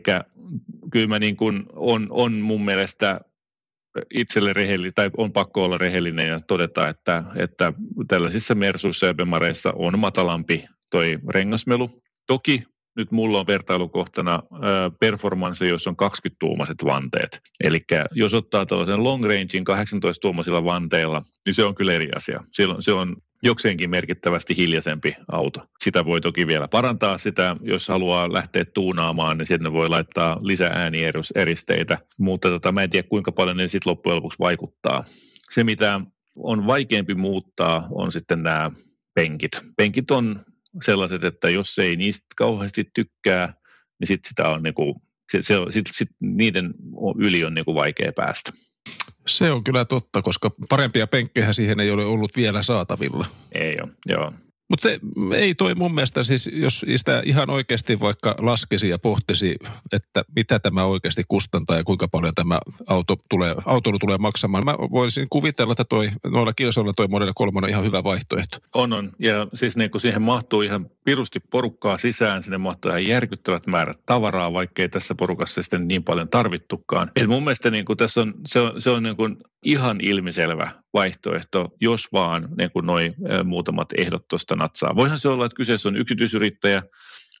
kyllä 0.92 1.06
mä 1.06 1.18
niin 1.18 1.36
kuin 1.36 1.66
on, 1.72 2.06
on 2.10 2.32
mun 2.32 2.64
mielestä 2.64 3.20
itselle 4.14 4.52
rehellinen, 4.52 4.94
tai 4.94 5.10
on 5.16 5.32
pakko 5.32 5.64
olla 5.64 5.78
rehellinen 5.78 6.28
ja 6.28 6.38
todeta, 6.40 6.88
että, 6.88 7.24
että 7.36 7.72
tällaisissa 8.08 8.54
Mersuissa 8.54 9.06
ja 9.06 9.14
Bemareissa 9.14 9.72
on 9.76 9.98
matalampi 9.98 10.64
toi 10.90 11.18
rengasmelu. 11.28 12.02
Toki 12.26 12.64
nyt 12.98 13.10
mulla 13.10 13.40
on 13.40 13.46
vertailukohtana 13.46 14.42
performance, 15.00 15.68
jossa 15.68 15.90
on 15.90 15.96
20-tuumaiset 16.02 16.84
vanteet. 16.84 17.40
Eli 17.60 17.84
jos 18.12 18.34
ottaa 18.34 18.66
tällaisen 18.66 19.04
long 19.04 19.24
rangein 19.24 19.64
18-tuumaisilla 19.70 20.64
vanteilla, 20.64 21.22
niin 21.46 21.54
se 21.54 21.64
on 21.64 21.74
kyllä 21.74 21.92
eri 21.92 22.08
asia. 22.16 22.44
Silloin 22.52 22.82
se 22.82 22.92
on 22.92 23.16
jokseenkin 23.42 23.90
merkittävästi 23.90 24.56
hiljaisempi 24.56 25.16
auto. 25.32 25.60
Sitä 25.78 26.04
voi 26.04 26.20
toki 26.20 26.46
vielä 26.46 26.68
parantaa 26.68 27.18
sitä, 27.18 27.56
jos 27.62 27.88
haluaa 27.88 28.32
lähteä 28.32 28.64
tuunaamaan, 28.64 29.38
niin 29.38 29.46
sinne 29.46 29.72
voi 29.72 29.88
laittaa 29.88 30.38
lisää 30.42 30.72
äänieristeitä, 30.74 31.98
mutta 32.18 32.48
tota, 32.48 32.72
mä 32.72 32.82
en 32.82 32.90
tiedä 32.90 33.08
kuinka 33.08 33.32
paljon 33.32 33.56
ne 33.56 33.66
sitten 33.66 33.90
loppujen 33.90 34.16
lopuksi 34.16 34.38
vaikuttaa. 34.38 35.04
Se, 35.50 35.64
mitä 35.64 36.00
on 36.36 36.66
vaikeampi 36.66 37.14
muuttaa, 37.14 37.86
on 37.90 38.12
sitten 38.12 38.42
nämä 38.42 38.70
penkit. 39.14 39.60
Penkit 39.76 40.10
on 40.10 40.44
sellaiset, 40.82 41.24
että 41.24 41.50
jos 41.50 41.78
ei 41.78 41.96
niistä 41.96 42.26
kauheasti 42.36 42.90
tykkää, 42.94 43.54
niin 44.00 44.06
sit 44.06 44.24
sitä 44.28 44.48
on 44.48 44.62
niinku, 44.62 45.02
se, 45.32 45.42
se, 45.42 45.54
sit, 45.70 45.86
sit 45.92 46.10
niiden 46.20 46.74
yli 47.18 47.44
on 47.44 47.54
niinku 47.54 47.74
vaikea 47.74 48.12
päästä. 48.12 48.52
Se 49.26 49.50
on 49.50 49.64
kyllä 49.64 49.84
totta, 49.84 50.22
koska 50.22 50.50
parempia 50.68 51.06
penkkejä 51.06 51.52
siihen 51.52 51.80
ei 51.80 51.90
ole 51.90 52.04
ollut 52.04 52.36
vielä 52.36 52.62
saatavilla. 52.62 53.26
Ei 53.52 53.80
ole, 53.80 53.90
joo. 54.06 54.32
Mutta 54.68 54.88
ei 55.34 55.54
toi 55.54 55.74
mun 55.74 55.94
mielestä 55.94 56.22
siis, 56.22 56.50
jos 56.52 56.86
sitä 56.96 57.22
ihan 57.24 57.50
oikeasti 57.50 58.00
vaikka 58.00 58.34
laskesi 58.38 58.88
ja 58.88 58.98
pohtisi, 58.98 59.56
että 59.92 60.24
mitä 60.36 60.58
tämä 60.58 60.84
oikeasti 60.84 61.24
kustantaa 61.28 61.76
ja 61.76 61.84
kuinka 61.84 62.08
paljon 62.08 62.34
tämä 62.34 62.60
auto 62.86 63.16
tulee, 63.30 63.54
autoilu 63.66 63.98
tulee 63.98 64.18
maksamaan. 64.18 64.64
Mä 64.64 64.74
voisin 64.78 65.26
kuvitella, 65.30 65.72
että 65.72 65.84
toi, 65.88 66.08
noilla 66.26 66.52
kilsoilla 66.52 66.92
toi 66.92 67.08
Model 67.08 67.32
3 67.34 67.58
on 67.62 67.68
ihan 67.68 67.84
hyvä 67.84 68.04
vaihtoehto. 68.04 68.58
On, 68.74 68.92
on. 68.92 69.12
Ja 69.18 69.46
siis 69.54 69.76
niin 69.76 69.90
kun 69.90 70.00
siihen 70.00 70.22
mahtuu 70.22 70.62
ihan 70.62 70.86
pirusti 71.04 71.40
porukkaa 71.40 71.98
sisään, 71.98 72.42
sinne 72.42 72.58
mahtuu 72.58 72.90
ihan 72.90 73.06
järkyttävät 73.06 73.66
määrät 73.66 73.98
tavaraa, 74.06 74.52
vaikkei 74.52 74.88
tässä 74.88 75.14
porukassa 75.14 75.62
sitten 75.62 75.88
niin 75.88 76.04
paljon 76.04 76.28
tarvittukaan. 76.28 77.10
Et 77.16 77.26
mun 77.26 77.42
mielestä 77.42 77.70
niin 77.70 77.84
tässä 77.96 78.20
on, 78.20 78.34
se 78.46 78.60
on, 78.60 78.80
se 78.80 78.90
on 78.90 79.02
niin 79.02 79.16
kuin 79.16 79.36
ihan 79.62 80.00
ilmiselvä 80.00 80.70
vaihtoehto, 80.94 81.68
jos 81.80 82.12
vaan 82.12 82.48
niin 82.58 82.70
kuin 82.70 82.86
noi 82.86 83.14
muutamat 83.44 83.88
ehdot 83.96 84.28
tuosta 84.28 84.56
natsaa. 84.58 84.96
Voihan 84.96 85.18
se 85.18 85.28
olla, 85.28 85.44
että 85.46 85.56
kyseessä 85.56 85.88
on 85.88 85.96
yksityisyrittäjä, 85.96 86.82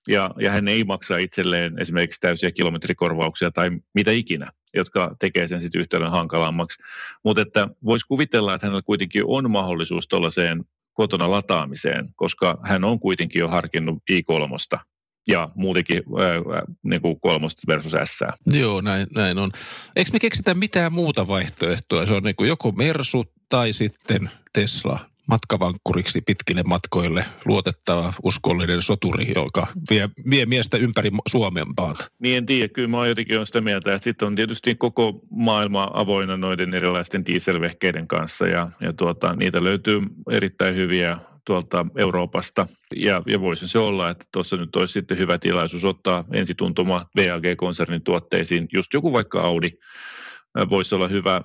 ja, 0.08 0.30
ja 0.40 0.50
hän 0.50 0.68
ei 0.68 0.84
maksa 0.84 1.16
itselleen 1.16 1.78
esimerkiksi 1.78 2.20
täysiä 2.20 2.50
kilometrikorvauksia 2.50 3.50
tai 3.50 3.70
mitä 3.94 4.10
ikinä, 4.10 4.52
jotka 4.74 5.16
tekee 5.18 5.48
sen 5.48 5.62
sitten 5.62 5.80
yhtälön 5.80 6.10
hankalammaksi. 6.10 6.82
Mutta 7.24 7.42
että 7.42 7.68
voisi 7.84 8.06
kuvitella, 8.06 8.54
että 8.54 8.66
hänellä 8.66 8.82
kuitenkin 8.82 9.22
on 9.26 9.50
mahdollisuus 9.50 10.08
tuollaiseen 10.08 10.64
kotona 10.92 11.30
lataamiseen, 11.30 12.08
koska 12.16 12.58
hän 12.62 12.84
on 12.84 13.00
kuitenkin 13.00 13.40
jo 13.40 13.48
harkinnut 13.48 14.02
i3 14.10 14.80
ja 15.28 15.48
muutenkin 15.54 15.96
ää, 15.96 16.62
niin 16.82 17.02
kuin 17.02 17.20
kolmosta 17.20 17.62
versus 17.66 17.92
S. 18.04 18.20
Joo, 18.46 18.80
näin, 18.80 19.06
näin 19.14 19.38
on. 19.38 19.50
Eikö 19.96 20.10
me 20.12 20.18
keksitä 20.18 20.54
mitään 20.54 20.92
muuta 20.92 21.28
vaihtoehtoa? 21.28 22.06
Se 22.06 22.14
on 22.14 22.22
niin 22.22 22.36
kuin 22.36 22.48
joko 22.48 22.72
Mersu 22.72 23.24
tai 23.48 23.72
sitten 23.72 24.30
Tesla 24.52 25.00
matkavankkuriksi 25.28 26.20
pitkille 26.20 26.62
matkoille 26.62 27.24
luotettava 27.44 28.12
uskollinen 28.22 28.82
soturi, 28.82 29.32
joka 29.34 29.66
vie, 29.90 30.10
vie 30.30 30.46
miestä 30.46 30.76
ympäri 30.76 31.10
Suomen 31.28 31.66
maata. 31.76 32.04
Niin 32.18 32.36
en 32.36 32.46
tiedä, 32.46 32.68
kyllä 32.68 32.88
mä 32.88 33.06
jotenkin 33.06 33.36
olen 33.36 33.46
sitä 33.46 33.60
mieltä, 33.60 33.94
että 33.94 34.04
sitten 34.04 34.26
on 34.26 34.36
tietysti 34.36 34.74
koko 34.74 35.20
maailma 35.30 35.90
avoinna 35.94 36.36
noiden 36.36 36.74
erilaisten 36.74 37.26
dieselvehkeiden 37.26 38.08
kanssa 38.08 38.46
ja, 38.46 38.70
ja 38.80 38.92
tuota, 38.92 39.34
niitä 39.34 39.64
löytyy 39.64 40.00
erittäin 40.30 40.76
hyviä 40.76 41.18
tuolta 41.44 41.86
Euroopasta. 41.96 42.66
Ja, 42.96 43.22
ja 43.26 43.40
voisi 43.40 43.68
se 43.68 43.78
olla, 43.78 44.10
että 44.10 44.24
tuossa 44.32 44.56
nyt 44.56 44.76
olisi 44.76 44.92
sitten 44.92 45.18
hyvä 45.18 45.38
tilaisuus 45.38 45.84
ottaa 45.84 46.24
ensituntuma 46.32 47.06
VAG-konsernin 47.16 48.02
tuotteisiin, 48.04 48.68
just 48.72 48.94
joku 48.94 49.12
vaikka 49.12 49.40
Audi, 49.40 49.70
voisi 50.70 50.94
olla 50.94 51.08
hyvä 51.08 51.40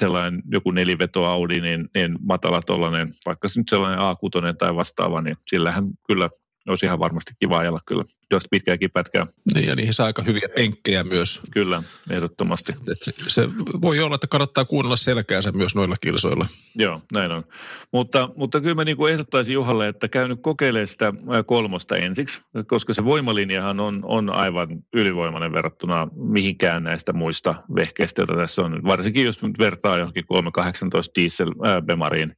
sellainen 0.00 0.42
joku 0.50 0.70
neliveto 0.70 1.26
Audi, 1.26 1.60
niin, 1.60 1.88
niin 1.94 2.18
matala 2.22 2.62
tuollainen, 2.62 3.14
vaikka 3.26 3.48
se 3.48 3.60
nyt 3.60 3.68
sellainen 3.68 3.98
A6 3.98 4.56
tai 4.58 4.76
vastaava, 4.76 5.20
niin 5.20 5.36
sillähän 5.48 5.84
kyllä 6.06 6.30
olisi 6.68 6.86
ihan 6.86 6.98
varmasti 6.98 7.32
kiva 7.40 7.58
ajella 7.58 7.80
kyllä, 7.86 8.04
jos 8.30 8.42
pitkääkin 8.50 8.90
pätkää. 8.90 9.26
Niin, 9.54 9.68
ja 9.68 9.76
niihin 9.76 9.94
saa 9.94 10.06
aika 10.06 10.22
hyviä 10.22 10.48
penkkejä 10.56 11.04
myös. 11.04 11.40
Kyllä, 11.50 11.82
ehdottomasti. 12.10 12.72
Et 12.92 13.02
se, 13.02 13.12
se 13.26 13.48
voi 13.82 14.00
olla, 14.00 14.14
että 14.14 14.26
kannattaa 14.26 14.64
kuunnella 14.64 14.96
selkäänsä 14.96 15.52
myös 15.52 15.74
noilla 15.74 15.94
kilsoilla. 16.00 16.46
Joo, 16.74 17.00
näin 17.12 17.32
on. 17.32 17.44
Mutta, 17.92 18.28
mutta 18.36 18.60
kyllä 18.60 18.74
mä 18.74 18.84
niin 18.84 18.96
kuin 18.96 19.12
ehdottaisin 19.12 19.54
Juhalle, 19.54 19.88
että 19.88 20.08
käy 20.08 20.28
nyt 20.28 20.38
kokeilemaan 20.42 20.86
sitä 20.86 21.12
kolmosta 21.46 21.96
ensiksi, 21.96 22.42
koska 22.66 22.92
se 22.92 23.04
voimalinjahan 23.04 23.80
on, 23.80 24.00
on 24.04 24.30
aivan 24.30 24.68
ylivoimainen 24.92 25.52
verrattuna 25.52 26.08
mihinkään 26.14 26.84
näistä 26.84 27.12
muista 27.12 27.54
vehkeistä, 27.74 28.22
joita 28.22 28.36
tässä 28.36 28.62
on. 28.62 28.84
Varsinkin 28.84 29.24
jos 29.24 29.42
nyt 29.42 29.58
vertaa 29.58 29.98
johonkin 29.98 30.26
318 30.26 31.20
diesel-bemariin, 31.20 32.36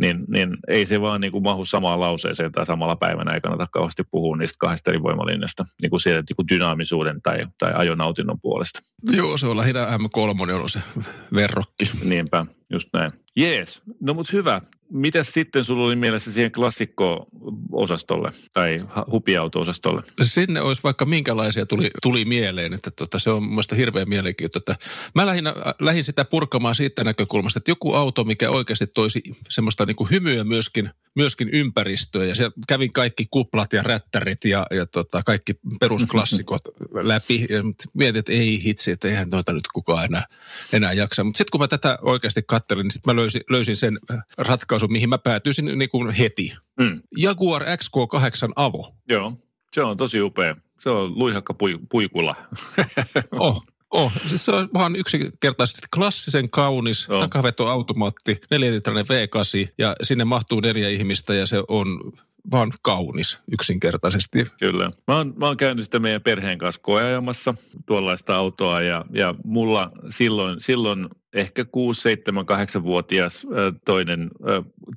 niin, 0.00 0.24
niin 0.28 0.56
ei 0.68 0.86
se 0.86 1.00
vaan 1.00 1.20
niin 1.20 1.32
kuin 1.32 1.44
mahu 1.44 1.64
samaan 1.64 2.00
lauseeseen 2.00 2.52
tai 2.52 2.66
samalla 2.66 2.96
päivänä, 2.96 3.34
ei 3.34 3.40
kannata 3.40 3.66
kauheasti 3.72 4.02
puhua 4.10 4.36
niistä 4.36 4.56
kahdesta 4.58 4.90
eri 4.90 5.02
voimalinjasta, 5.02 5.64
niin 5.82 5.90
kuin 5.90 6.00
siellä 6.00 6.22
niin 6.28 6.36
kuin 6.36 6.48
dynaamisuuden 6.48 7.22
tai, 7.22 7.44
tai 7.58 7.72
ajonautinnon 7.74 8.40
puolesta. 8.40 8.80
Joo, 9.16 9.36
se 9.36 9.46
on 9.46 9.56
lähinnä 9.56 9.86
M3 9.86 10.52
on 10.52 10.68
se 10.68 10.80
verrokki. 11.34 11.90
Niinpä, 12.04 12.46
just 12.72 12.88
näin. 12.92 13.12
Jees, 13.36 13.82
no 14.00 14.14
mutta 14.14 14.30
hyvä. 14.32 14.60
Mitäs 14.90 15.32
sitten 15.32 15.64
sulla 15.64 15.86
oli 15.86 15.96
mielessä 15.96 16.32
siihen 16.32 16.52
klassikko-osastolle 16.52 18.32
tai 18.52 18.80
hupiauto-osastolle? 19.10 20.02
Sinne 20.22 20.60
olisi 20.60 20.82
vaikka 20.82 21.04
minkälaisia 21.04 21.66
tuli, 21.66 21.90
tuli 22.02 22.24
mieleen, 22.24 22.72
että 22.72 22.90
tota, 22.90 23.18
se 23.18 23.30
on 23.30 23.42
mielestäni 23.44 23.80
hirveän 23.80 24.08
mielenkiintoista. 24.08 24.74
Mä 25.14 25.26
lähdin, 25.26 25.44
lähdin 25.80 26.04
sitä 26.04 26.24
purkamaan 26.24 26.74
siitä 26.74 27.04
näkökulmasta, 27.04 27.58
että 27.58 27.70
joku 27.70 27.92
auto, 27.92 28.24
mikä 28.24 28.50
oikeasti 28.50 28.86
toisi 28.86 29.22
semmoista 29.48 29.86
niin 29.86 29.96
kuin 29.96 30.10
hymyä 30.10 30.44
myöskin, 30.44 30.90
myöskin 31.16 31.48
ympäristöä 31.52 32.24
ja 32.24 32.34
siellä 32.34 32.52
kävin 32.68 32.92
kaikki 32.92 33.26
kuplat 33.30 33.72
ja 33.72 33.82
rättärit 33.82 34.44
ja, 34.44 34.66
ja 34.70 34.86
tota, 34.86 35.22
kaikki 35.22 35.54
perusklassikot 35.80 36.62
läpi 37.12 37.46
ja 37.50 37.62
mietin, 37.94 38.18
että 38.18 38.32
ei 38.32 38.64
hitsi, 38.64 38.90
että 38.90 39.08
eihän 39.08 39.30
noita 39.30 39.52
nyt 39.52 39.68
kukaan 39.74 40.04
enää, 40.04 40.26
enää 40.72 40.92
jaksa. 40.92 41.24
Mutta 41.24 41.38
sitten 41.38 41.50
kun 41.52 41.60
mä 41.60 41.68
tätä 41.68 41.98
oikeasti 42.02 42.42
kattelin, 42.46 42.84
niin 42.84 42.90
sitten 42.90 43.14
mä 43.14 43.20
löysin, 43.20 43.42
löysin 43.50 43.76
sen 43.76 43.98
ratkaisun, 44.38 44.92
mihin 44.92 45.08
mä 45.08 45.18
päätyisin 45.18 45.78
niin 45.78 45.88
kuin 45.88 46.10
heti. 46.10 46.52
Mm. 46.80 47.02
Jaguar 47.16 47.62
XK8 47.62 48.52
Avo. 48.56 48.94
Joo, 49.08 49.38
se 49.72 49.82
on 49.82 49.96
tosi 49.96 50.20
upea. 50.20 50.56
Se 50.80 50.90
on 50.90 51.18
luihakka 51.18 51.54
pui, 51.54 51.78
puikulla. 51.90 52.34
oh, 53.32 53.64
Oh, 53.92 54.12
siis 54.26 54.44
se 54.44 54.52
on 54.52 54.68
vaan 54.74 54.96
yksinkertaisesti 54.96 55.86
klassisen 55.94 56.50
kaunis 56.50 57.10
oh. 57.10 57.20
takavetoautomaatti, 57.20 58.40
4 58.50 58.70
V8 58.70 59.72
ja 59.78 59.96
sinne 60.02 60.24
mahtuu 60.24 60.60
neljä 60.60 60.88
ihmistä 60.88 61.34
ja 61.34 61.46
se 61.46 61.62
on 61.68 62.12
vaan 62.50 62.72
kaunis 62.82 63.38
yksinkertaisesti. 63.52 64.44
Kyllä. 64.58 64.90
Mä 65.08 65.16
oon, 65.16 65.34
mä 65.36 65.46
oon 65.46 65.56
käynyt 65.56 65.84
sitä 65.84 65.98
meidän 65.98 66.22
perheen 66.22 66.58
kanssa 66.58 66.82
koeajamassa 66.82 67.54
tuollaista 67.86 68.36
autoa 68.36 68.80
ja, 68.80 69.04
ja 69.12 69.34
mulla 69.44 69.90
silloin, 70.08 70.60
silloin 70.60 71.08
ehkä 71.34 71.64
6, 71.64 72.00
7, 72.00 72.44
8-vuotias 72.44 73.46
toinen 73.84 74.30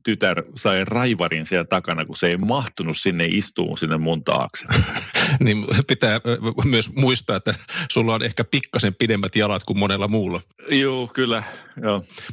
tytär 0.04 0.44
sai 0.56 0.86
raivarin 0.86 1.46
siellä 1.46 1.66
takana, 1.66 2.06
kun 2.06 2.16
se 2.16 2.28
ei 2.28 2.38
mahtunut 2.38 2.98
sinne 2.98 3.26
istuun 3.26 3.78
sinne 3.78 3.98
mun 3.98 4.24
taakse. 4.24 4.68
niin 5.40 5.66
pitää 5.88 6.22
myös 6.64 6.96
muistaa, 6.96 7.36
että 7.36 7.56
sulla 7.92 8.16
on 8.16 8.24
ehkä 8.24 8.44
pikkasen 8.44 8.96
pidemmät 8.96 9.36
jalat 9.36 9.64
kuin 9.64 9.80
monella 9.80 10.08
muulla. 10.08 10.42
Joo, 10.70 11.08
kyllä. 11.08 11.44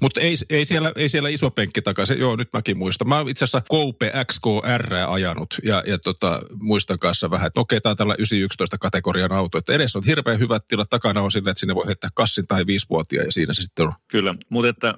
Mutta 0.00 0.20
ei, 0.20 0.34
ei, 0.50 0.64
siellä, 0.64 0.92
ei 0.96 1.08
siellä 1.08 1.28
iso 1.28 1.50
penkki 1.50 1.82
takaisin. 1.82 2.18
Joo, 2.18 2.36
nyt 2.36 2.48
mäkin 2.52 2.78
muistan. 2.78 3.08
Mä 3.08 3.18
oon 3.18 3.28
itse 3.28 3.44
asiassa 3.44 3.62
Koupe 3.68 4.12
XKR 4.32 4.94
ajanut 5.08 5.54
ja, 5.64 5.82
ja 5.86 5.98
tota, 5.98 6.42
muistan 6.60 6.98
kanssa 6.98 7.30
vähän, 7.30 7.46
että 7.46 7.60
okei, 7.60 7.80
tämä 7.80 7.90
on 7.90 7.96
tällä 7.96 8.14
911 8.18 8.78
kategorian 8.78 9.32
auto. 9.32 9.58
Että 9.58 9.72
edes 9.72 9.96
on 9.96 10.04
hirveän 10.06 10.38
hyvät 10.38 10.68
tilat, 10.68 10.90
takana 10.90 11.22
on 11.22 11.30
sille, 11.30 11.50
että 11.50 11.60
sinne 11.60 11.74
voi 11.74 11.86
heittää 11.86 12.10
kassin 12.14 12.46
tai 12.46 12.66
viisivuotia 12.66 13.22
ja 13.22 13.32
siinä 13.32 13.52
se 13.52 13.62
sitten 13.62 13.86
on. 13.86 13.91
Kyllä, 14.08 14.34
mutta 14.48 14.68
että 14.68 14.94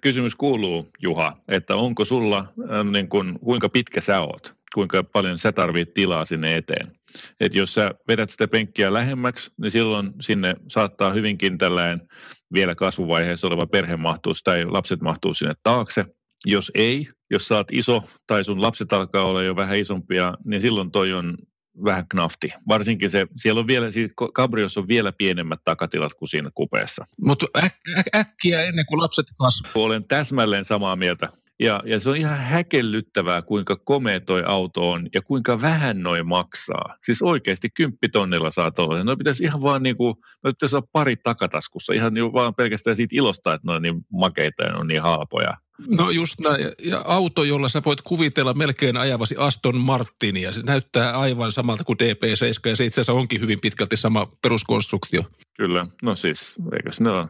kysymys 0.00 0.36
kuuluu, 0.36 0.88
Juha, 1.02 1.36
että 1.48 1.76
onko 1.76 2.04
sulla, 2.04 2.44
niin 2.90 3.08
kun, 3.08 3.38
kuinka 3.44 3.68
pitkä 3.68 4.00
sä 4.00 4.20
oot? 4.20 4.54
Kuinka 4.74 5.04
paljon 5.04 5.38
sä 5.38 5.52
tarvit 5.52 5.94
tilaa 5.94 6.24
sinne 6.24 6.56
eteen? 6.56 6.92
Et 7.40 7.54
jos 7.54 7.74
sä 7.74 7.94
vedät 8.08 8.30
sitä 8.30 8.48
penkkiä 8.48 8.92
lähemmäksi, 8.92 9.50
niin 9.60 9.70
silloin 9.70 10.12
sinne 10.20 10.56
saattaa 10.68 11.12
hyvinkin 11.12 11.58
tällainen 11.58 12.08
vielä 12.52 12.74
kasvuvaiheessa 12.74 13.46
oleva 13.46 13.66
perhe 13.66 13.96
mahtuu 13.96 14.32
tai 14.44 14.64
lapset 14.64 15.00
mahtuu 15.00 15.34
sinne 15.34 15.54
taakse. 15.62 16.04
Jos 16.46 16.72
ei, 16.74 17.08
jos 17.30 17.48
sä 17.48 17.56
oot 17.56 17.72
iso 17.72 18.02
tai 18.26 18.44
sun 18.44 18.62
lapset 18.62 18.92
alkaa 18.92 19.24
olla 19.24 19.42
jo 19.42 19.56
vähän 19.56 19.78
isompia, 19.78 20.34
niin 20.44 20.60
silloin 20.60 20.90
toi 20.90 21.12
on 21.12 21.38
vähän 21.84 22.08
knafti. 22.08 22.48
Varsinkin 22.68 23.10
se, 23.10 23.26
siellä 23.36 23.60
on 23.60 23.66
vielä, 23.66 23.90
siis 23.90 24.10
Cabriossa 24.34 24.80
on 24.80 24.88
vielä 24.88 25.12
pienemmät 25.12 25.60
takatilat 25.64 26.14
kuin 26.14 26.28
siinä 26.28 26.50
kupeessa. 26.54 27.04
Mutta 27.20 27.46
äk- 27.58 27.98
äk- 27.98 28.18
äkkiä 28.18 28.62
ennen 28.62 28.86
kuin 28.86 29.00
lapset 29.02 29.26
kasvavat. 29.38 29.76
Olen 29.76 30.08
täsmälleen 30.08 30.64
samaa 30.64 30.96
mieltä. 30.96 31.28
Ja, 31.60 31.82
ja 31.86 32.00
se 32.00 32.10
on 32.10 32.16
ihan 32.16 32.38
häkellyttävää, 32.38 33.42
kuinka 33.42 33.76
komea 33.76 34.20
toi 34.20 34.42
auto 34.46 34.90
on 34.90 35.08
ja 35.14 35.22
kuinka 35.22 35.60
vähän 35.60 36.02
noin 36.02 36.28
maksaa. 36.28 36.96
Siis 37.02 37.22
oikeasti 37.22 37.68
kymppitonnilla 37.70 38.50
saa 38.50 38.72
olla. 38.78 39.04
No 39.04 39.16
pitäisi 39.16 39.44
ihan 39.44 39.62
vaan 39.62 39.82
niin 39.82 39.96
kuin, 39.96 40.14
no 40.44 40.50
pitäisi 40.50 40.76
olla 40.76 40.88
pari 40.92 41.16
takataskussa. 41.16 41.92
Ihan 41.92 42.14
niin 42.14 42.32
vaan 42.32 42.54
pelkästään 42.54 42.96
siitä 42.96 43.16
ilosta, 43.16 43.54
että 43.54 43.66
ne 43.68 43.72
on 43.72 43.82
niin 43.82 44.00
makeita 44.12 44.62
ja 44.62 44.72
ne 44.72 44.78
on 44.78 44.86
niin 44.86 45.02
halpoja. 45.02 45.54
No 45.86 46.10
just 46.10 46.40
näin. 46.40 46.66
Ja 46.84 47.02
auto, 47.06 47.44
jolla 47.44 47.68
sä 47.68 47.82
voit 47.84 48.02
kuvitella 48.02 48.54
melkein 48.54 48.96
ajavasi 48.96 49.34
Aston 49.38 49.76
Martinia. 49.76 50.52
Se 50.52 50.62
näyttää 50.62 51.18
aivan 51.18 51.52
samalta 51.52 51.84
kuin 51.84 51.98
DP7 52.02 52.68
ja 52.68 52.76
se 52.76 52.84
itse 52.84 53.00
asiassa 53.00 53.12
onkin 53.12 53.40
hyvin 53.40 53.58
pitkälti 53.62 53.96
sama 53.96 54.28
peruskonstruktio. 54.42 55.24
Kyllä, 55.58 55.86
no 56.02 56.14
siis 56.14 56.56
eikö 56.72 56.90
ne 57.00 57.10
ole 57.10 57.28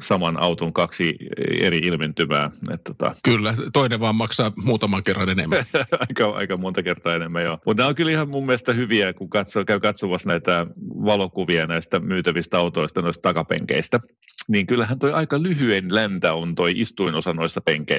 saman 0.00 0.40
auton 0.40 0.72
kaksi 0.72 1.16
eri 1.60 1.78
ilmentymää? 1.78 2.50
Että 2.74 2.94
tota... 2.94 3.14
Kyllä, 3.24 3.54
toinen 3.72 4.00
vaan 4.00 4.14
maksaa 4.14 4.52
muutaman 4.56 5.02
kerran 5.02 5.28
enemmän. 5.28 5.64
aika, 6.08 6.30
aika 6.30 6.56
monta 6.56 6.82
kertaa 6.82 7.14
enemmän, 7.14 7.42
joo. 7.42 7.58
Mutta 7.66 7.80
nämä 7.80 7.88
on 7.88 7.94
kyllä 7.94 8.10
ihan 8.10 8.28
mun 8.28 8.46
mielestä 8.46 8.72
hyviä, 8.72 9.12
kun 9.12 9.30
katsoo, 9.30 9.64
käy 9.64 9.80
katsomassa 9.80 10.28
näitä 10.28 10.66
valokuvia 11.04 11.66
näistä 11.66 11.98
myytävistä 11.98 12.58
autoista, 12.58 13.02
noista 13.02 13.22
takapenkeistä. 13.22 14.00
Niin 14.48 14.66
kyllähän 14.66 14.98
toi 14.98 15.12
aika 15.12 15.42
lyhyen 15.42 15.94
läntä 15.94 16.32
on 16.32 16.54
toi 16.54 16.72
istuinosa 16.76 17.32
noissa 17.32 17.60
penkeissä. 17.60 17.89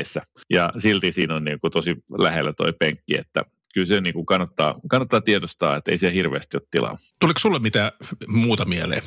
Ja 0.50 0.74
silti 0.78 1.12
siinä 1.12 1.36
on 1.36 1.44
niin 1.44 1.60
kuin 1.60 1.72
tosi 1.72 1.96
lähellä 2.18 2.54
toi 2.54 2.74
penkki, 2.74 3.18
että 3.18 3.46
kyllä 3.74 3.88
se 3.88 4.02
niin 4.02 4.14
kuin 4.14 4.26
kannattaa, 4.26 4.80
kannattaa 4.90 5.22
tiedostaa, 5.22 5.76
että 5.78 5.92
ei 5.92 5.98
siellä 5.98 6.14
hirveästi 6.14 6.58
ole 6.58 6.68
tilaa. 6.72 6.98
Tuliko 7.20 7.40
sulle 7.40 7.60
mitään 7.60 7.92
muuta 8.28 8.66
mieleen? 8.66 9.02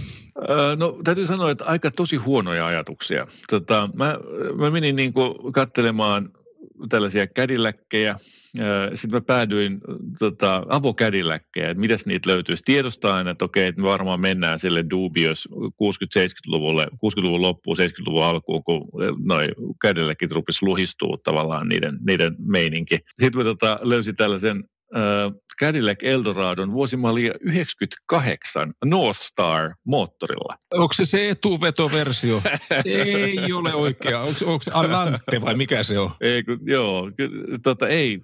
Öö, 0.50 0.76
no 0.76 0.98
täytyy 1.04 1.26
sanoa, 1.26 1.50
että 1.50 1.64
aika 1.64 1.90
tosi 1.90 2.16
huonoja 2.16 2.66
ajatuksia. 2.66 3.26
Tota, 3.50 3.88
mä, 3.94 4.18
mä 4.56 4.70
menin 4.70 4.96
niin 4.96 5.12
kuin 5.12 5.52
katselemaan 5.52 6.30
tällaisia 6.88 7.26
kädilläkkejä. 7.26 8.16
Sitten 8.94 9.16
mä 9.16 9.20
päädyin 9.20 9.80
tota, 10.18 10.62
avokädilläkkejä, 10.68 11.70
että 11.70 11.80
mitäs 11.80 12.06
niitä 12.06 12.30
löytyisi. 12.30 12.62
Tiedostaa 12.64 13.30
että 13.30 13.44
okei, 13.44 13.66
että 13.66 13.80
me 13.80 13.88
varmaan 13.88 14.20
mennään 14.20 14.58
sille 14.58 14.84
dubious 14.90 15.48
60-70-luvulle, 15.54 16.86
60-luvun 16.86 17.42
loppuun, 17.42 17.76
70-luvun 17.76 18.24
alkuun, 18.24 18.64
kun 18.64 18.88
noin 19.24 19.50
kädilläkit 19.82 20.32
rupesi 20.32 20.66
luhistuu 20.66 21.16
tavallaan 21.16 21.68
niiden, 21.68 21.98
niiden 22.06 22.36
meininki. 22.38 22.98
Sitten 23.20 23.38
mä 23.38 23.44
tota, 23.44 23.78
löysin 23.82 24.16
tällaisen 24.16 24.64
Cadillac 25.60 26.02
Eldoradon 26.02 26.72
vuosimallia 26.72 27.32
98 27.40 28.72
North 28.84 29.20
Star 29.20 29.70
moottorilla. 29.86 30.58
Onko 30.74 30.94
se 30.94 31.04
se 31.04 31.28
etuvetoversio? 31.28 32.42
ei 32.84 33.52
ole 33.52 33.74
oikea. 33.74 34.20
Onko, 34.20 34.38
onko 34.46 34.62
se 34.62 34.70
Alante 34.70 35.40
vai 35.40 35.54
mikä 35.54 35.82
se 35.82 35.98
on? 35.98 36.10
Ei, 36.20 36.42
kun, 36.42 36.58
joo, 36.62 37.10
tota, 37.62 37.88
ei. 37.88 38.20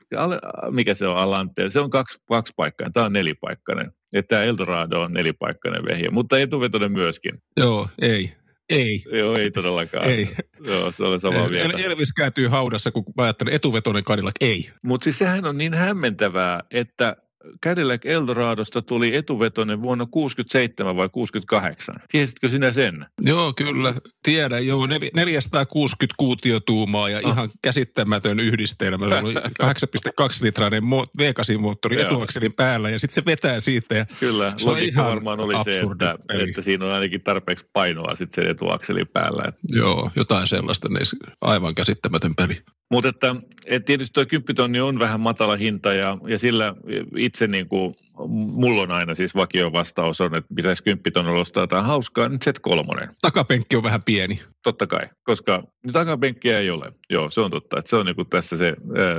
Mikä 0.71 0.95
se 0.95 1.07
on 1.07 1.17
Alante? 1.17 1.71
Se 1.71 1.81
on 1.81 1.91
kaksi, 1.91 2.19
kaksi 2.29 2.53
paikkaa. 2.57 2.91
Tämä 2.91 3.07
on 3.07 3.13
nelipaikkainen. 3.13 3.93
Ja 4.13 4.23
tämä 4.23 4.43
Eldorado 4.43 5.01
on 5.01 5.13
nelipaikkainen 5.13 5.85
vehje, 5.85 6.11
mutta 6.11 6.39
etuvetoinen 6.39 6.93
myöskin. 6.93 7.33
Joo, 7.57 7.89
ei. 8.03 8.33
Ei. 8.71 9.03
Joo, 9.13 9.37
ei 9.37 9.51
todellakaan. 9.51 10.11
Ei. 10.11 10.29
Joo, 10.61 10.93
se 10.93 11.05
on 11.05 11.21
samaa 11.21 11.49
mieltä. 11.49 11.79
Elvis 11.79 12.13
kääntyy 12.13 12.49
haudassa, 12.49 12.91
kun 12.91 13.05
mä 13.17 13.23
ajattelen 13.23 13.55
etuvetoinen 13.55 14.05
Cadillac. 14.05 14.35
Ei. 14.41 14.71
Mutta 14.83 15.05
siis 15.05 15.19
sehän 15.19 15.45
on 15.45 15.59
niin 15.59 15.75
hämmentävää, 15.75 16.61
että 16.71 17.17
Cadillac 17.65 18.07
Eldoradosta 18.07 18.83
tuli 18.83 19.17
etuvetoinen 19.17 19.83
vuonna 19.83 20.07
67 20.11 20.97
vai 20.97 21.09
68. 21.09 21.97
Tiesitkö 22.09 22.49
sinä 22.49 22.71
sen? 22.71 23.07
Joo, 23.25 23.53
kyllä. 23.57 23.95
Tiedän. 24.23 24.67
Joo, 24.67 24.87
460 25.15 26.15
kuutiotuumaa 26.19 27.09
ja 27.09 27.21
oh. 27.25 27.33
ihan 27.33 27.51
käsittämätön 27.63 28.41
yhdistelmä. 28.41 29.09
Se 29.09 29.17
oli 29.17 29.35
8,2-litrainen 29.63 30.83
V8-moottori 31.19 32.01
etuakselin 32.01 32.53
päällä 32.53 32.91
ja 32.91 32.99
sitten 32.99 33.15
se 33.15 33.23
vetää 33.27 33.61
siitä. 33.61 33.95
Ja 33.95 34.07
kyllä, 34.21 34.53
se 34.57 34.67
logiikka 34.67 35.05
varmaan 35.05 35.41
oli 35.41 35.55
se, 35.65 35.81
että, 35.93 36.17
että, 36.45 36.63
siinä 36.63 36.85
on 36.85 36.93
ainakin 36.93 37.23
tarpeeksi 37.23 37.67
painoa 37.73 38.15
sitten 38.15 38.45
sen 38.45 38.51
etuakselin 38.51 39.09
päällä. 39.09 39.53
Joo, 39.73 40.11
jotain 40.17 40.47
sellaista. 40.47 40.89
Niin 40.89 41.07
aivan 41.41 41.75
käsittämätön 41.75 42.35
peli. 42.35 42.63
Mutta 42.91 43.09
että, 43.09 43.37
että 43.67 43.87
tietysti 43.87 44.15
tuo 44.15 44.27
kymppitonni 44.27 44.81
on 44.81 44.99
vähän 44.99 45.21
matala 45.21 45.57
hinta 45.57 45.95
ja, 45.95 46.19
ja 46.27 46.39
sillä 46.39 46.75
itse 47.17 47.47
niin 47.47 47.69
kuin, 47.69 47.95
mulla 48.29 48.83
on 48.83 48.91
aina 48.91 49.15
siis 49.15 49.35
vakio 49.35 49.73
vastaus 49.73 50.21
on, 50.21 50.35
että 50.35 50.55
pitäisi 50.55 50.85
kymppitonnilla 50.85 51.41
ostaa 51.41 51.63
jotain 51.63 51.85
hauskaa, 51.85 52.29
niin 52.29 52.41
Z3. 52.49 53.09
Takapenkki 53.21 53.77
on 53.77 53.83
vähän 53.83 54.01
pieni. 54.05 54.41
Totta 54.63 54.87
kai, 54.87 55.07
koska 55.23 55.63
takapenkkiä 55.93 56.59
ei 56.59 56.71
ole. 56.71 56.93
Joo, 57.11 57.31
se 57.31 57.41
on 57.41 57.51
totta, 57.51 57.79
että 57.79 57.89
se 57.89 57.97
on 57.97 58.07
niin 58.07 58.17
kuin 58.17 58.29
tässä 58.29 58.57
se 58.57 58.67
ää, 58.67 58.75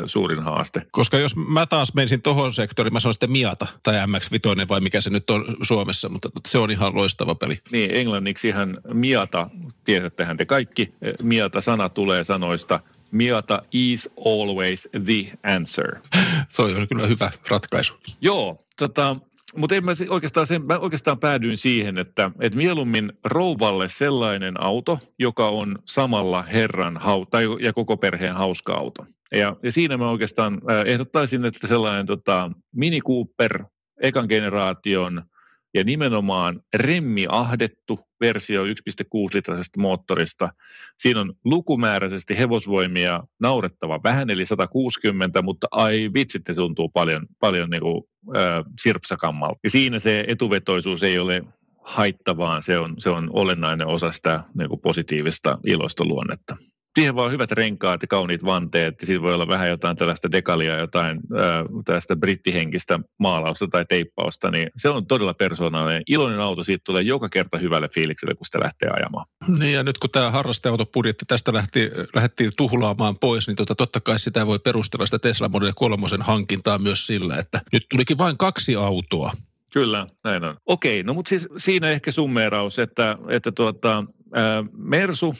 suurin 0.06 0.40
haaste. 0.40 0.82
Koska 0.92 1.18
jos 1.18 1.36
mä 1.36 1.66
taas 1.66 1.94
menisin 1.94 2.22
tohon 2.22 2.54
sektoriin, 2.54 2.94
mä 2.94 3.00
sanon 3.00 3.14
sitten 3.14 3.32
Miata 3.32 3.68
tai 3.84 3.96
MX-Vitoinen 3.96 4.68
vai 4.68 4.82
mikä 4.82 5.02
se 5.02 5.10
nyt 5.10 5.30
on 5.30 5.46
Suomessa, 5.62 6.10
mutta 6.10 6.30
se 6.48 6.58
on 6.58 6.72
ihan 6.72 6.96
loistava 6.96 7.36
peli. 7.36 7.60
Niin, 7.72 7.92
englanniksi 7.96 8.48
ihan 8.48 8.78
Miata, 8.94 9.50
tiedättehän 9.86 10.38
te 10.38 10.46
kaikki, 10.46 10.94
Miata-sana 11.22 11.90
tulee 11.90 12.24
sanoista– 12.24 12.80
Miata 13.12 13.62
is 13.72 14.10
always 14.26 14.90
the 15.06 15.38
answer. 15.44 15.96
Se 16.50 16.62
on 16.62 16.88
kyllä 16.88 17.08
hyvä 17.08 17.32
ratkaisu. 17.50 17.94
Joo, 18.22 18.58
tota, 18.78 19.16
mutta 19.56 19.76
en 19.76 19.86
mä 19.86 19.92
oikeastaan, 20.10 20.48
sen, 20.48 20.66
mä 20.66 20.80
oikeastaan 20.80 21.20
päädyin 21.20 21.58
siihen, 21.58 21.98
että, 21.98 22.32
että 22.40 22.58
mieluummin 22.58 23.14
rouvalle 23.24 23.88
sellainen 23.88 24.62
auto, 24.62 25.00
joka 25.20 25.48
on 25.48 25.80
samalla 25.86 26.44
herran 26.44 26.98
hau, 26.98 27.26
tai, 27.26 27.46
ja 27.60 27.74
koko 27.74 27.98
perheen 27.98 28.36
hauska 28.36 28.74
auto. 28.74 29.06
Ja, 29.32 29.56
ja 29.64 29.72
siinä 29.72 29.98
mä 29.98 30.10
oikeastaan 30.10 30.62
ehdottaisin, 30.86 31.46
että 31.46 31.68
sellainen 31.68 32.06
tota, 32.06 32.52
Mini 32.76 33.02
Cooper, 33.02 33.64
ekan 34.02 34.26
generaation 34.30 35.24
ja 35.74 35.84
nimenomaan 35.84 36.62
remmi 36.74 37.26
ahdettu 37.30 38.00
versio 38.22 38.66
1.6-litrasesta 38.66 39.78
moottorista. 39.78 40.50
Siinä 40.98 41.20
on 41.20 41.34
lukumääräisesti 41.46 42.38
hevosvoimia 42.38 43.24
naurettava 43.40 44.04
vähän, 44.04 44.30
eli 44.30 44.46
160, 44.46 45.42
mutta 45.42 45.68
ai 45.72 46.10
vitsit, 46.14 46.46
se 46.46 46.54
tuntuu 46.54 46.90
paljon, 46.90 47.28
paljon 47.40 47.70
niin 47.70 47.82
kuin, 47.82 48.04
äh, 48.36 48.64
sirpsakammalta. 48.82 49.60
Ja 49.64 49.70
siinä 49.70 50.00
se 50.00 50.26
etuvetoisuus 50.28 51.04
ei 51.04 51.20
ole 51.20 51.44
haittavaa, 51.84 52.62
se 52.62 52.78
on, 52.78 52.96
se 52.98 53.10
on 53.10 53.30
olennainen 53.34 53.88
osa 53.88 54.12
sitä 54.12 54.44
niin 54.58 54.70
kuin 54.70 54.82
positiivista 54.82 55.60
iloista 55.66 56.06
luonnetta 56.06 56.58
siihen 56.96 57.16
vaan 57.16 57.32
hyvät 57.32 57.52
renkaat 57.52 58.02
ja 58.02 58.08
kauniit 58.08 58.46
vanteet. 58.46 58.96
Ja 59.02 59.06
siinä 59.08 59.22
voi 59.22 59.34
olla 59.34 59.48
vähän 59.48 59.70
jotain 59.70 59.98
tällaista 59.98 60.32
dekalia, 60.32 60.80
jotain 60.80 61.20
ää, 61.38 61.64
tällaista 61.86 62.16
brittihenkistä 62.16 63.00
maalausta 63.20 63.68
tai 63.68 63.86
teippausta. 63.90 64.52
Niin 64.52 64.70
se 64.78 64.90
on 64.90 65.06
todella 65.06 65.34
persoonallinen. 65.34 66.04
Iloinen 66.08 66.40
auto, 66.40 66.64
siitä 66.64 66.82
tulee 66.86 67.02
joka 67.02 67.30
kerta 67.30 67.58
hyvälle 67.58 67.90
fiilikselle, 67.90 68.36
kun 68.36 68.46
sitä 68.46 68.60
lähtee 68.60 68.90
ajamaan. 68.90 69.26
Niin 69.60 69.74
ja 69.74 69.84
nyt 69.84 69.98
kun 69.98 70.10
tämä 70.10 70.32
harrasteautopudjetti 70.32 71.26
tästä 71.28 71.54
lähti, 71.54 71.92
lähdettiin 72.16 72.52
tuhlaamaan 72.58 73.20
pois, 73.20 73.48
niin 73.48 73.56
tota, 73.56 73.76
totta 73.76 74.00
kai 74.00 74.20
sitä 74.20 74.48
voi 74.48 74.60
perustella 74.60 75.06
sitä 75.06 75.20
Tesla 75.20 75.50
Model 75.50 75.74
3 75.76 76.08
hankintaa 76.20 76.78
myös 76.78 77.08
sillä, 77.08 77.38
että 77.38 77.62
nyt 77.74 77.86
tulikin 77.90 78.18
vain 78.18 78.38
kaksi 78.38 78.76
autoa. 78.76 79.32
Kyllä, 79.74 80.08
näin 80.24 80.44
on. 80.44 80.58
Okei, 80.66 81.04
no 81.04 81.14
mutta 81.14 81.30
siis 81.30 81.50
siinä 81.58 81.90
ehkä 81.90 82.12
summeeraus, 82.12 82.80
että, 82.80 83.18
että 83.30 83.52
tuota, 83.52 84.04
ää, 84.34 84.64
Mersu 84.78 85.36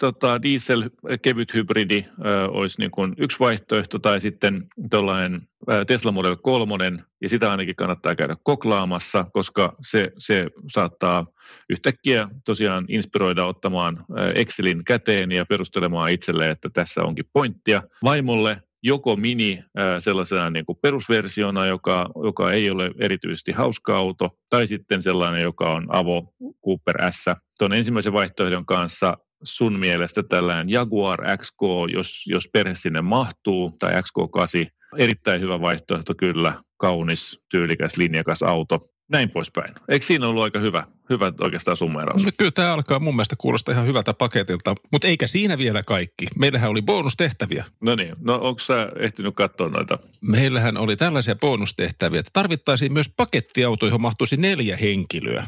tota, 0.00 0.42
diesel-kevyt 0.42 1.54
hybridi 1.54 2.04
ö, 2.24 2.48
olisi 2.50 2.80
niin 2.80 2.90
kuin 2.90 3.14
yksi 3.18 3.40
vaihtoehto, 3.40 3.98
tai 3.98 4.20
sitten 4.20 4.66
tuollainen 4.90 5.42
Tesla 5.86 6.12
Model 6.12 6.36
3, 6.42 6.92
ja 7.22 7.28
sitä 7.28 7.50
ainakin 7.50 7.76
kannattaa 7.76 8.14
käydä 8.14 8.36
koklaamassa, 8.42 9.24
koska 9.32 9.74
se, 9.82 10.12
se 10.18 10.46
saattaa 10.68 11.26
yhtäkkiä 11.70 12.28
tosiaan 12.44 12.84
inspiroida 12.88 13.44
ottamaan 13.44 14.04
Excelin 14.34 14.84
käteen 14.84 15.32
ja 15.32 15.46
perustelemaan 15.46 16.10
itselle, 16.10 16.50
että 16.50 16.70
tässä 16.70 17.02
onkin 17.02 17.24
pointtia. 17.32 17.82
Vaimolle 18.04 18.62
joko 18.82 19.16
mini 19.16 19.64
sellaisena 20.00 20.50
niin 20.50 20.66
kuin 20.66 20.78
perusversiona, 20.82 21.66
joka, 21.66 22.10
joka 22.24 22.52
ei 22.52 22.70
ole 22.70 22.90
erityisesti 22.98 23.52
hauska 23.52 23.96
auto, 23.96 24.30
tai 24.50 24.66
sitten 24.66 25.02
sellainen, 25.02 25.42
joka 25.42 25.72
on 25.72 25.86
Avo 25.88 26.34
Cooper 26.64 26.96
S. 27.10 27.24
Tuon 27.58 27.72
ensimmäisen 27.72 28.12
vaihtoehdon 28.12 28.66
kanssa 28.66 29.16
sun 29.42 29.78
mielestä 29.78 30.22
tällainen 30.22 30.70
Jaguar 30.70 31.20
XK, 31.38 31.60
jos, 31.92 32.24
jos 32.26 32.48
perhe 32.52 32.74
sinne 32.74 33.02
mahtuu, 33.02 33.76
tai 33.78 33.92
XK8, 33.92 34.70
erittäin 34.98 35.40
hyvä 35.40 35.60
vaihtoehto 35.60 36.14
kyllä, 36.14 36.62
kaunis, 36.76 37.40
tyylikäs, 37.50 37.96
linjakas 37.96 38.42
auto, 38.42 38.80
näin 39.10 39.30
poispäin. 39.30 39.74
Eikö 39.88 40.06
siinä 40.06 40.28
ollut 40.28 40.42
aika 40.42 40.58
hyvä, 40.58 40.84
hyvä 41.10 41.32
oikeastaan 41.40 41.76
summeeraus? 41.76 42.24
No, 42.24 42.32
kyllä 42.38 42.50
tämä 42.50 42.72
alkaa 42.72 42.98
mun 42.98 43.14
mielestä 43.14 43.36
kuulostaa 43.38 43.72
ihan 43.72 43.86
hyvältä 43.86 44.14
paketilta, 44.14 44.74
mutta 44.92 45.06
eikä 45.08 45.26
siinä 45.26 45.58
vielä 45.58 45.82
kaikki. 45.82 46.26
Meillähän 46.38 46.70
oli 46.70 46.82
bonustehtäviä. 46.82 47.64
No 47.80 47.94
niin, 47.94 48.14
no 48.20 48.34
onko 48.34 48.58
sä 48.58 48.88
ehtinyt 48.98 49.34
katsoa 49.34 49.68
noita? 49.68 49.98
Meillähän 50.20 50.76
oli 50.76 50.96
tällaisia 50.96 51.34
bonustehtäviä, 51.34 52.20
että 52.20 52.30
tarvittaisiin 52.32 52.92
myös 52.92 53.14
pakettiauto, 53.16 53.86
johon 53.86 54.00
mahtuisi 54.00 54.36
neljä 54.36 54.76
henkilöä. 54.76 55.46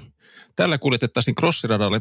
Tällä 0.57 0.79
kuljetettaisiin 0.79 1.35
crossiradalle 1.35 2.01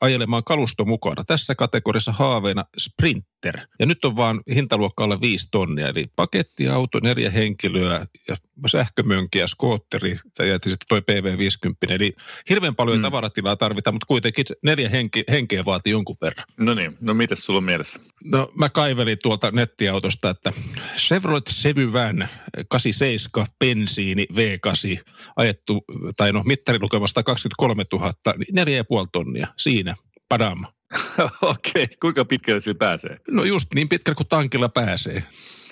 ajelemaan 0.00 0.44
kalusto 0.44 0.84
mukana. 0.84 1.24
Tässä 1.24 1.54
kategoriassa 1.54 2.12
haaveena 2.12 2.64
Sprinter. 2.78 3.60
Ja 3.78 3.86
nyt 3.86 4.04
on 4.04 4.16
vaan 4.16 4.40
hintaluokka 4.54 5.04
alle 5.04 5.20
5 5.20 5.48
tonnia. 5.50 5.88
Eli 5.88 6.06
pakettiauto, 6.16 7.00
neljä 7.02 7.30
henkilöä 7.30 8.06
ja 8.28 8.36
sähkömönki 8.66 9.38
ja 9.38 9.46
skootteri 9.46 10.10
ja 10.38 10.54
sitten 10.54 10.88
toi 10.88 11.00
PV50. 11.00 11.94
Eli 11.94 12.14
hirveän 12.48 12.74
paljon 12.74 12.98
mm. 12.98 13.02
tavaratilaa 13.02 13.56
tarvitaan, 13.56 13.94
mutta 13.94 14.06
kuitenkin 14.06 14.44
neljä 14.62 14.88
henki, 14.88 15.22
henkeä 15.30 15.64
vaatii 15.64 15.90
jonkun 15.90 16.16
verran. 16.22 16.46
No 16.56 16.74
niin, 16.74 16.96
no 17.00 17.14
mitäs 17.14 17.44
sulla 17.44 17.58
on 17.58 17.64
mielessä? 17.64 18.00
No 18.24 18.52
mä 18.54 18.68
kaivelin 18.68 19.18
tuolta 19.22 19.50
nettiautosta, 19.50 20.30
että 20.30 20.52
Chevrolet 20.96 21.50
Chevy 21.50 21.92
Van 21.92 22.28
87 22.68 23.46
bensiini 23.58 24.26
V8 24.32 25.12
ajettu, 25.36 25.84
tai 26.16 26.32
no 26.32 26.42
mittarilukemasta 26.42 27.22
23 27.22 27.84
000, 27.92 28.12
niin 28.38 28.82
4,5 29.04 29.08
tonnia 29.12 29.46
siinä, 29.56 29.94
padam. 30.28 30.66
Okei, 31.42 31.82
okay. 31.82 31.96
kuinka 32.00 32.24
pitkälle 32.24 32.60
sillä 32.60 32.78
pääsee? 32.78 33.20
No 33.30 33.44
just 33.44 33.68
niin 33.74 33.88
pitkälle 33.88 34.14
kuin 34.14 34.28
tankilla 34.28 34.68
pääsee. 34.68 35.22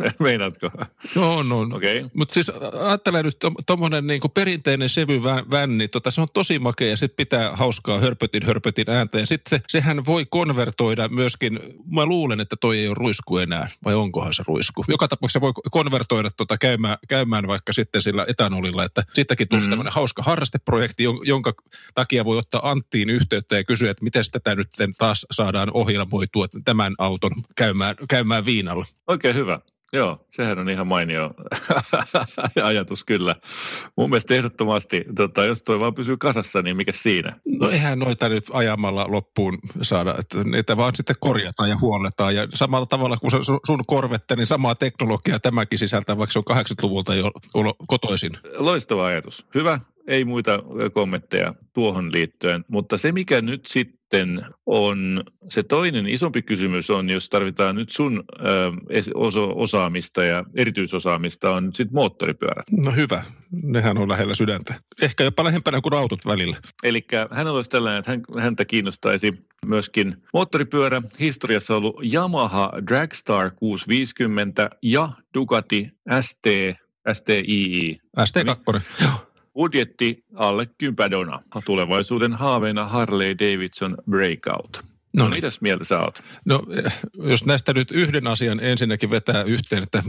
Meinaatko? 0.18 0.70
No, 1.14 1.42
no. 1.42 1.60
Okay. 1.60 2.08
Mutta 2.14 2.34
siis 2.34 2.52
ajattelen 2.80 3.24
nyt 3.24 3.36
tuommoinen 3.66 4.06
niinku 4.06 4.28
perinteinen 4.28 4.88
vänni, 5.50 5.88
tota, 5.88 6.10
se 6.10 6.20
on 6.20 6.28
tosi 6.34 6.58
makea 6.58 6.88
ja 6.88 6.96
sitten 6.96 7.16
pitää 7.16 7.56
hauskaa 7.56 8.00
hörpötin 8.00 8.46
hörpötin 8.46 8.90
ääntä. 8.90 9.18
Ja 9.18 9.26
sitten 9.26 9.50
se, 9.50 9.64
sehän 9.68 10.06
voi 10.06 10.26
konvertoida 10.30 11.08
myöskin, 11.08 11.60
mä 11.90 12.06
luulen, 12.06 12.40
että 12.40 12.56
toi 12.56 12.78
ei 12.78 12.88
ole 12.88 12.94
ruisku 12.98 13.38
enää, 13.38 13.68
vai 13.84 13.94
onkohan 13.94 14.34
se 14.34 14.42
ruisku? 14.46 14.84
Joka 14.88 15.08
tapauksessa 15.08 15.40
voi 15.40 15.52
konvertoida 15.70 16.30
tota 16.36 16.58
käymään, 16.58 16.96
käymään 17.08 17.46
vaikka 17.46 17.72
sitten 17.72 18.02
sillä 18.02 18.24
etanolilla, 18.28 18.84
että 18.84 19.04
sittenkin 19.12 19.48
tuli 19.48 19.60
mm-hmm. 19.60 19.70
tämmöinen 19.70 19.92
hauska 19.92 20.22
harrasteprojekti, 20.22 21.02
jonka 21.24 21.52
takia 21.94 22.24
voi 22.24 22.38
ottaa 22.38 22.70
Anttiin 22.70 23.10
yhteyttä 23.10 23.56
ja 23.56 23.64
kysyä, 23.64 23.90
että 23.90 24.04
miten 24.04 24.24
tätä 24.32 24.54
nyt 24.54 24.68
taas 24.98 25.11
saadaan 25.14 25.70
ohjelmoitua 25.74 26.46
tämän 26.64 26.94
auton 26.98 27.32
käymään, 27.56 27.96
käymään 28.08 28.44
viinalla. 28.44 28.86
Oikein 29.08 29.34
hyvä. 29.34 29.60
Joo, 29.94 30.26
sehän 30.28 30.58
on 30.58 30.68
ihan 30.68 30.86
mainio 30.86 31.30
ajatus 32.62 33.04
kyllä. 33.04 33.36
Mun 33.96 34.10
mielestä 34.10 34.34
ehdottomasti, 34.34 35.04
tota, 35.16 35.44
jos 35.44 35.62
toi 35.62 35.80
vaan 35.80 35.94
pysyy 35.94 36.16
kasassa, 36.16 36.62
niin 36.62 36.76
mikä 36.76 36.92
siinä? 36.92 37.36
No 37.60 37.68
eihän 37.68 37.98
noita 37.98 38.28
nyt 38.28 38.44
ajamalla 38.52 39.06
loppuun 39.08 39.58
saada, 39.82 40.14
että 40.18 40.44
niitä 40.44 40.76
vaan 40.76 40.94
sitten 40.94 41.16
korjataan 41.20 41.70
ja 41.70 41.78
huolletaan. 41.80 42.34
Ja 42.34 42.48
samalla 42.54 42.86
tavalla 42.86 43.16
kuin 43.16 43.30
sun 43.66 43.84
korvette, 43.86 44.36
niin 44.36 44.46
samaa 44.46 44.74
teknologiaa 44.74 45.38
tämäkin 45.38 45.78
sisältää, 45.78 46.18
vaikka 46.18 46.32
se 46.32 46.38
on 46.38 46.56
80-luvulta 46.56 47.14
jo 47.14 47.30
kotoisin. 47.86 48.32
Loistava 48.56 49.06
ajatus. 49.06 49.46
Hyvä, 49.54 49.80
ei 50.06 50.24
muita 50.24 50.58
kommentteja 50.92 51.54
tuohon 51.72 52.12
liittyen, 52.12 52.64
mutta 52.68 52.96
se 52.96 53.12
mikä 53.12 53.40
nyt 53.40 53.66
sitten 53.66 54.01
on, 54.66 55.24
se 55.48 55.62
toinen 55.62 56.06
isompi 56.06 56.42
kysymys 56.42 56.90
on, 56.90 57.10
jos 57.10 57.28
tarvitaan 57.28 57.76
nyt 57.76 57.90
sun 57.90 58.24
ö, 58.40 58.44
osaamista 59.54 60.24
ja 60.24 60.44
erityisosaamista, 60.54 61.50
on 61.50 61.66
nyt 61.66 61.76
sitten 61.76 61.94
moottoripyörät. 61.94 62.66
No 62.84 62.92
hyvä, 62.92 63.24
nehän 63.62 63.98
on 63.98 64.08
lähellä 64.08 64.34
sydäntä. 64.34 64.74
Ehkä 65.02 65.24
jopa 65.24 65.44
lähempänä 65.44 65.80
kuin 65.80 65.94
autot 65.94 66.26
välillä. 66.26 66.56
Eli 66.82 67.04
hänellä 67.30 67.56
olisi 67.56 67.70
tällainen, 67.70 67.98
että 67.98 68.10
hän, 68.10 68.42
häntä 68.42 68.64
kiinnostaisi 68.64 69.34
myöskin 69.66 70.16
moottoripyörä. 70.32 71.02
Historiassa 71.20 71.74
on 71.74 71.78
ollut 71.78 72.00
Yamaha 72.14 72.72
Dragstar 72.88 73.50
650 73.50 74.70
ja 74.82 75.08
Ducati 75.34 75.90
ST, 76.20 76.46
STII. 77.12 77.98
ST2, 78.20 78.80
joo. 79.02 79.31
Budjetti 79.54 80.24
alle 80.34 80.66
kympädona. 80.78 81.42
Tulevaisuuden 81.64 82.32
haaveena 82.32 82.84
Harley 82.84 83.34
Davidson 83.38 83.96
Breakout. 84.10 84.91
No, 85.12 85.24
no 85.24 85.30
niin. 85.30 85.36
mitäs 85.36 85.60
mieltä 85.60 85.84
sä 85.84 86.00
oot? 86.00 86.22
No 86.44 86.62
jos 87.22 87.44
näistä 87.44 87.72
nyt 87.72 87.90
yhden 87.90 88.26
asian 88.26 88.60
ensinnäkin 88.60 89.10
vetää 89.10 89.42
yhteen, 89.42 89.82
että 89.82 90.02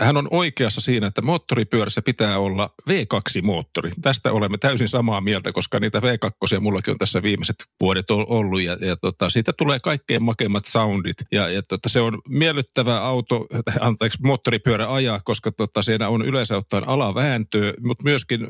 hän 0.00 0.16
on 0.16 0.28
oikeassa 0.30 0.80
siinä, 0.80 1.06
että 1.06 1.22
moottoripyörässä 1.22 2.02
pitää 2.02 2.38
olla 2.38 2.70
V2-moottori. 2.90 3.90
Tästä 4.02 4.32
olemme 4.32 4.58
täysin 4.58 4.88
samaa 4.88 5.20
mieltä, 5.20 5.52
koska 5.52 5.80
niitä 5.80 5.98
V2 5.98 6.60
mullakin 6.60 6.92
on 6.92 6.98
tässä 6.98 7.22
viimeiset 7.22 7.56
vuodet 7.80 8.10
ollut 8.10 8.62
ja, 8.62 8.76
ja 8.80 8.96
tota, 8.96 9.30
siitä 9.30 9.52
tulee 9.52 9.80
kaikkein 9.80 10.22
makeimmat 10.22 10.66
soundit. 10.66 11.16
Ja, 11.32 11.48
ja 11.48 11.62
tota, 11.62 11.88
se 11.88 12.00
on 12.00 12.22
miellyttävä 12.28 13.00
auto, 13.00 13.46
anteeksi, 13.80 14.18
moottoripyörä 14.22 14.92
ajaa, 14.92 15.20
koska 15.24 15.52
tota, 15.52 15.82
siinä 15.82 16.08
on 16.08 16.22
yleensä 16.22 16.56
ottaen 16.56 16.88
alavääntöä, 16.88 17.72
mutta 17.80 18.04
myöskin 18.04 18.48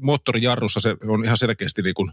moottorijarrussa 0.00 0.80
se 0.80 0.96
on 1.08 1.24
ihan 1.24 1.36
selkeästi 1.36 1.82
niin 1.82 1.94
kuin 1.94 2.12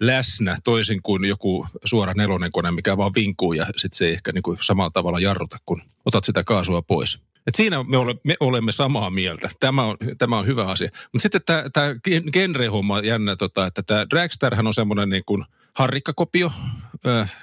läsnä 0.00 0.56
toisin 0.64 1.02
kuin 1.02 1.24
joku 1.24 1.66
suora 1.84 2.12
nelonen 2.16 2.52
kone, 2.52 2.70
mikä 2.70 2.96
vaan 2.96 3.12
vinkuu 3.14 3.52
ja 3.52 3.64
sitten 3.64 3.96
se 3.98 4.06
ei 4.06 4.12
ehkä 4.12 4.32
niin 4.32 4.42
kuin 4.42 4.58
samalla 4.60 4.90
tavalla 4.90 5.20
jarruta, 5.20 5.56
kun 5.66 5.82
otat 6.04 6.24
sitä 6.24 6.44
kaasua 6.44 6.82
pois. 6.82 7.22
Et 7.46 7.54
siinä 7.54 7.84
me, 7.84 7.96
ole, 7.96 8.14
me 8.24 8.36
olemme 8.40 8.72
samaa 8.72 9.10
mieltä. 9.10 9.50
Tämä 9.60 9.82
on, 9.84 9.96
tämä 10.18 10.38
on 10.38 10.46
hyvä 10.46 10.66
asia. 10.66 10.90
Mutta 11.12 11.22
sitten 11.22 11.40
tämä, 11.72 11.94
genre-homma 12.32 13.00
jännä, 13.00 13.36
tota, 13.36 13.66
että 13.66 13.82
tämä 13.82 14.06
Dragstarhan 14.10 14.66
on 14.66 14.74
semmoinen 14.74 15.10
niin 15.10 15.22
kuin 15.26 15.44
harrikkakopio, 15.78 16.50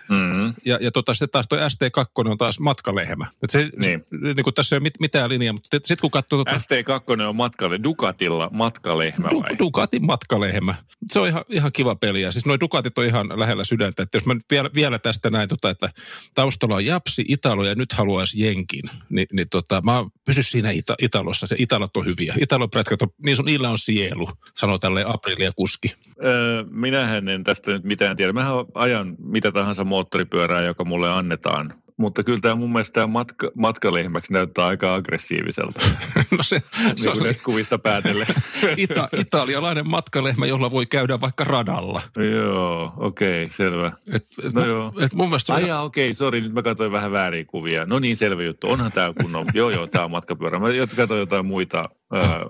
Mm-hmm. 0.09 0.53
Ja, 0.65 0.77
ja 0.81 0.91
tota, 0.91 1.13
sitten 1.13 1.29
taas 1.31 1.47
tuo 1.47 1.57
ST2 1.57 2.29
on 2.29 2.37
taas 2.37 2.59
matkalehmä. 2.59 3.27
Et 3.43 3.49
se, 3.49 3.59
niin. 3.59 3.71
se, 3.81 4.17
niin 4.33 4.43
kuin 4.43 4.53
tässä 4.53 4.75
ei 4.75 4.77
ole 4.77 4.83
mit, 4.83 4.93
mitään 4.99 5.29
linjaa, 5.29 5.53
mutta 5.53 5.69
sitten 5.71 5.97
kun 6.01 6.11
katsoo... 6.11 6.39
Tota, 6.39 6.51
ST2 6.51 7.21
on 7.27 7.35
matkalle, 7.35 7.79
Ducatilla 7.83 8.49
matkalehmä 8.53 9.29
du, 9.29 9.43
vai? 9.43 9.59
Ducatin 9.59 10.05
matkalehmä. 10.05 10.75
Se 11.11 11.19
on 11.19 11.27
ihan, 11.27 11.43
ihan 11.49 11.71
kiva 11.73 11.95
peli. 11.95 12.21
Ja 12.21 12.31
siis 12.31 12.45
nuo 12.45 12.59
Ducatit 12.59 12.97
on 12.97 13.05
ihan 13.05 13.39
lähellä 13.39 13.63
sydäntä. 13.63 14.03
Että 14.03 14.15
jos 14.15 14.25
mä 14.25 14.33
nyt 14.33 14.45
vielä, 14.51 14.69
vielä 14.75 14.99
tästä 14.99 15.29
näin, 15.29 15.49
tota, 15.49 15.69
että 15.69 15.89
taustalla 16.33 16.75
on 16.75 16.85
Japsi, 16.85 17.25
Italo 17.27 17.65
ja 17.65 17.75
nyt 17.75 17.93
haluaisi 17.93 18.43
Jenkin, 18.43 18.83
niin, 19.09 19.27
niin 19.33 19.49
tota, 19.49 19.81
mä 19.81 20.05
pysy 20.25 20.43
siinä 20.43 20.71
Ita, 20.71 20.95
Italossa. 21.01 21.47
Se 21.47 21.55
Italot 21.59 21.97
on 21.97 22.05
hyviä. 22.05 22.33
Italon 22.41 22.69
prätkät 22.69 23.01
on, 23.01 23.07
niin 23.23 23.35
sun, 23.35 23.45
niillä 23.45 23.69
on 23.69 23.77
sielu, 23.77 24.29
sanoo 24.55 24.77
tälle 24.77 25.03
Aprilia 25.07 25.51
kuski. 25.55 25.95
Öö, 26.23 26.63
minähän 26.69 27.29
en 27.29 27.43
tästä 27.43 27.71
nyt 27.71 27.83
mitään 27.83 28.15
tiedä. 28.15 28.24
Mähän 28.33 28.53
ajan 28.73 29.15
mitä 29.19 29.51
tahansa 29.51 29.83
moottoripyörää, 29.83 30.61
joka 30.61 30.85
mulle 30.85 31.11
annetaan. 31.11 31.73
Mutta 31.97 32.23
kyllä 32.23 32.39
tämä 32.39 32.55
mun 32.55 32.71
mielestä 32.71 32.93
tämä 32.93 33.07
matka, 33.07 33.51
matkalehmäksi 33.55 34.33
näyttää 34.33 34.65
aika 34.65 34.95
aggressiiviselta. 34.95 35.79
no 36.37 36.43
se, 36.43 36.61
niin 36.83 36.97
se 36.97 37.09
on 37.09 37.15
kuvista 37.43 37.79
päätelle. 37.79 38.25
Ita, 38.77 39.09
italialainen 39.19 39.89
matkalehmä, 39.89 40.45
jolla 40.45 40.71
voi 40.71 40.85
käydä 40.85 41.21
vaikka 41.21 41.43
radalla. 41.43 42.01
Joo, 42.33 42.93
okei, 42.97 43.43
okay, 43.43 43.53
selvä. 43.53 43.91
Et, 44.13 44.27
et 44.43 44.53
no 44.53 44.61
mu, 44.61 44.67
joo. 44.67 44.93
Et 45.01 45.13
mun 45.13 45.27
mielestä 45.27 45.53
Ai 45.53 45.71
on... 45.71 45.79
okei, 45.79 46.07
okay, 46.07 46.13
sori, 46.13 46.41
nyt 46.41 46.53
mä 46.53 46.61
katsoin 46.61 46.91
vähän 46.91 47.11
väärin 47.11 47.45
kuvia. 47.45 47.85
No 47.85 47.99
niin, 47.99 48.17
selvä 48.17 48.43
juttu. 48.43 48.69
Onhan 48.69 48.91
tämä 48.91 49.13
kunnon, 49.21 49.45
joo 49.53 49.69
joo, 49.69 49.87
tämä 49.87 50.05
on 50.05 50.11
matkapyörä. 50.11 50.59
Mä 50.59 50.67
katsoin 50.95 51.19
jotain 51.19 51.45
muita, 51.45 51.89
ää, 52.13 52.45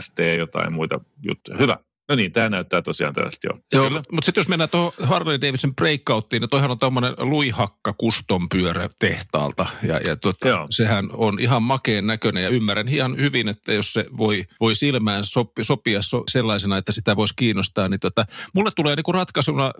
ST, 0.00 0.18
jotain 0.38 0.72
muita 0.72 1.00
juttuja. 1.22 1.58
Hyvä. 1.58 1.78
No 2.12 2.16
niin, 2.16 2.32
tämä 2.32 2.48
näyttää 2.48 2.82
tosiaan 2.82 3.14
tällaista 3.14 3.46
jo. 3.46 3.58
Joo, 3.72 3.90
mutta 3.90 4.26
sitten 4.26 4.40
jos 4.40 4.48
mennään 4.48 4.70
tuohon 4.70 4.92
Harley 5.02 5.40
Davidson 5.40 5.74
Breakouttiin, 5.74 6.40
niin 6.40 6.50
toihan 6.50 6.70
on 6.70 6.78
tuommoinen 6.78 7.14
luihakka 7.18 7.92
kuston 7.92 8.48
pyörä 8.48 8.88
tehtaalta. 8.98 9.66
Ja, 9.82 9.98
ja 9.98 10.16
tuota, 10.16 10.66
sehän 10.70 11.08
on 11.12 11.40
ihan 11.40 11.62
makeen 11.62 12.06
näköinen 12.06 12.42
ja 12.42 12.48
ymmärrän 12.48 12.88
ihan 12.88 13.16
hyvin, 13.16 13.48
että 13.48 13.72
jos 13.72 13.92
se 13.92 14.04
voi, 14.16 14.44
voi 14.60 14.74
silmään 14.74 15.24
sopi, 15.24 15.64
sopia 15.64 16.02
so, 16.02 16.22
sellaisena, 16.28 16.76
että 16.76 16.92
sitä 16.92 17.16
voisi 17.16 17.34
kiinnostaa, 17.36 17.88
niin 17.88 18.00
tota, 18.00 18.26
mulle 18.54 18.70
tulee 18.76 18.96
niinku 18.96 19.12
ratkaisuna, 19.12 19.72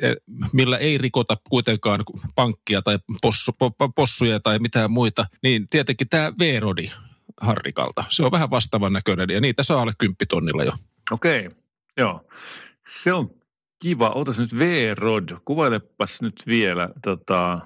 e, 0.00 0.14
millä 0.52 0.78
ei 0.78 0.98
rikota 0.98 1.36
kuitenkaan 1.48 2.00
pankkia 2.34 2.82
tai 2.82 2.98
possu, 3.22 3.52
possuja 3.94 4.40
tai 4.40 4.58
mitään 4.58 4.90
muita, 4.90 5.26
niin 5.42 5.68
tietenkin 5.68 6.08
tämä 6.08 6.32
V-rodi 6.38 6.90
Harrikalta. 7.40 8.04
Se 8.08 8.24
on 8.24 8.32
vähän 8.32 8.50
vastaavan 8.50 8.92
näköinen 8.92 9.30
ja 9.30 9.40
niitä 9.40 9.62
saa 9.62 9.82
alle 9.82 9.92
kymppitonnilla 9.98 10.64
jo. 10.64 10.72
Okei. 11.10 11.46
Okay. 11.46 11.63
Joo, 11.96 12.26
se 12.86 13.12
on 13.12 13.30
kiva. 13.82 14.10
Otas 14.10 14.38
nyt 14.38 14.58
V-Rod. 14.58 15.28
Kuvailepas 15.44 16.22
nyt 16.22 16.42
vielä 16.46 16.88
tota, 17.02 17.60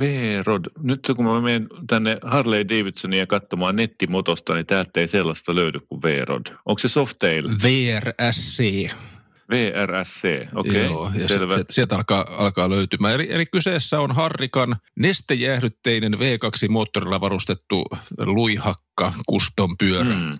V-Rod. 0.00 0.64
Nyt 0.82 1.00
kun 1.16 1.24
mä 1.24 1.40
menen 1.40 1.66
tänne 1.88 2.18
Harley 2.22 2.68
Davidsonia 2.68 3.26
katsomaan 3.26 3.76
nettimotosta, 3.76 4.54
niin 4.54 4.66
täältä 4.66 5.00
ei 5.00 5.08
sellaista 5.08 5.54
löydy 5.54 5.80
kuin 5.88 6.02
V-Rod. 6.02 6.46
Onko 6.66 6.78
se 6.78 6.88
Softail? 6.88 7.48
VRSC. 7.48 8.90
VRSC, 9.50 10.24
okei. 10.54 10.70
Okay, 10.70 10.84
Joo, 10.84 11.10
ja 11.14 11.28
selvä. 11.28 11.54
Sit, 11.54 11.70
sieltä 11.70 11.96
alkaa, 11.96 12.26
alkaa 12.30 12.70
löytymään. 12.70 13.14
Eli, 13.14 13.28
eli 13.30 13.46
kyseessä 13.46 14.00
on 14.00 14.14
Harrikan 14.14 14.76
nestejäähdytteinen 14.96 16.14
V2-moottorilla 16.14 17.20
varustettu 17.20 17.84
luihakka 18.18 19.12
kuston 19.26 19.76
pyörä. 19.78 20.14
Hmm 20.14 20.38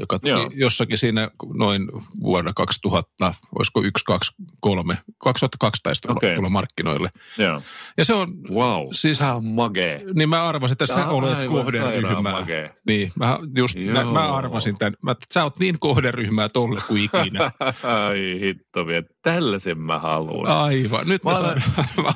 joka 0.00 0.18
tuli 0.18 0.30
Joo. 0.30 0.50
jossakin 0.54 0.98
siinä 0.98 1.30
noin 1.54 1.88
vuonna 2.22 2.52
2000, 2.52 3.34
olisiko 3.58 3.82
1, 3.82 4.04
2, 4.04 4.32
3, 4.60 4.98
2002 5.18 5.82
taisi 5.82 6.02
tulla, 6.02 6.16
okay. 6.16 6.34
tulla 6.34 6.48
markkinoille. 6.48 7.10
Joo. 7.38 7.62
Ja 7.98 8.04
se 8.04 8.14
on... 8.14 8.34
Wow, 8.50 8.88
siis, 8.92 9.18
tämä 9.18 9.34
on 9.34 9.44
magee. 9.44 10.02
Niin 10.14 10.28
mä 10.28 10.48
arvasin, 10.48 10.72
että 10.72 10.86
sä 10.86 11.06
olet 11.08 11.44
kohderyhmää. 11.46 12.46
Niin, 12.86 13.12
mä, 13.18 13.38
just, 13.56 13.76
nä, 13.76 14.04
mä 14.04 14.34
arvasin 14.34 14.78
tämän. 14.78 14.94
Mä, 15.02 15.10
että 15.10 15.26
sä 15.30 15.44
oot 15.44 15.58
niin 15.58 15.76
kohderyhmää 15.80 16.48
tolle 16.48 16.80
kuin 16.88 17.02
ikinä. 17.02 17.50
Ai 17.82 18.40
hitto 18.40 18.86
vielä, 18.86 19.06
tällaisen 19.22 19.78
mä 19.78 19.98
haluan. 19.98 20.46
Aivan, 20.46 21.08
nyt 21.08 21.24
mä, 21.24 21.30
mä 21.30 21.36
saan 21.36 21.62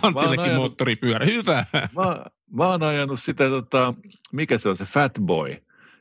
Antillekin 0.03 0.55
moottoripyörä. 0.61 1.27
Hyvä. 1.27 1.65
Mä, 1.73 2.25
mä 2.53 2.69
oon 2.69 2.83
ajanut 2.83 3.21
sitä, 3.21 3.49
tota, 3.49 3.95
mikä 4.33 4.59
se 4.59 4.69
on 4.69 4.77
se 4.77 4.85
Fat 4.85 5.13
Boy. 5.21 5.57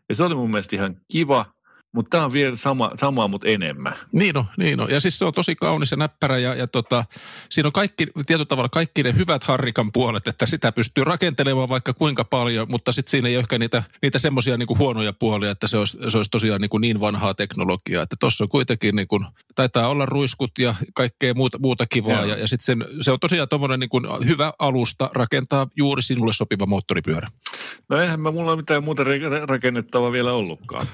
Ja 0.09 0.15
se 0.15 0.23
oli 0.23 0.35
mun 0.35 0.51
mielestä 0.51 0.75
ihan 0.75 0.97
kiva 1.11 1.45
mutta 1.93 2.09
tämä 2.09 2.25
on 2.25 2.33
vielä 2.33 2.55
sama, 2.55 2.91
samaa, 2.95 3.27
mutta 3.27 3.47
enemmän. 3.47 3.95
Niin 4.11 4.37
on, 4.37 4.45
niin 4.57 4.79
on. 4.79 4.89
Ja 4.89 4.99
siis 4.99 5.19
se 5.19 5.25
on 5.25 5.33
tosi 5.33 5.55
kaunis 5.55 5.91
ja 5.91 5.97
näppärä 5.97 6.37
ja, 6.37 6.55
ja 6.55 6.67
tota, 6.67 7.05
siinä 7.49 7.67
on 7.67 7.73
kaikki, 7.73 8.07
tietyllä 8.25 8.45
tavalla 8.45 8.69
kaikki 8.69 9.03
ne 9.03 9.13
hyvät 9.15 9.43
harrikan 9.43 9.91
puolet, 9.91 10.27
että 10.27 10.45
sitä 10.45 10.71
pystyy 10.71 11.03
rakentelemaan 11.03 11.69
vaikka 11.69 11.93
kuinka 11.93 12.23
paljon, 12.23 12.67
mutta 12.69 12.91
sitten 12.91 13.11
siinä 13.11 13.29
ei 13.29 13.35
ole 13.35 13.39
ehkä 13.39 13.59
niitä, 13.59 13.83
niitä 14.01 14.19
semmoisia 14.19 14.57
niin 14.57 14.77
huonoja 14.77 15.13
puolia, 15.13 15.51
että 15.51 15.67
se 15.67 15.77
olisi, 15.77 15.97
se 16.07 16.17
olisi 16.17 16.31
tosiaan 16.31 16.61
niin, 16.61 16.69
kuin 16.69 16.81
niin 16.81 16.99
vanhaa 16.99 17.33
teknologiaa. 17.33 18.03
Että 18.03 18.15
tuossa 18.19 18.43
on 18.43 18.49
kuitenkin 18.49 18.95
niin 18.95 19.07
kuin, 19.07 19.25
taitaa 19.55 19.87
olla 19.87 20.05
ruiskut 20.05 20.51
ja 20.59 20.75
kaikkea 20.93 21.33
muuta, 21.33 21.59
muuta 21.59 21.85
kivaa. 21.85 22.25
Ja, 22.25 22.37
ja 22.37 22.47
sitten 22.47 22.85
se 23.01 23.11
on 23.11 23.19
tosiaan 23.19 23.49
tuommoinen 23.49 23.79
niin 23.79 23.89
kuin 23.89 24.05
hyvä 24.25 24.53
alusta 24.59 25.09
rakentaa 25.13 25.67
juuri 25.75 26.01
sinulle 26.01 26.33
sopiva 26.33 26.65
moottoripyörä. 26.65 27.27
No 27.89 28.01
eihän 28.01 28.19
mä 28.19 28.31
mulla 28.31 28.55
mitään 28.55 28.83
muuta 28.83 29.03
rakennettavaa 29.45 30.11
vielä 30.11 30.33
ollutkaan, 30.33 30.87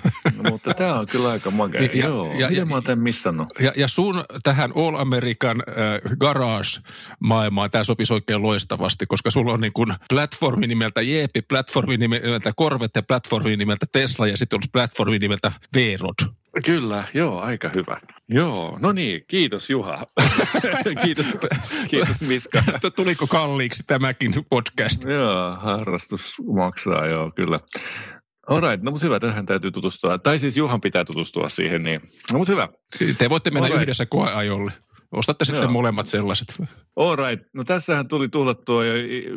mutta 0.49 0.73
tämä 0.73 0.99
on 0.99 1.07
kyllä 1.11 1.29
aika 1.29 1.51
makea, 1.51 1.81
ja, 1.81 2.07
joo. 2.07 2.33
Ja, 2.37 2.51
ja, 2.51 2.65
mä 2.65 2.75
oon 2.75 2.99
missannut? 2.99 3.47
Ja, 3.59 3.73
ja 3.75 3.87
sun 3.87 4.23
tähän 4.43 4.71
All 4.75 4.95
American 4.95 5.63
äh, 5.69 6.17
Garage-maailmaan 6.19 7.71
tämä 7.71 7.83
sopisi 7.83 8.13
oikein 8.13 8.41
loistavasti, 8.41 9.05
koska 9.05 9.31
sulla 9.31 9.53
on 9.53 9.61
niin 9.61 9.73
kuin 9.73 9.93
platformi 10.09 10.67
nimeltä 10.67 11.01
Jeepi, 11.01 11.41
platformi 11.41 11.97
nimeltä 11.97 12.53
Corvette, 12.59 13.01
platformi 13.01 13.57
nimeltä 13.57 13.85
Tesla 13.91 14.27
ja 14.27 14.37
sitten 14.37 14.57
olisi 14.57 14.69
platformi 14.73 15.19
nimeltä 15.19 15.51
V-Rod. 15.75 16.29
Kyllä, 16.65 17.03
joo, 17.13 17.39
aika 17.39 17.69
hyvä. 17.69 18.01
Joo, 18.27 18.77
no 18.81 18.91
niin, 18.91 19.21
kiitos 19.27 19.69
Juha. 19.69 20.05
kiitos, 21.03 21.25
kiitos 21.87 22.21
Miska. 22.21 22.63
Tuliko 22.95 23.27
kalliiksi 23.27 23.83
tämäkin 23.87 24.33
podcast? 24.49 25.03
Joo, 25.03 25.55
harrastus 25.55 26.35
maksaa, 26.53 27.07
joo, 27.07 27.31
kyllä. 27.35 27.59
Alright, 28.47 28.83
no 28.83 28.91
mutta 28.91 29.05
hyvä, 29.05 29.19
tähän 29.19 29.45
täytyy 29.45 29.71
tutustua. 29.71 30.17
Tai 30.17 30.39
siis 30.39 30.57
Juhan 30.57 30.81
pitää 30.81 31.05
tutustua 31.05 31.49
siihen, 31.49 31.83
niin 31.83 32.01
no 32.33 32.39
mutta 32.39 32.51
hyvä. 32.51 32.67
Te 33.17 33.29
voitte 33.29 33.49
mennä 33.49 33.65
Alright. 33.65 33.83
yhdessä 33.83 34.05
koeajolle. 34.05 34.71
Ostatte 35.11 35.45
sitten 35.45 35.63
Joo. 35.63 35.71
molemmat 35.71 36.07
sellaiset. 36.07 36.55
Alright, 36.95 37.45
no 37.53 37.63
tässähän 37.63 38.07
tuli 38.07 38.29
tuhlattua 38.29 38.85
jo 38.85 38.93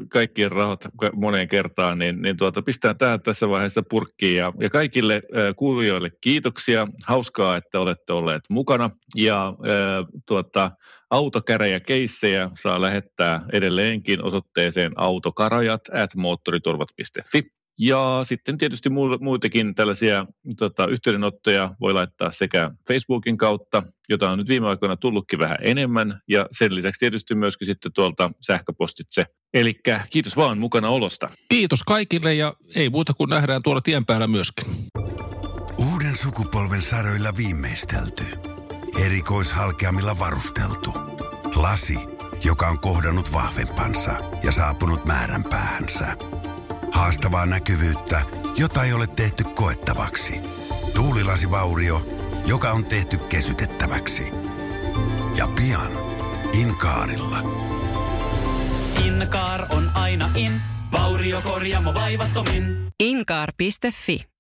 kaikkien 0.08 0.52
rahat 0.52 0.88
moneen 1.14 1.48
kertaan, 1.48 1.98
niin, 1.98 2.22
niin 2.22 2.36
tuota, 2.36 2.62
pistää 2.62 2.94
tämä 2.94 3.18
tässä 3.18 3.48
vaiheessa 3.48 3.82
purkkiin. 3.90 4.36
Ja, 4.36 4.52
ja 4.60 4.70
kaikille 4.70 5.14
äh, 5.14 5.54
kuulijoille 5.56 6.10
kiitoksia. 6.20 6.88
Hauskaa, 7.06 7.56
että 7.56 7.80
olette 7.80 8.12
olleet 8.12 8.42
mukana. 8.48 8.90
Ja 9.16 9.48
äh, 9.48 10.06
tuota, 10.26 10.70
autokäräjä 11.10 11.80
keissejä 11.80 12.50
saa 12.54 12.80
lähettää 12.80 13.44
edelleenkin 13.52 14.24
osoitteeseen 14.24 14.92
autokarajat 14.96 15.80
at 15.94 16.16
moottoriturvat.fi. 16.16 17.42
Ja 17.78 18.20
sitten 18.22 18.58
tietysti 18.58 18.90
muitakin 19.20 19.74
tällaisia 19.74 20.26
tota, 20.58 20.86
yhteydenottoja 20.86 21.74
voi 21.80 21.92
laittaa 21.92 22.30
sekä 22.30 22.70
Facebookin 22.88 23.36
kautta, 23.36 23.82
jota 24.08 24.30
on 24.30 24.38
nyt 24.38 24.48
viime 24.48 24.68
aikoina 24.68 24.96
tullutkin 24.96 25.38
vähän 25.38 25.58
enemmän, 25.60 26.20
ja 26.28 26.46
sen 26.50 26.74
lisäksi 26.74 26.98
tietysti 26.98 27.34
myöskin 27.34 27.66
sitten 27.66 27.92
tuolta 27.92 28.30
sähköpostitse. 28.40 29.26
Eli 29.54 29.74
kiitos 30.10 30.36
vaan 30.36 30.58
mukana 30.58 30.88
olosta. 30.88 31.28
Kiitos 31.48 31.82
kaikille 31.82 32.34
ja 32.34 32.54
ei 32.74 32.90
muuta 32.90 33.14
kuin 33.14 33.30
nähdään 33.30 33.62
tuolla 33.62 33.80
tien 33.80 34.06
päällä 34.06 34.26
myöskin. 34.26 34.64
Uuden 35.92 36.16
sukupolven 36.16 36.82
saroilla 36.82 37.30
viimeistelty. 37.36 38.24
Erikoishalkeamilla 39.06 40.18
varusteltu. 40.18 40.90
Lasi, 41.56 41.98
joka 42.44 42.66
on 42.66 42.80
kohdannut 42.80 43.32
vahvempansa 43.32 44.12
ja 44.44 44.52
saapunut 44.52 45.06
määränpäänsä. 45.06 46.16
Haastavaa 46.92 47.46
näkyvyyttä, 47.46 48.22
jota 48.56 48.84
ei 48.84 48.92
ole 48.92 49.06
tehty 49.06 49.44
koettavaksi. 49.44 50.40
Tuulilasivaurio, 50.94 52.06
joka 52.46 52.70
on 52.70 52.84
tehty 52.84 53.18
kesytettäväksi. 53.18 54.22
Ja 55.36 55.48
pian 55.56 55.92
Inkaarilla. 56.52 57.38
Inkaar 59.04 59.66
on 59.70 59.90
aina 59.94 60.30
in, 60.34 60.60
vauriokorjaamo 60.92 61.94
vaivattomin. 61.94 62.88
Inkaar.fi 63.00 64.31